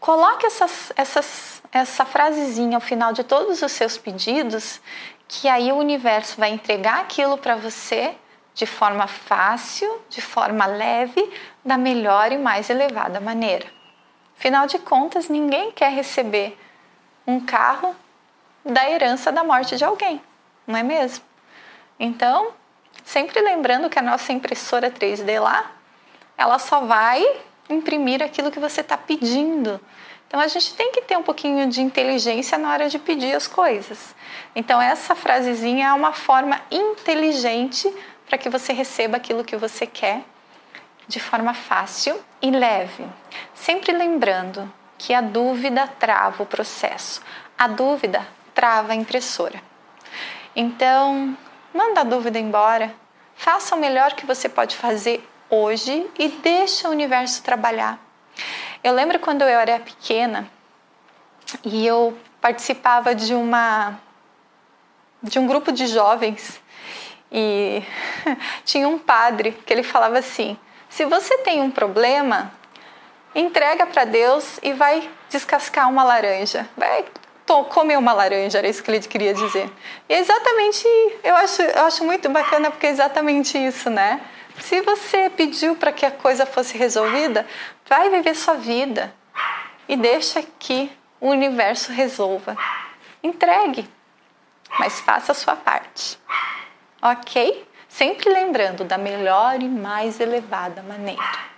Coloque 0.00 0.46
essas, 0.46 0.92
essas, 0.96 1.62
essa 1.70 2.04
frasezinha 2.04 2.76
ao 2.76 2.80
final 2.80 3.12
de 3.12 3.22
todos 3.22 3.62
os 3.62 3.72
seus 3.72 3.96
pedidos, 3.96 4.80
que 5.28 5.48
aí 5.48 5.70
o 5.70 5.76
universo 5.76 6.38
vai 6.38 6.50
entregar 6.50 7.00
aquilo 7.00 7.38
para 7.38 7.54
você 7.54 8.14
de 8.54 8.66
forma 8.66 9.06
fácil, 9.06 10.02
de 10.08 10.20
forma 10.20 10.66
leve, 10.66 11.32
da 11.64 11.78
melhor 11.78 12.32
e 12.32 12.38
mais 12.38 12.68
elevada 12.68 13.20
maneira. 13.20 13.66
Afinal 14.36 14.66
de 14.66 14.78
contas, 14.78 15.28
ninguém 15.28 15.70
quer 15.70 15.92
receber 15.92 16.58
um 17.26 17.38
carro 17.38 17.94
da 18.64 18.88
herança 18.90 19.32
da 19.32 19.44
morte 19.44 19.76
de 19.76 19.84
alguém, 19.84 20.20
não 20.66 20.76
é 20.76 20.82
mesmo? 20.82 21.24
Então, 21.98 22.52
sempre 23.04 23.40
lembrando 23.40 23.90
que 23.90 23.98
a 23.98 24.02
nossa 24.02 24.32
impressora 24.32 24.90
3D 24.90 25.40
lá, 25.40 25.72
ela 26.36 26.58
só 26.58 26.80
vai 26.80 27.24
imprimir 27.68 28.22
aquilo 28.22 28.50
que 28.50 28.60
você 28.60 28.80
está 28.80 28.96
pedindo. 28.96 29.80
Então 30.26 30.40
a 30.40 30.46
gente 30.46 30.74
tem 30.74 30.92
que 30.92 31.02
ter 31.02 31.16
um 31.16 31.22
pouquinho 31.22 31.68
de 31.68 31.82
inteligência 31.82 32.56
na 32.56 32.72
hora 32.72 32.88
de 32.88 32.98
pedir 32.98 33.34
as 33.34 33.46
coisas. 33.46 34.14
Então 34.54 34.80
essa 34.80 35.14
frasezinha 35.14 35.88
é 35.88 35.92
uma 35.92 36.12
forma 36.12 36.60
inteligente 36.70 37.92
para 38.26 38.38
que 38.38 38.48
você 38.48 38.72
receba 38.72 39.18
aquilo 39.18 39.44
que 39.44 39.56
você 39.56 39.86
quer 39.86 40.22
de 41.06 41.20
forma 41.20 41.52
fácil 41.52 42.18
e 42.40 42.50
leve. 42.50 43.04
Sempre 43.52 43.92
lembrando 43.92 44.72
que 44.96 45.12
a 45.12 45.20
dúvida 45.20 45.86
trava 45.86 46.42
o 46.42 46.46
processo. 46.46 47.20
A 47.58 47.66
dúvida 47.66 48.26
trava 48.54 48.92
a 48.92 48.94
impressora. 48.94 49.60
Então, 50.56 51.36
manda 51.72 52.00
a 52.00 52.04
dúvida 52.04 52.38
embora. 52.38 52.94
Faça 53.34 53.74
o 53.74 53.78
melhor 53.78 54.12
que 54.12 54.26
você 54.26 54.48
pode 54.48 54.76
fazer 54.76 55.26
hoje 55.48 56.08
e 56.18 56.28
deixa 56.28 56.88
o 56.88 56.92
universo 56.92 57.42
trabalhar. 57.42 57.98
Eu 58.82 58.92
lembro 58.92 59.18
quando 59.18 59.42
eu 59.42 59.58
era 59.58 59.78
pequena 59.78 60.48
e 61.64 61.86
eu 61.86 62.16
participava 62.40 63.14
de 63.14 63.34
uma 63.34 63.98
de 65.22 65.38
um 65.38 65.46
grupo 65.46 65.70
de 65.70 65.86
jovens 65.86 66.60
e 67.30 67.82
tinha 68.64 68.88
um 68.88 68.98
padre 68.98 69.52
que 69.52 69.72
ele 69.72 69.82
falava 69.82 70.18
assim: 70.18 70.56
se 70.88 71.04
você 71.04 71.38
tem 71.38 71.60
um 71.62 71.70
problema, 71.70 72.52
entrega 73.34 73.86
para 73.86 74.04
Deus 74.04 74.58
e 74.62 74.72
vai 74.72 75.08
descascar 75.30 75.88
uma 75.88 76.02
laranja, 76.02 76.68
vai 76.76 77.04
comer 77.64 77.98
uma 77.98 78.12
laranja, 78.12 78.58
era 78.58 78.68
isso 78.68 78.82
que 78.82 78.90
ele 78.90 79.00
queria 79.00 79.34
dizer. 79.34 79.70
E 80.08 80.14
é 80.14 80.18
exatamente, 80.18 80.86
eu 81.22 81.34
acho, 81.36 81.62
eu 81.62 81.84
acho 81.84 82.04
muito 82.04 82.28
bacana 82.28 82.70
porque 82.70 82.86
é 82.86 82.90
exatamente 82.90 83.58
isso, 83.58 83.90
né? 83.90 84.20
Se 84.60 84.80
você 84.82 85.30
pediu 85.30 85.76
para 85.76 85.92
que 85.92 86.04
a 86.04 86.10
coisa 86.10 86.46
fosse 86.46 86.76
resolvida, 86.76 87.46
vai 87.88 88.10
viver 88.10 88.34
sua 88.34 88.54
vida 88.54 89.12
e 89.88 89.96
deixa 89.96 90.42
que 90.58 90.90
o 91.20 91.28
universo 91.28 91.92
resolva. 91.92 92.56
Entregue, 93.22 93.88
mas 94.78 95.00
faça 95.00 95.32
a 95.32 95.34
sua 95.34 95.56
parte. 95.56 96.18
Ok? 97.00 97.66
Sempre 97.88 98.30
lembrando 98.30 98.84
da 98.84 98.96
melhor 98.96 99.60
e 99.60 99.68
mais 99.68 100.18
elevada 100.20 100.82
maneira. 100.82 101.52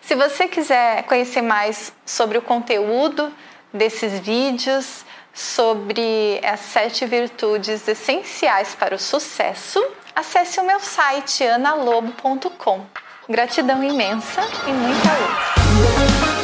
Se 0.00 0.14
você 0.14 0.46
quiser 0.46 1.02
conhecer 1.04 1.42
mais 1.42 1.92
sobre 2.04 2.38
o 2.38 2.42
conteúdo 2.42 3.32
desses 3.72 4.20
vídeos, 4.20 5.04
sobre 5.34 6.40
as 6.44 6.60
sete 6.60 7.04
virtudes 7.04 7.86
essenciais 7.88 8.74
para 8.74 8.94
o 8.94 8.98
sucesso, 8.98 9.84
acesse 10.14 10.60
o 10.60 10.64
meu 10.64 10.78
site 10.78 11.44
analobo.com. 11.44 12.86
Gratidão 13.28 13.82
imensa 13.82 14.42
e 14.66 14.72
muita 14.72 15.08
luz. 15.18 16.43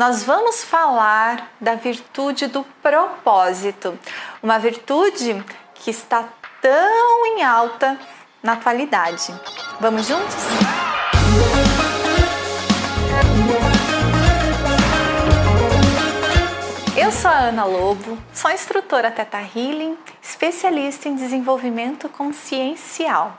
Nós 0.00 0.22
vamos 0.22 0.64
falar 0.64 1.52
da 1.60 1.74
virtude 1.74 2.46
do 2.46 2.64
propósito, 2.82 3.98
uma 4.42 4.58
virtude 4.58 5.44
que 5.74 5.90
está 5.90 6.26
tão 6.62 7.26
em 7.26 7.42
alta 7.42 8.00
na 8.42 8.54
atualidade. 8.54 9.30
Vamos 9.78 10.06
juntos? 10.06 10.36
Eu 16.96 17.12
sou 17.12 17.30
a 17.30 17.38
Ana 17.38 17.66
Lobo, 17.66 18.16
sou 18.32 18.50
instrutora 18.50 19.10
Teta 19.10 19.38
Healing, 19.38 19.98
especialista 20.22 21.10
em 21.10 21.14
desenvolvimento 21.14 22.08
consciencial. 22.08 23.36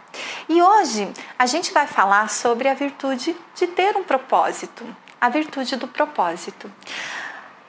E 0.47 0.61
hoje 0.61 1.11
a 1.39 1.47
gente 1.47 1.73
vai 1.73 1.87
falar 1.87 2.29
sobre 2.29 2.69
a 2.69 2.75
virtude 2.75 3.35
de 3.55 3.65
ter 3.65 3.97
um 3.97 4.03
propósito, 4.03 4.85
a 5.21 5.29
virtude 5.29 5.75
do 5.75 5.87
propósito. 5.87 6.71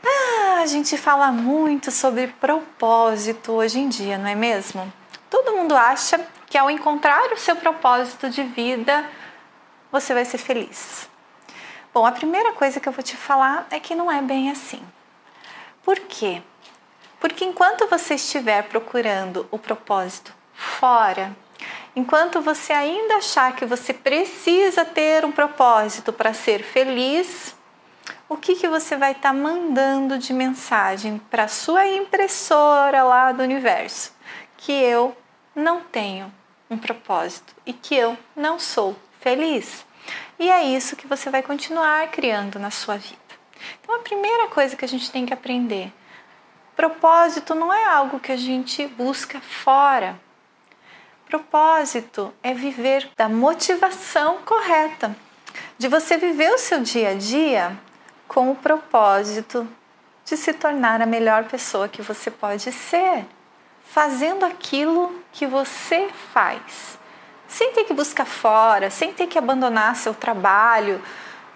Ah, 0.02 0.62
a 0.62 0.66
gente 0.66 0.96
fala 0.96 1.30
muito 1.30 1.90
sobre 1.90 2.28
propósito 2.28 3.52
hoje 3.52 3.78
em 3.78 3.90
dia, 3.90 4.16
não 4.16 4.26
é 4.26 4.34
mesmo? 4.34 4.90
Todo 5.28 5.52
mundo 5.52 5.76
acha 5.76 6.18
que 6.46 6.56
ao 6.56 6.70
encontrar 6.70 7.30
o 7.30 7.36
seu 7.36 7.54
propósito 7.54 8.30
de 8.30 8.42
vida, 8.42 9.04
você 9.90 10.14
vai 10.14 10.24
ser 10.24 10.38
feliz. 10.38 11.08
Bom, 11.92 12.06
a 12.06 12.12
primeira 12.12 12.54
coisa 12.54 12.80
que 12.80 12.88
eu 12.88 12.92
vou 12.92 13.02
te 13.02 13.16
falar 13.16 13.66
é 13.70 13.78
que 13.78 13.94
não 13.94 14.10
é 14.10 14.22
bem 14.22 14.50
assim. 14.50 14.82
Por 15.84 15.98
quê? 16.00 16.42
Porque 17.20 17.44
enquanto 17.44 17.86
você 17.86 18.14
estiver 18.14 18.62
procurando 18.64 19.46
o 19.50 19.58
propósito 19.58 20.34
fora, 20.54 21.36
enquanto 21.94 22.40
você 22.40 22.72
ainda 22.72 23.16
achar 23.16 23.54
que 23.54 23.64
você 23.64 23.92
precisa 23.92 24.84
ter 24.84 25.24
um 25.24 25.32
propósito 25.32 26.12
para 26.12 26.32
ser 26.32 26.62
feliz, 26.62 27.54
o 28.28 28.36
que, 28.36 28.56
que 28.56 28.68
você 28.68 28.96
vai 28.96 29.12
estar 29.12 29.28
tá 29.28 29.34
mandando 29.34 30.18
de 30.18 30.32
mensagem 30.32 31.20
para 31.30 31.44
a 31.44 31.48
sua 31.48 31.86
impressora 31.86 33.02
lá 33.02 33.32
do 33.32 33.42
universo? 33.42 34.12
Que 34.56 34.72
eu 34.72 35.16
não 35.54 35.80
tenho 35.80 36.32
um 36.70 36.78
propósito 36.78 37.54
e 37.66 37.72
que 37.72 37.94
eu 37.94 38.16
não 38.34 38.58
sou 38.58 38.96
feliz. 39.20 39.84
E 40.38 40.50
é 40.50 40.64
isso 40.64 40.96
que 40.96 41.06
você 41.06 41.30
vai 41.30 41.42
continuar 41.42 42.08
criando 42.08 42.58
na 42.58 42.70
sua 42.70 42.96
vida. 42.96 43.16
Então, 43.80 43.94
a 43.94 44.00
primeira 44.00 44.48
coisa 44.48 44.74
que 44.76 44.84
a 44.84 44.88
gente 44.88 45.10
tem 45.10 45.24
que 45.26 45.34
aprender: 45.34 45.92
propósito 46.74 47.54
não 47.54 47.72
é 47.72 47.84
algo 47.84 48.18
que 48.18 48.32
a 48.32 48.36
gente 48.36 48.86
busca 48.86 49.40
fora. 49.40 50.18
Propósito 51.32 52.30
é 52.42 52.52
viver 52.52 53.08
da 53.16 53.26
motivação 53.26 54.42
correta, 54.44 55.16
de 55.78 55.88
você 55.88 56.18
viver 56.18 56.52
o 56.52 56.58
seu 56.58 56.80
dia 56.80 57.12
a 57.12 57.14
dia 57.14 57.74
com 58.28 58.50
o 58.50 58.54
propósito 58.54 59.66
de 60.26 60.36
se 60.36 60.52
tornar 60.52 61.00
a 61.00 61.06
melhor 61.06 61.44
pessoa 61.44 61.88
que 61.88 62.02
você 62.02 62.30
pode 62.30 62.70
ser, 62.70 63.24
fazendo 63.82 64.44
aquilo 64.44 65.22
que 65.32 65.46
você 65.46 66.10
faz, 66.34 66.98
sem 67.48 67.72
ter 67.72 67.84
que 67.84 67.94
buscar 67.94 68.26
fora, 68.26 68.90
sem 68.90 69.14
ter 69.14 69.26
que 69.26 69.38
abandonar 69.38 69.96
seu 69.96 70.12
trabalho, 70.12 71.02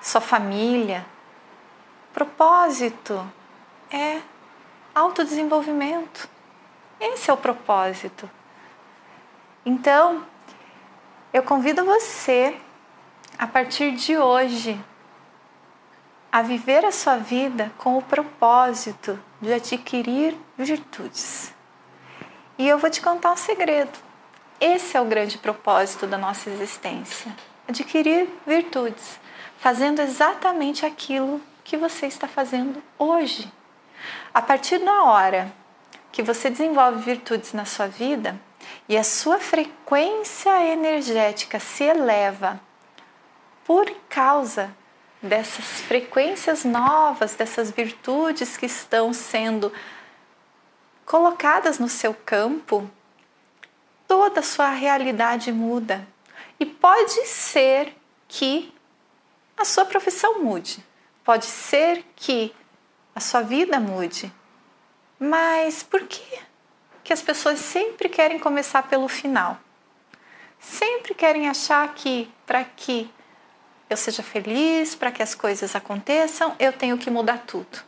sua 0.01 0.23
família. 0.23 1.05
Propósito 2.15 3.31
é 3.91 4.23
autodesenvolvimento. 4.95 6.27
Esse 6.99 7.31
é 7.31 7.35
o 7.35 7.37
propósito. 7.37 8.31
Então, 9.69 10.25
eu 11.33 11.43
convido 11.43 11.85
você 11.85 12.57
a 13.37 13.49
partir 13.49 13.97
de 13.97 14.17
hoje 14.17 14.81
a 16.31 16.41
viver 16.41 16.85
a 16.85 16.93
sua 16.93 17.17
vida 17.17 17.73
com 17.77 17.99
o 17.99 18.03
propósito 18.03 19.19
de 19.41 19.53
adquirir 19.53 20.37
virtudes. 20.57 21.53
E 22.57 22.69
eu 22.69 22.79
vou 22.79 22.89
te 22.89 23.03
contar 23.03 23.33
um 23.33 23.37
segredo. 23.37 23.91
Esse 24.61 24.97
é 24.97 25.01
o 25.01 25.05
grande 25.05 25.37
propósito 25.37 26.07
da 26.07 26.17
nossa 26.17 26.49
existência: 26.49 27.35
adquirir 27.67 28.29
virtudes, 28.47 29.19
fazendo 29.59 30.01
exatamente 30.01 30.87
aquilo 30.87 31.41
que 31.65 31.77
você 31.77 32.07
está 32.07 32.29
fazendo 32.29 32.81
hoje. 32.97 33.53
A 34.33 34.41
partir 34.41 34.79
da 34.79 35.03
hora 35.03 35.53
que 36.13 36.23
você 36.23 36.51
desenvolve 36.51 37.03
virtudes 37.03 37.53
na 37.53 37.65
sua 37.65 37.89
vida 37.89 38.41
e 38.89 38.97
a 38.97 39.05
sua 39.05 39.39
frequência 39.39 40.65
energética 40.73 41.59
se 41.59 41.85
eleva 41.85 42.61
por 43.65 43.91
causa 44.09 44.75
dessas 45.21 45.81
frequências 45.81 46.65
novas, 46.65 47.35
dessas 47.35 47.71
virtudes 47.71 48.57
que 48.57 48.67
estão 48.67 49.13
sendo 49.13 49.73
colocadas 51.05 51.79
no 51.79 51.89
seu 51.89 52.15
campo, 52.15 52.89
toda 54.07 54.41
a 54.41 54.43
sua 54.43 54.71
realidade 54.71 55.51
muda. 55.53 56.07
E 56.59 56.65
pode 56.65 57.27
ser 57.27 57.95
que 58.29 58.73
a 59.57 59.65
sua 59.65 59.85
profissão 59.85 60.43
mude, 60.43 60.85
pode 61.25 61.47
ser 61.47 62.05
que 62.15 62.55
a 63.15 63.21
sua 63.21 63.43
vida 63.43 63.81
mude. 63.81 64.33
Mas 65.19 65.83
por 65.83 66.03
que 66.07 66.39
que 67.07 67.13
as 67.13 67.23
pessoas 67.23 67.61
sempre 67.61 68.09
querem 68.09 68.37
começar 68.37 68.83
pelo 68.83 69.07
final? 69.07 69.61
Sempre 70.59 71.15
querem 71.15 71.49
achar 71.49 71.95
que 71.95 72.29
para 72.45 72.65
que 72.65 73.09
eu 73.89 73.97
seja 73.97 74.25
feliz, 74.25 74.97
para 74.97 75.13
que 75.13 75.23
as 75.23 75.33
coisas 75.33 75.77
aconteçam, 75.77 76.57
eu 76.59 76.73
tenho 76.73 76.99
que 76.99 77.09
mudar 77.09 77.45
tudo. 77.47 77.79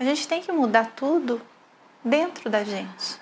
A 0.00 0.02
gente 0.02 0.26
tem 0.26 0.42
que 0.42 0.50
mudar 0.50 0.90
tudo 0.96 1.40
dentro 2.04 2.50
da 2.50 2.64
gente. 2.64 3.20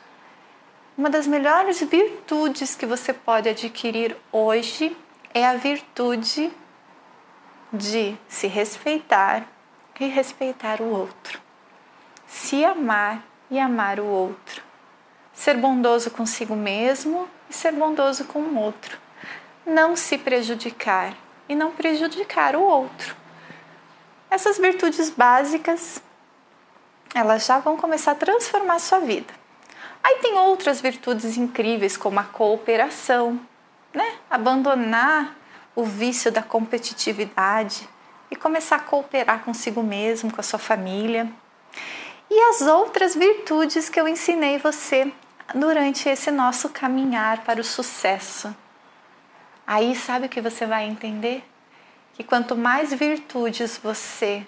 Uma 0.97 1.11
das 1.11 1.27
melhores 1.27 1.83
virtudes 1.83 2.75
que 2.75 2.87
você 2.87 3.13
pode 3.13 3.51
adquirir 3.51 4.17
hoje 4.33 4.97
é 5.35 5.47
a 5.47 5.57
virtude 5.57 6.51
de 7.71 8.17
se 8.27 8.47
respeitar 8.47 9.47
e 10.01 10.07
respeitar 10.07 10.81
o 10.81 10.87
outro, 10.87 11.39
se 12.27 12.65
amar 12.65 13.23
e 13.51 13.59
amar 13.61 14.01
o 14.01 14.07
outro, 14.07 14.72
ser 15.43 15.57
bondoso 15.57 16.09
consigo 16.09 16.55
mesmo 16.55 17.29
e 17.51 17.53
ser 17.53 17.73
bondoso 17.73 18.27
com 18.27 18.39
o 18.39 18.57
outro, 18.61 18.97
não 19.67 19.97
se 19.97 20.17
prejudicar 20.17 21.17
e 21.49 21.55
não 21.57 21.73
prejudicar 21.73 22.55
o 22.55 22.63
outro. 22.63 23.17
Essas 24.31 24.57
virtudes 24.57 25.11
básicas, 25.11 26.01
elas 27.13 27.45
já 27.45 27.59
vão 27.59 27.77
começar 27.77 28.13
a 28.13 28.15
transformar 28.15 28.75
a 28.75 28.79
sua 28.79 29.01
vida. 29.01 29.35
Aí 30.01 30.19
tem 30.23 30.39
outras 30.39 30.81
virtudes 30.81 31.37
incríveis 31.37 31.97
como 31.97 32.21
a 32.21 32.25
cooperação, 32.25 33.41
né? 33.93 34.19
Abandonar 34.31 35.37
o 35.75 35.83
vício 35.83 36.31
da 36.31 36.43
competitividade, 36.45 37.89
e 38.31 38.37
começar 38.37 38.77
a 38.77 38.81
cooperar 38.81 39.41
consigo 39.45 39.83
mesmo, 39.83 40.33
com 40.33 40.41
a 40.41 40.45
sua 40.45 40.59
família. 40.59 41.29
E 42.31 42.41
as 42.51 42.63
outras 42.63 43.17
virtudes 43.17 43.89
que 43.89 44.01
eu 44.01 44.07
ensinei 44.07 44.57
você 44.57 45.13
durante 45.55 46.09
esse 46.09 46.31
nosso 46.31 46.69
caminhar 46.69 47.45
para 47.45 47.61
o 47.61 47.65
sucesso. 47.65 48.55
Aí 49.67 49.95
sabe 49.95 50.27
o 50.27 50.29
que 50.29 50.41
você 50.41 50.67
vai 50.67 50.85
entender? 50.85 51.45
Que 52.15 52.25
quanto 52.25 52.57
mais 52.57 52.93
virtudes 52.93 53.79
você 53.83 54.47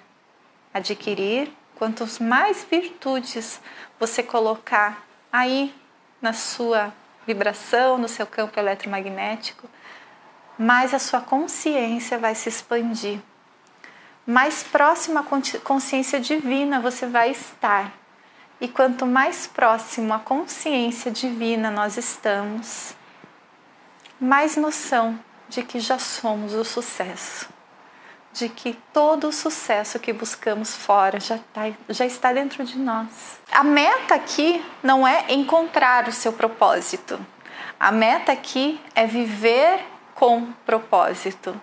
adquirir, 0.73 1.53
quantos 1.77 2.19
mais 2.19 2.67
virtudes 2.69 3.61
você 3.99 4.23
colocar 4.23 5.05
aí 5.33 5.75
na 6.21 6.33
sua 6.33 6.93
vibração, 7.27 7.97
no 7.97 8.09
seu 8.09 8.27
campo 8.27 8.59
eletromagnético, 8.59 9.69
mais 10.59 10.93
a 10.93 10.99
sua 10.99 11.21
consciência 11.21 12.19
vai 12.19 12.35
se 12.35 12.49
expandir 12.49 13.21
mais 14.27 14.63
próximo 14.63 15.19
à 15.19 15.25
consciência 15.63 16.19
divina 16.19 16.81
você 16.81 17.07
vai 17.07 17.31
estar. 17.31 17.93
E 18.65 18.69
quanto 18.69 19.05
mais 19.05 19.47
próximo 19.47 20.15
à 20.15 20.19
consciência 20.19 21.11
divina 21.11 21.71
nós 21.71 21.99
estamos, 21.99 22.95
mais 24.19 24.57
noção 24.57 25.21
de 25.51 25.63
que 25.63 25.79
já 25.79 25.99
somos 25.99 26.55
o 26.55 26.65
sucesso, 26.65 27.47
de 28.33 28.49
que 28.49 28.73
todo 28.91 29.29
o 29.29 29.33
sucesso 29.33 29.99
que 29.99 30.15
buscamos 30.15 30.75
fora 30.75 31.21
já, 31.21 31.39
tá, 31.53 31.71
já 31.91 32.07
está 32.07 32.33
dentro 32.33 32.65
de 32.65 32.79
nós. 32.79 33.39
A 33.53 33.63
meta 33.63 34.15
aqui 34.15 34.65
não 34.83 35.07
é 35.07 35.27
encontrar 35.29 36.09
o 36.09 36.13
seu 36.13 36.33
propósito, 36.33 37.21
a 37.79 37.93
meta 37.93 38.33
aqui 38.33 38.81
é 38.95 39.07
viver 39.07 39.85
com 40.15 40.53
propósito 40.65 41.55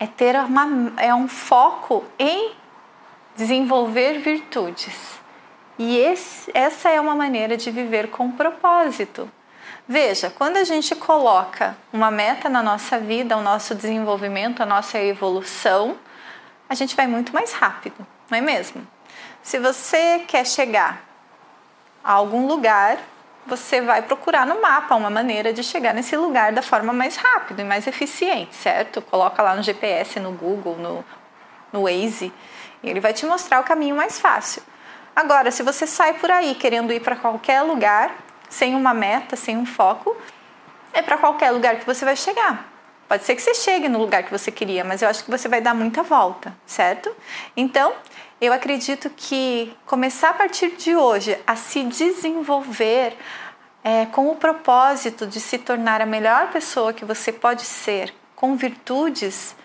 é 0.00 0.06
ter 0.06 0.34
uma, 0.36 0.94
é 0.96 1.14
um 1.14 1.28
foco 1.28 2.06
em 2.18 2.52
desenvolver 3.36 4.20
virtudes. 4.20 5.17
E 5.78 5.96
esse, 5.96 6.50
essa 6.52 6.90
é 6.90 7.00
uma 7.00 7.14
maneira 7.14 7.56
de 7.56 7.70
viver 7.70 8.08
com 8.10 8.32
propósito. 8.32 9.30
Veja, 9.86 10.28
quando 10.28 10.56
a 10.56 10.64
gente 10.64 10.94
coloca 10.94 11.76
uma 11.92 12.10
meta 12.10 12.48
na 12.48 12.62
nossa 12.62 12.98
vida, 12.98 13.36
o 13.36 13.42
nosso 13.42 13.74
desenvolvimento, 13.74 14.62
a 14.62 14.66
nossa 14.66 14.98
evolução, 14.98 15.96
a 16.68 16.74
gente 16.74 16.94
vai 16.94 17.06
muito 17.06 17.32
mais 17.32 17.52
rápido, 17.52 18.06
não 18.28 18.36
é 18.36 18.40
mesmo? 18.40 18.86
Se 19.42 19.58
você 19.58 20.24
quer 20.26 20.44
chegar 20.44 21.02
a 22.04 22.12
algum 22.12 22.46
lugar, 22.46 22.98
você 23.46 23.80
vai 23.80 24.02
procurar 24.02 24.46
no 24.46 24.60
mapa 24.60 24.94
uma 24.94 25.08
maneira 25.08 25.54
de 25.54 25.62
chegar 25.62 25.94
nesse 25.94 26.16
lugar 26.16 26.52
da 26.52 26.60
forma 26.60 26.92
mais 26.92 27.16
rápida 27.16 27.62
e 27.62 27.64
mais 27.64 27.86
eficiente, 27.86 28.54
certo? 28.54 29.00
Coloca 29.00 29.42
lá 29.42 29.54
no 29.54 29.62
GPS, 29.62 30.20
no 30.20 30.32
Google, 30.32 30.76
no, 30.76 31.04
no 31.72 31.84
Waze, 31.84 32.30
e 32.82 32.90
ele 32.90 33.00
vai 33.00 33.14
te 33.14 33.24
mostrar 33.24 33.60
o 33.60 33.64
caminho 33.64 33.96
mais 33.96 34.20
fácil. 34.20 34.62
Agora, 35.18 35.50
se 35.50 35.64
você 35.64 35.84
sai 35.84 36.14
por 36.14 36.30
aí 36.30 36.54
querendo 36.54 36.92
ir 36.92 37.00
para 37.00 37.16
qualquer 37.16 37.62
lugar, 37.62 38.16
sem 38.48 38.76
uma 38.76 38.94
meta, 38.94 39.34
sem 39.34 39.56
um 39.56 39.66
foco, 39.66 40.16
é 40.92 41.02
para 41.02 41.18
qualquer 41.18 41.50
lugar 41.50 41.74
que 41.74 41.84
você 41.84 42.04
vai 42.04 42.14
chegar. 42.14 42.68
Pode 43.08 43.24
ser 43.24 43.34
que 43.34 43.42
você 43.42 43.52
chegue 43.52 43.88
no 43.88 43.98
lugar 43.98 44.22
que 44.22 44.30
você 44.30 44.52
queria, 44.52 44.84
mas 44.84 45.02
eu 45.02 45.08
acho 45.08 45.24
que 45.24 45.30
você 45.30 45.48
vai 45.48 45.60
dar 45.60 45.74
muita 45.74 46.04
volta, 46.04 46.56
certo? 46.64 47.10
Então, 47.56 47.92
Eu 48.40 48.52
acredito 48.52 49.10
que 49.10 49.76
começar 49.84 50.30
a 50.30 50.34
partir 50.34 50.76
de 50.76 50.94
hoje 50.94 51.36
a 51.44 51.56
se 51.56 51.82
desenvolver 51.82 53.16
é, 53.82 54.06
com 54.06 54.30
o 54.30 54.36
propósito 54.36 55.26
de 55.26 55.40
se 55.40 55.58
tornar 55.58 56.00
a 56.00 56.06
melhor 56.06 56.52
pessoa 56.52 56.92
que 56.92 57.04
você 57.04 57.32
pode 57.32 57.62
ser, 57.62 58.14
com 58.36 58.54
virtudes, 58.54 59.56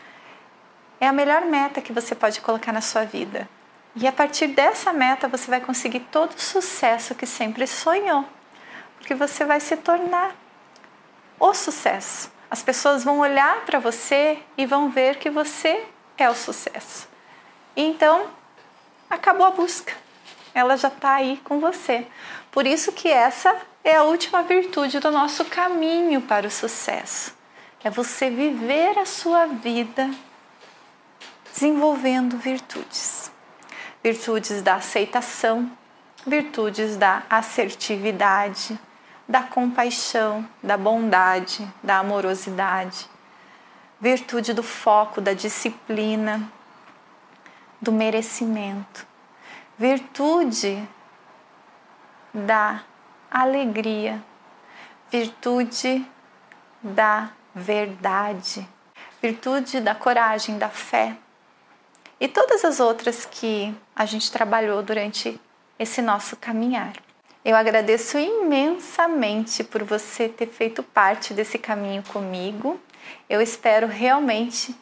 é 0.99 1.08
a 1.08 1.14
melhor 1.14 1.45
meta 1.45 1.80
que 1.82 1.93
você 1.93 2.16
pode 2.16 2.41
colocar 2.41 2.72
na 2.72 2.82
sua 2.82 3.06
vida. 3.06 3.47
E 3.95 4.07
a 4.07 4.11
partir 4.11 4.47
dessa 4.47 4.91
meta 4.91 5.27
você 5.27 5.49
vai 5.49 5.61
conseguir 5.61 5.99
todo 6.11 6.31
o 6.31 6.41
sucesso 6.41 7.13
que 7.13 7.25
sempre 7.25 7.67
sonhou, 7.67 8.25
porque 8.97 9.13
você 9.13 9.45
vai 9.45 9.59
se 9.59 9.77
tornar 9.77 10.35
o 11.39 11.53
sucesso. 11.53 12.31
As 12.49 12.63
pessoas 12.63 13.03
vão 13.03 13.19
olhar 13.19 13.65
para 13.65 13.79
você 13.79 14.39
e 14.57 14.65
vão 14.65 14.89
ver 14.89 15.17
que 15.17 15.29
você 15.29 15.85
é 16.17 16.29
o 16.29 16.35
sucesso. 16.35 17.07
Então, 17.75 18.27
acabou 19.09 19.45
a 19.45 19.51
busca. 19.51 19.93
Ela 20.53 20.77
já 20.77 20.87
está 20.87 21.15
aí 21.15 21.41
com 21.43 21.59
você. 21.59 22.05
Por 22.51 22.67
isso 22.67 22.91
que 22.91 23.07
essa 23.09 23.55
é 23.83 23.95
a 23.95 24.03
última 24.03 24.43
virtude 24.43 24.99
do 24.99 25.11
nosso 25.11 25.45
caminho 25.45 26.21
para 26.21 26.47
o 26.47 26.51
sucesso. 26.51 27.35
É 27.83 27.89
você 27.89 28.29
viver 28.29 28.97
a 28.97 29.05
sua 29.05 29.47
vida 29.47 30.09
desenvolvendo 31.51 32.37
virtudes. 32.37 33.22
Virtudes 34.04 34.62
da 34.62 34.76
aceitação, 34.76 35.72
virtudes 36.28 36.97
da 36.97 37.24
assertividade, 37.30 38.78
da 39.26 39.41
compaixão, 39.41 40.45
da 40.62 40.76
bondade, 40.76 41.66
da 41.82 41.99
amorosidade, 41.99 43.10
virtude 44.01 44.54
do 44.54 44.62
foco, 44.62 45.22
da 45.22 45.34
disciplina, 45.34 46.51
do 47.82 47.93
merecimento, 47.93 49.08
virtude 49.78 50.86
da 52.34 52.84
alegria, 53.32 54.22
virtude 55.10 56.06
da 56.82 57.30
verdade, 57.56 58.68
virtude 59.22 59.80
da 59.80 59.95
coragem, 59.95 60.58
da 60.58 60.68
fé 60.68 61.16
e 62.24 62.28
todas 62.30 62.63
as 62.63 62.80
outras 62.80 63.28
que 63.30 63.76
a 63.93 64.05
gente 64.05 64.32
trabalhou 64.32 64.82
durante 64.82 65.38
esse 65.78 66.01
nosso 66.01 66.38
caminhar. 66.38 66.93
Eu 67.43 67.53
agradeço 67.53 68.17
imensamente 68.17 69.61
por 69.61 69.84
você 69.84 70.30
ter 70.30 70.47
feito 70.47 70.82
parte 70.82 71.34
desse 71.34 71.57
caminho 71.57 72.01
comigo. 72.01 72.80
Eu 73.30 73.41
espero 73.41 73.88
realmente 73.88 74.74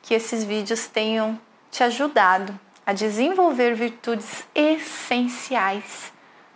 que 0.00 0.14
esses 0.14 0.42
vídeos 0.42 0.86
tenham 0.86 1.38
te 1.70 1.84
ajudado 1.84 2.58
a 2.86 2.94
desenvolver 2.94 3.74
virtudes 3.74 4.46
essenciais 4.54 6.10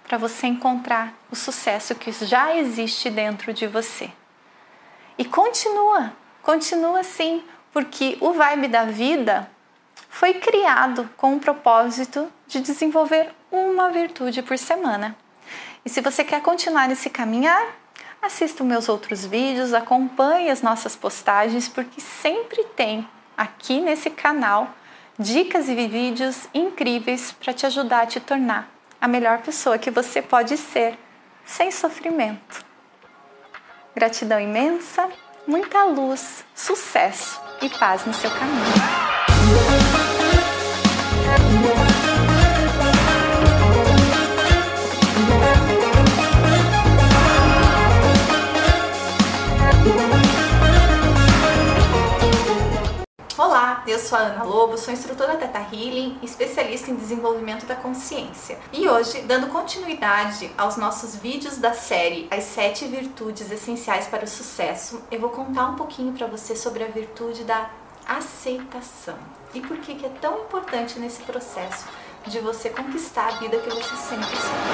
para 0.05 0.17
você 0.17 0.47
encontrar 0.47 1.13
o 1.31 1.37
sucesso 1.37 1.95
que 1.95 2.13
já 2.13 2.57
existe 2.57 3.11
dentro 3.11 3.53
de 3.53 3.67
você. 3.67 4.11
E 5.19 5.25
continua, 5.27 6.15
continua 6.41 7.01
assim, 7.01 7.45
porque 7.75 8.17
o 8.23 8.33
Vibe 8.33 8.69
da 8.69 8.87
Vida 8.87 9.47
foi 10.11 10.35
criado 10.35 11.09
com 11.17 11.37
o 11.37 11.41
propósito 11.41 12.31
de 12.47 12.61
desenvolver 12.61 13.31
uma 13.51 13.91
virtude 13.91 14.43
por 14.43 14.59
semana. 14.59 15.17
E 15.85 15.89
se 15.89 16.01
você 16.01 16.23
quer 16.23 16.43
continuar 16.43 16.89
nesse 16.89 17.09
caminhar, 17.09 17.63
assista 18.21 18.63
meus 18.63 18.89
outros 18.89 19.25
vídeos, 19.25 19.73
acompanhe 19.73 20.51
as 20.51 20.61
nossas 20.61 20.95
postagens, 20.95 21.69
porque 21.69 22.01
sempre 22.01 22.65
tem 22.77 23.09
aqui 23.39 23.81
nesse 23.81 24.11
canal 24.11 24.75
dicas 25.19 25.69
e 25.69 25.75
vídeos 25.75 26.49
incríveis 26.53 27.33
para 27.33 27.53
te 27.55 27.65
ajudar 27.65 28.03
a 28.03 28.07
te 28.07 28.21
tornar 28.21 28.69
a 29.01 29.09
melhor 29.09 29.39
pessoa 29.39 29.79
que 29.79 29.91
você 29.91 30.21
pode 30.21 30.57
ser, 30.59 30.99
sem 31.47 31.71
sofrimento. 31.71 32.65
Gratidão 33.95 34.39
imensa, 34.39 35.09
muita 35.47 35.85
luz, 35.85 36.45
sucesso 36.55 37.41
e 37.63 37.71
paz 37.71 38.05
no 38.05 38.13
seu 38.13 38.31
caminho. 38.31 39.10
Eu 53.87 53.99
sou 53.99 54.17
a 54.17 54.23
Ana 54.23 54.43
Lobo, 54.43 54.79
sou 54.79 54.93
instrutora 54.93 55.37
Teta 55.37 55.59
Healing, 55.59 56.19
especialista 56.23 56.91
em 56.91 56.95
desenvolvimento 56.95 57.67
da 57.67 57.75
consciência. 57.75 58.59
E 58.73 58.89
hoje, 58.89 59.21
dando 59.23 59.49
continuidade 59.49 60.51
aos 60.57 60.79
nossos 60.79 61.17
vídeos 61.17 61.59
da 61.59 61.75
série 61.75 62.27
As 62.31 62.45
Sete 62.45 62.87
Virtudes 62.87 63.51
Essenciais 63.51 64.07
para 64.07 64.25
o 64.25 64.29
Sucesso, 64.29 65.03
eu 65.11 65.21
vou 65.21 65.29
contar 65.29 65.67
um 65.67 65.77
pouquinho 65.77 66.13
para 66.15 66.27
você 66.27 66.57
sobre 66.57 66.85
a 66.85 66.87
virtude 66.87 67.45
da 67.45 67.71
aceitação 68.09 69.19
e 69.53 69.61
por 69.61 69.77
que, 69.79 69.95
que 69.95 70.07
é 70.07 70.11
tão 70.21 70.39
importante 70.39 70.99
nesse 70.99 71.23
processo 71.23 71.85
de 72.27 72.39
você 72.39 72.71
conquistar 72.71 73.29
a 73.29 73.33
vida 73.33 73.59
que 73.59 73.69
você 73.69 73.97
sempre 73.97 74.37
sonhou. 74.37 74.71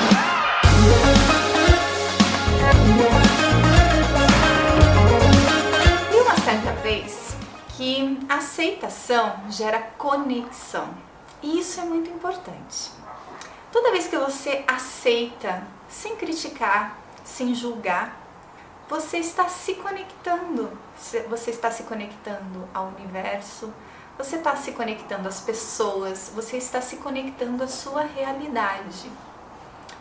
E 6.13 6.17
uma 6.21 6.37
certa 6.39 6.73
vez, 6.83 7.26
que 7.77 8.19
aceitação 8.27 9.51
gera 9.51 9.79
conexão. 9.99 10.89
E 11.43 11.59
isso 11.61 11.79
é 11.79 11.85
muito 11.85 12.09
importante. 12.11 12.91
Toda 13.71 13.93
vez 13.93 14.07
que 14.07 14.17
você 14.17 14.65
aceita, 14.67 15.63
sem 15.87 16.17
criticar, 16.17 16.99
sem 17.23 17.55
julgar, 17.55 18.17
você 18.89 19.19
está 19.19 19.47
se 19.49 19.75
conectando. 19.75 20.71
Você 21.29 21.51
está 21.51 21.71
se 21.71 21.83
conectando 21.83 22.67
ao 22.73 22.87
universo, 22.87 23.71
você 24.17 24.37
está 24.37 24.57
se 24.57 24.73
conectando 24.73 25.29
às 25.29 25.41
pessoas, 25.41 26.33
você 26.35 26.57
está 26.57 26.81
se 26.81 26.97
conectando 26.97 27.63
à 27.63 27.69
sua 27.69 28.03
realidade. 28.03 29.11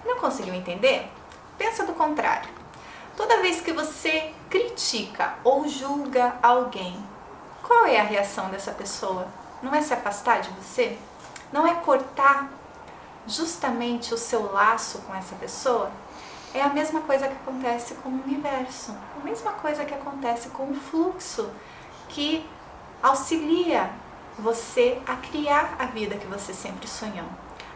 Não 0.05 0.17
conseguiu 0.17 0.53
entender? 0.53 1.09
Pensa 1.57 1.83
do 1.83 1.93
contrário. 1.93 2.49
Toda 3.17 3.41
vez 3.41 3.59
que 3.59 3.73
você 3.73 4.33
critica 4.49 5.35
ou 5.43 5.67
julga 5.67 6.37
alguém, 6.41 6.97
qual 7.67 7.85
é 7.87 7.99
a 7.99 8.03
reação 8.03 8.49
dessa 8.49 8.71
pessoa? 8.71 9.27
Não 9.61 9.73
é 9.73 9.81
se 9.81 9.93
afastar 9.93 10.41
de 10.41 10.49
você? 10.51 10.97
Não 11.51 11.65
é 11.65 11.73
cortar 11.73 12.49
justamente 13.27 14.13
o 14.13 14.17
seu 14.17 14.51
laço 14.51 14.99
com 14.99 15.15
essa 15.15 15.35
pessoa? 15.35 15.91
É 16.53 16.61
a 16.61 16.69
mesma 16.69 17.01
coisa 17.01 17.27
que 17.27 17.33
acontece 17.33 17.95
com 17.95 18.09
o 18.09 18.23
universo, 18.23 18.95
a 19.19 19.25
mesma 19.25 19.51
coisa 19.53 19.83
que 19.83 19.93
acontece 19.93 20.49
com 20.49 20.69
o 20.69 20.75
fluxo 20.75 21.49
que 22.07 22.47
auxilia 23.01 23.89
você 24.37 25.01
a 25.05 25.15
criar 25.15 25.75
a 25.79 25.85
vida 25.85 26.17
que 26.17 26.27
você 26.27 26.53
sempre 26.53 26.87
sonhou. 26.87 27.27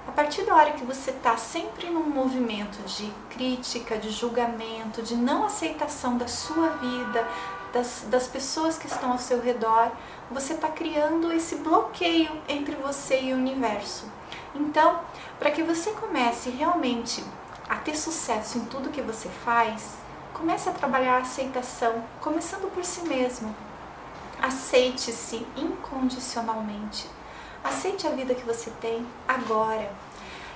A 0.07 0.11
partir 0.11 0.43
da 0.43 0.55
hora 0.55 0.71
que 0.71 0.83
você 0.83 1.11
está 1.11 1.37
sempre 1.37 1.89
num 1.89 2.09
movimento 2.09 2.81
de 2.83 3.11
crítica, 3.29 3.97
de 3.97 4.09
julgamento, 4.09 5.01
de 5.01 5.15
não 5.15 5.45
aceitação 5.45 6.17
da 6.17 6.27
sua 6.27 6.69
vida, 6.69 7.27
das, 7.73 8.05
das 8.07 8.27
pessoas 8.27 8.77
que 8.77 8.87
estão 8.87 9.11
ao 9.11 9.17
seu 9.17 9.41
redor, 9.41 9.91
você 10.29 10.53
está 10.53 10.67
criando 10.67 11.31
esse 11.31 11.55
bloqueio 11.57 12.31
entre 12.47 12.75
você 12.75 13.21
e 13.21 13.33
o 13.33 13.37
universo. 13.37 14.05
Então, 14.53 14.99
para 15.37 15.51
que 15.51 15.63
você 15.63 15.91
comece 15.91 16.49
realmente 16.49 17.23
a 17.67 17.75
ter 17.75 17.95
sucesso 17.95 18.57
em 18.57 18.65
tudo 18.65 18.89
que 18.89 19.01
você 19.01 19.29
faz, 19.29 19.95
comece 20.33 20.69
a 20.69 20.73
trabalhar 20.73 21.15
a 21.15 21.21
aceitação, 21.21 22.03
começando 22.19 22.71
por 22.73 22.83
si 22.83 23.01
mesmo. 23.07 23.55
Aceite-se 24.41 25.45
incondicionalmente. 25.55 27.07
Aceite 27.63 28.07
a 28.07 28.11
vida 28.11 28.33
que 28.33 28.45
você 28.45 28.71
tem 28.81 29.05
agora. 29.27 29.91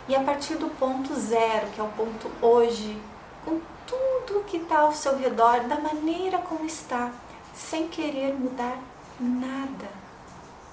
E 0.08 0.16
a 0.16 0.24
partir 0.24 0.56
do 0.56 0.68
ponto 0.68 1.14
zero, 1.16 1.68
que 1.68 1.80
é 1.80 1.84
o 1.84 1.88
ponto 1.90 2.32
hoje, 2.42 3.02
com 3.46 3.60
tudo 3.94 4.44
que 4.46 4.58
está 4.58 4.80
ao 4.80 4.94
seu 4.94 5.18
redor 5.18 5.62
da 5.62 5.80
maneira 5.80 6.40
como 6.40 6.66
está, 6.66 7.12
sem 7.54 7.88
querer 7.88 8.34
mudar 8.34 8.78
nada. 9.20 9.88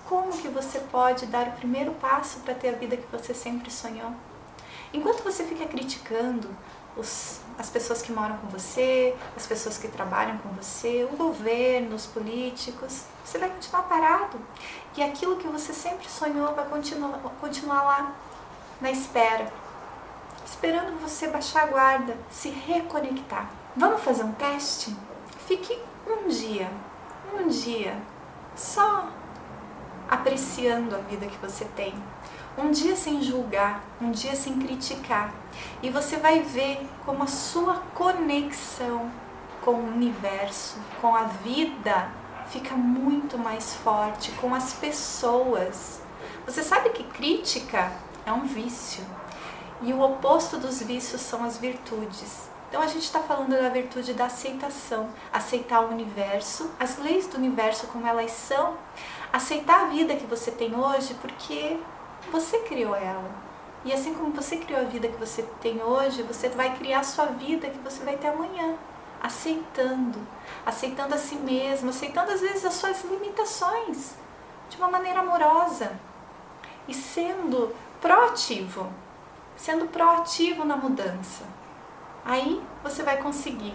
Como 0.09 0.33
que 0.33 0.49
você 0.49 0.81
pode 0.81 1.27
dar 1.27 1.49
o 1.49 1.53
primeiro 1.53 1.93
passo 1.93 2.41
para 2.41 2.55
ter 2.55 2.71
a 2.71 2.79
vida 2.79 2.97
que 2.97 3.07
você 3.13 3.33
sempre 3.35 3.71
sonhou? 3.71 4.13
Enquanto 4.93 5.23
você 5.23 5.45
fica 5.45 5.67
criticando 5.67 6.49
os, 6.97 7.41
as 7.57 7.71
pessoas 7.71 8.03
que 8.03 8.11
moram 8.11 8.37
com 8.39 8.49
você, 8.49 9.15
as 9.37 9.47
pessoas 9.47 9.79
que 9.79 9.87
trabalham 9.87 10.39
com 10.39 10.49
você, 10.51 11.07
o 11.11 11.17
governo, 11.17 11.95
os 11.95 12.07
políticos, 12.07 13.05
você 13.25 13.39
vai 13.39 13.51
continuar 13.51 13.83
parado. 13.83 14.41
E 14.97 15.03
aquilo 15.03 15.37
que 15.37 15.47
você 15.47 15.73
sempre 15.73 16.09
sonhou 16.09 16.55
vai 16.55 16.67
continuar, 16.69 17.21
continuar 17.41 17.83
lá, 17.85 18.17
na 18.81 18.91
espera 18.91 19.60
esperando 20.45 21.01
você 21.01 21.29
baixar 21.29 21.65
a 21.65 21.67
guarda, 21.67 22.17
se 22.31 22.49
reconectar. 22.51 23.49
Vamos 23.77 24.03
fazer 24.03 24.25
um 24.25 24.33
teste? 24.33 24.97
Fique 25.47 25.79
um 26.07 26.29
dia, 26.29 26.71
um 27.39 27.49
dia, 27.49 27.97
só 28.55 29.09
apreciando 30.09 30.97
a 30.97 30.99
vida 30.99 31.27
que 31.27 31.39
você 31.39 31.65
tem. 31.77 31.95
Um 32.59 32.71
dia 32.71 32.97
sem 32.97 33.23
julgar, 33.23 33.85
um 34.01 34.11
dia 34.11 34.35
sem 34.35 34.59
criticar. 34.59 35.33
E 35.83 35.89
você 35.89 36.17
vai 36.17 36.41
ver 36.41 36.87
como 37.05 37.23
a 37.23 37.27
sua 37.27 37.77
conexão 37.95 39.11
com 39.65 39.73
o 39.73 39.89
universo, 39.89 40.79
com 41.01 41.15
a 41.15 41.25
vida, 41.25 42.09
fica 42.47 42.75
muito 42.75 43.39
mais 43.39 43.75
forte, 43.75 44.33
com 44.33 44.55
as 44.55 44.73
pessoas. 44.73 46.03
Você 46.45 46.63
sabe 46.63 46.91
que 46.91 47.05
crítica 47.05 47.93
é 48.27 48.33
um 48.33 48.45
vício. 48.45 49.05
E 49.83 49.93
o 49.93 50.01
oposto 50.03 50.59
dos 50.59 50.83
vícios 50.83 51.21
são 51.21 51.43
as 51.43 51.57
virtudes. 51.57 52.51
Então 52.69 52.83
a 52.83 52.87
gente 52.87 53.03
está 53.03 53.21
falando 53.21 53.51
da 53.51 53.69
virtude 53.69 54.15
da 54.15 54.27
aceitação, 54.27 55.09
aceitar 55.33 55.81
o 55.81 55.89
universo, 55.89 56.71
as 56.79 56.99
leis 56.99 57.27
do 57.27 57.37
universo 57.37 57.89
como 57.89 58.07
elas 58.07 58.31
são, 58.31 58.77
aceitar 59.33 59.83
a 59.83 59.85
vida 59.87 60.15
que 60.15 60.27
você 60.27 60.53
tem 60.53 60.79
hoje 60.79 61.15
porque 61.15 61.79
você 62.31 62.61
criou 62.61 62.95
ela. 62.95 63.29
E 63.85 63.93
assim 63.93 64.15
como 64.15 64.31
você 64.31 64.59
criou 64.59 64.83
a 64.83 64.85
vida 64.85 65.09
que 65.09 65.17
você 65.17 65.43
tem 65.61 65.83
hoje, 65.83 66.23
você 66.23 66.49
vai 66.49 66.77
criar 66.77 67.01
a 67.01 67.05
sua 67.05 67.27
vida 67.27 67.69
que 67.69 67.79
você 67.79 68.05
vai 68.05 68.17
ter 68.17 68.29
amanhã. 68.29 68.77
Aceitando, 69.21 70.19
aceitando 70.65 71.15
a 71.15 71.19
si 71.19 71.35
mesmo, 71.37 71.91
aceitando 71.91 72.31
às 72.31 72.41
vezes 72.41 72.65
as 72.65 72.75
suas 72.75 73.03
limitações 73.05 74.15
de 74.69 74.77
uma 74.77 74.89
maneira 74.89 75.21
amorosa 75.21 75.99
e 76.87 76.95
sendo 76.95 77.75
proativo, 78.01 78.89
sendo 79.61 79.87
proativo 79.89 80.65
na 80.65 80.77
mudança. 80.77 81.45
Aí 82.25 82.63
você 82.83 83.03
vai 83.03 83.19
conseguir 83.19 83.75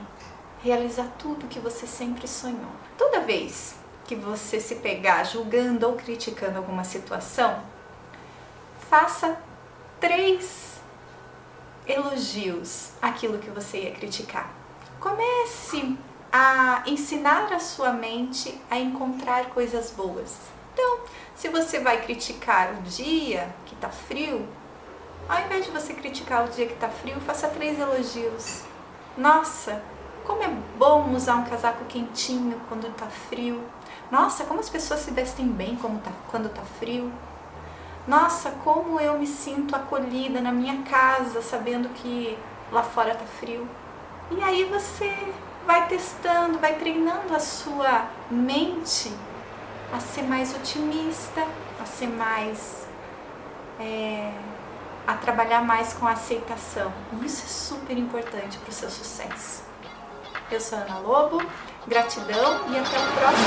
realizar 0.64 1.08
tudo 1.20 1.48
que 1.48 1.60
você 1.60 1.86
sempre 1.86 2.28
sonhou. 2.28 2.72
Toda 2.98 3.22
vez 3.22 3.76
que 4.04 4.16
você 4.16 4.60
se 4.60 4.76
pegar 4.76 5.24
julgando 5.24 5.88
ou 5.88 5.94
criticando 5.94 6.58
alguma 6.58 6.84
situação, 6.84 7.62
faça 8.90 9.38
três 10.00 10.80
elogios 11.88 12.92
àquilo 13.00 13.38
que 13.38 13.52
você 13.52 13.84
ia 13.84 13.92
criticar. 13.92 14.50
Comece 15.00 15.96
a 16.32 16.84
ensinar 16.88 17.54
a 17.54 17.60
sua 17.60 17.94
mente 17.94 18.60
a 18.72 18.80
encontrar 18.80 19.50
coisas 19.52 19.92
boas. 19.92 20.36
Então, 20.74 21.02
se 21.36 21.48
você 21.48 21.80
vai 21.80 22.02
criticar 22.02 22.74
o 22.74 22.82
dia 22.82 23.54
que 23.66 23.76
está 23.76 23.90
frio, 23.90 24.48
ao 25.28 25.42
invés 25.42 25.66
de 25.66 25.72
você 25.72 25.94
criticar 25.94 26.46
o 26.46 26.50
dia 26.50 26.68
que 26.68 26.74
está 26.74 26.90
frio, 26.90 27.20
faça 27.22 27.48
três 27.48 27.80
elogios. 27.80 28.64
Nossa, 29.18 29.82
como 30.26 30.44
é 30.44 30.50
bom 30.78 31.12
usar 31.12 31.36
um 31.36 31.46
casaco 31.46 31.86
quentinho 31.86 32.60
quando 32.68 32.88
está 32.88 33.06
frio. 33.06 33.64
Nossa, 34.12 34.44
como 34.44 34.60
as 34.60 34.70
pessoas 34.70 35.02
se 35.02 35.12
vestem 35.12 35.48
bem 35.48 35.76
tá, 35.76 36.12
quando 36.30 36.48
está 36.48 36.62
frio. 36.62 37.12
Nossa, 38.08 38.52
como 38.64 39.00
eu 39.00 39.18
me 39.18 39.26
sinto 39.26 39.76
acolhida 39.76 40.40
na 40.42 40.52
minha 40.52 40.84
casa, 40.84 41.42
sabendo 41.42 41.90
que 41.90 42.38
lá 42.72 42.84
fora 42.84 43.14
está 43.14 43.26
frio. 43.26 43.68
E 44.32 44.42
aí 44.44 44.64
você 44.66 45.12
vai 45.66 45.88
testando, 45.88 46.60
vai 46.60 46.76
treinando 46.76 47.36
a 47.36 47.40
sua 47.40 48.08
mente 48.30 49.12
a 49.92 50.00
ser 50.00 50.24
mais 50.24 50.56
otimista, 50.56 51.48
a 51.82 51.86
ser 51.86 52.08
mais. 52.08 52.88
É, 53.80 54.32
a 55.08 55.14
trabalhar 55.14 55.62
mais 55.62 55.94
com 55.94 56.08
a 56.08 56.12
aceitação. 56.12 56.92
Isso 57.24 57.44
é 57.44 57.48
super 57.48 57.98
importante 57.98 58.58
para 58.58 58.70
o 58.70 58.74
seu 58.74 58.90
sucesso. 58.90 59.64
Eu 60.52 60.60
sou 60.60 60.78
Ana 60.78 61.00
Lobo, 61.00 61.42
gratidão 61.88 62.62
e 62.70 62.78
até 62.78 62.98
o 63.00 63.12
próximo 63.14 63.46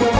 vídeo. 0.00 0.19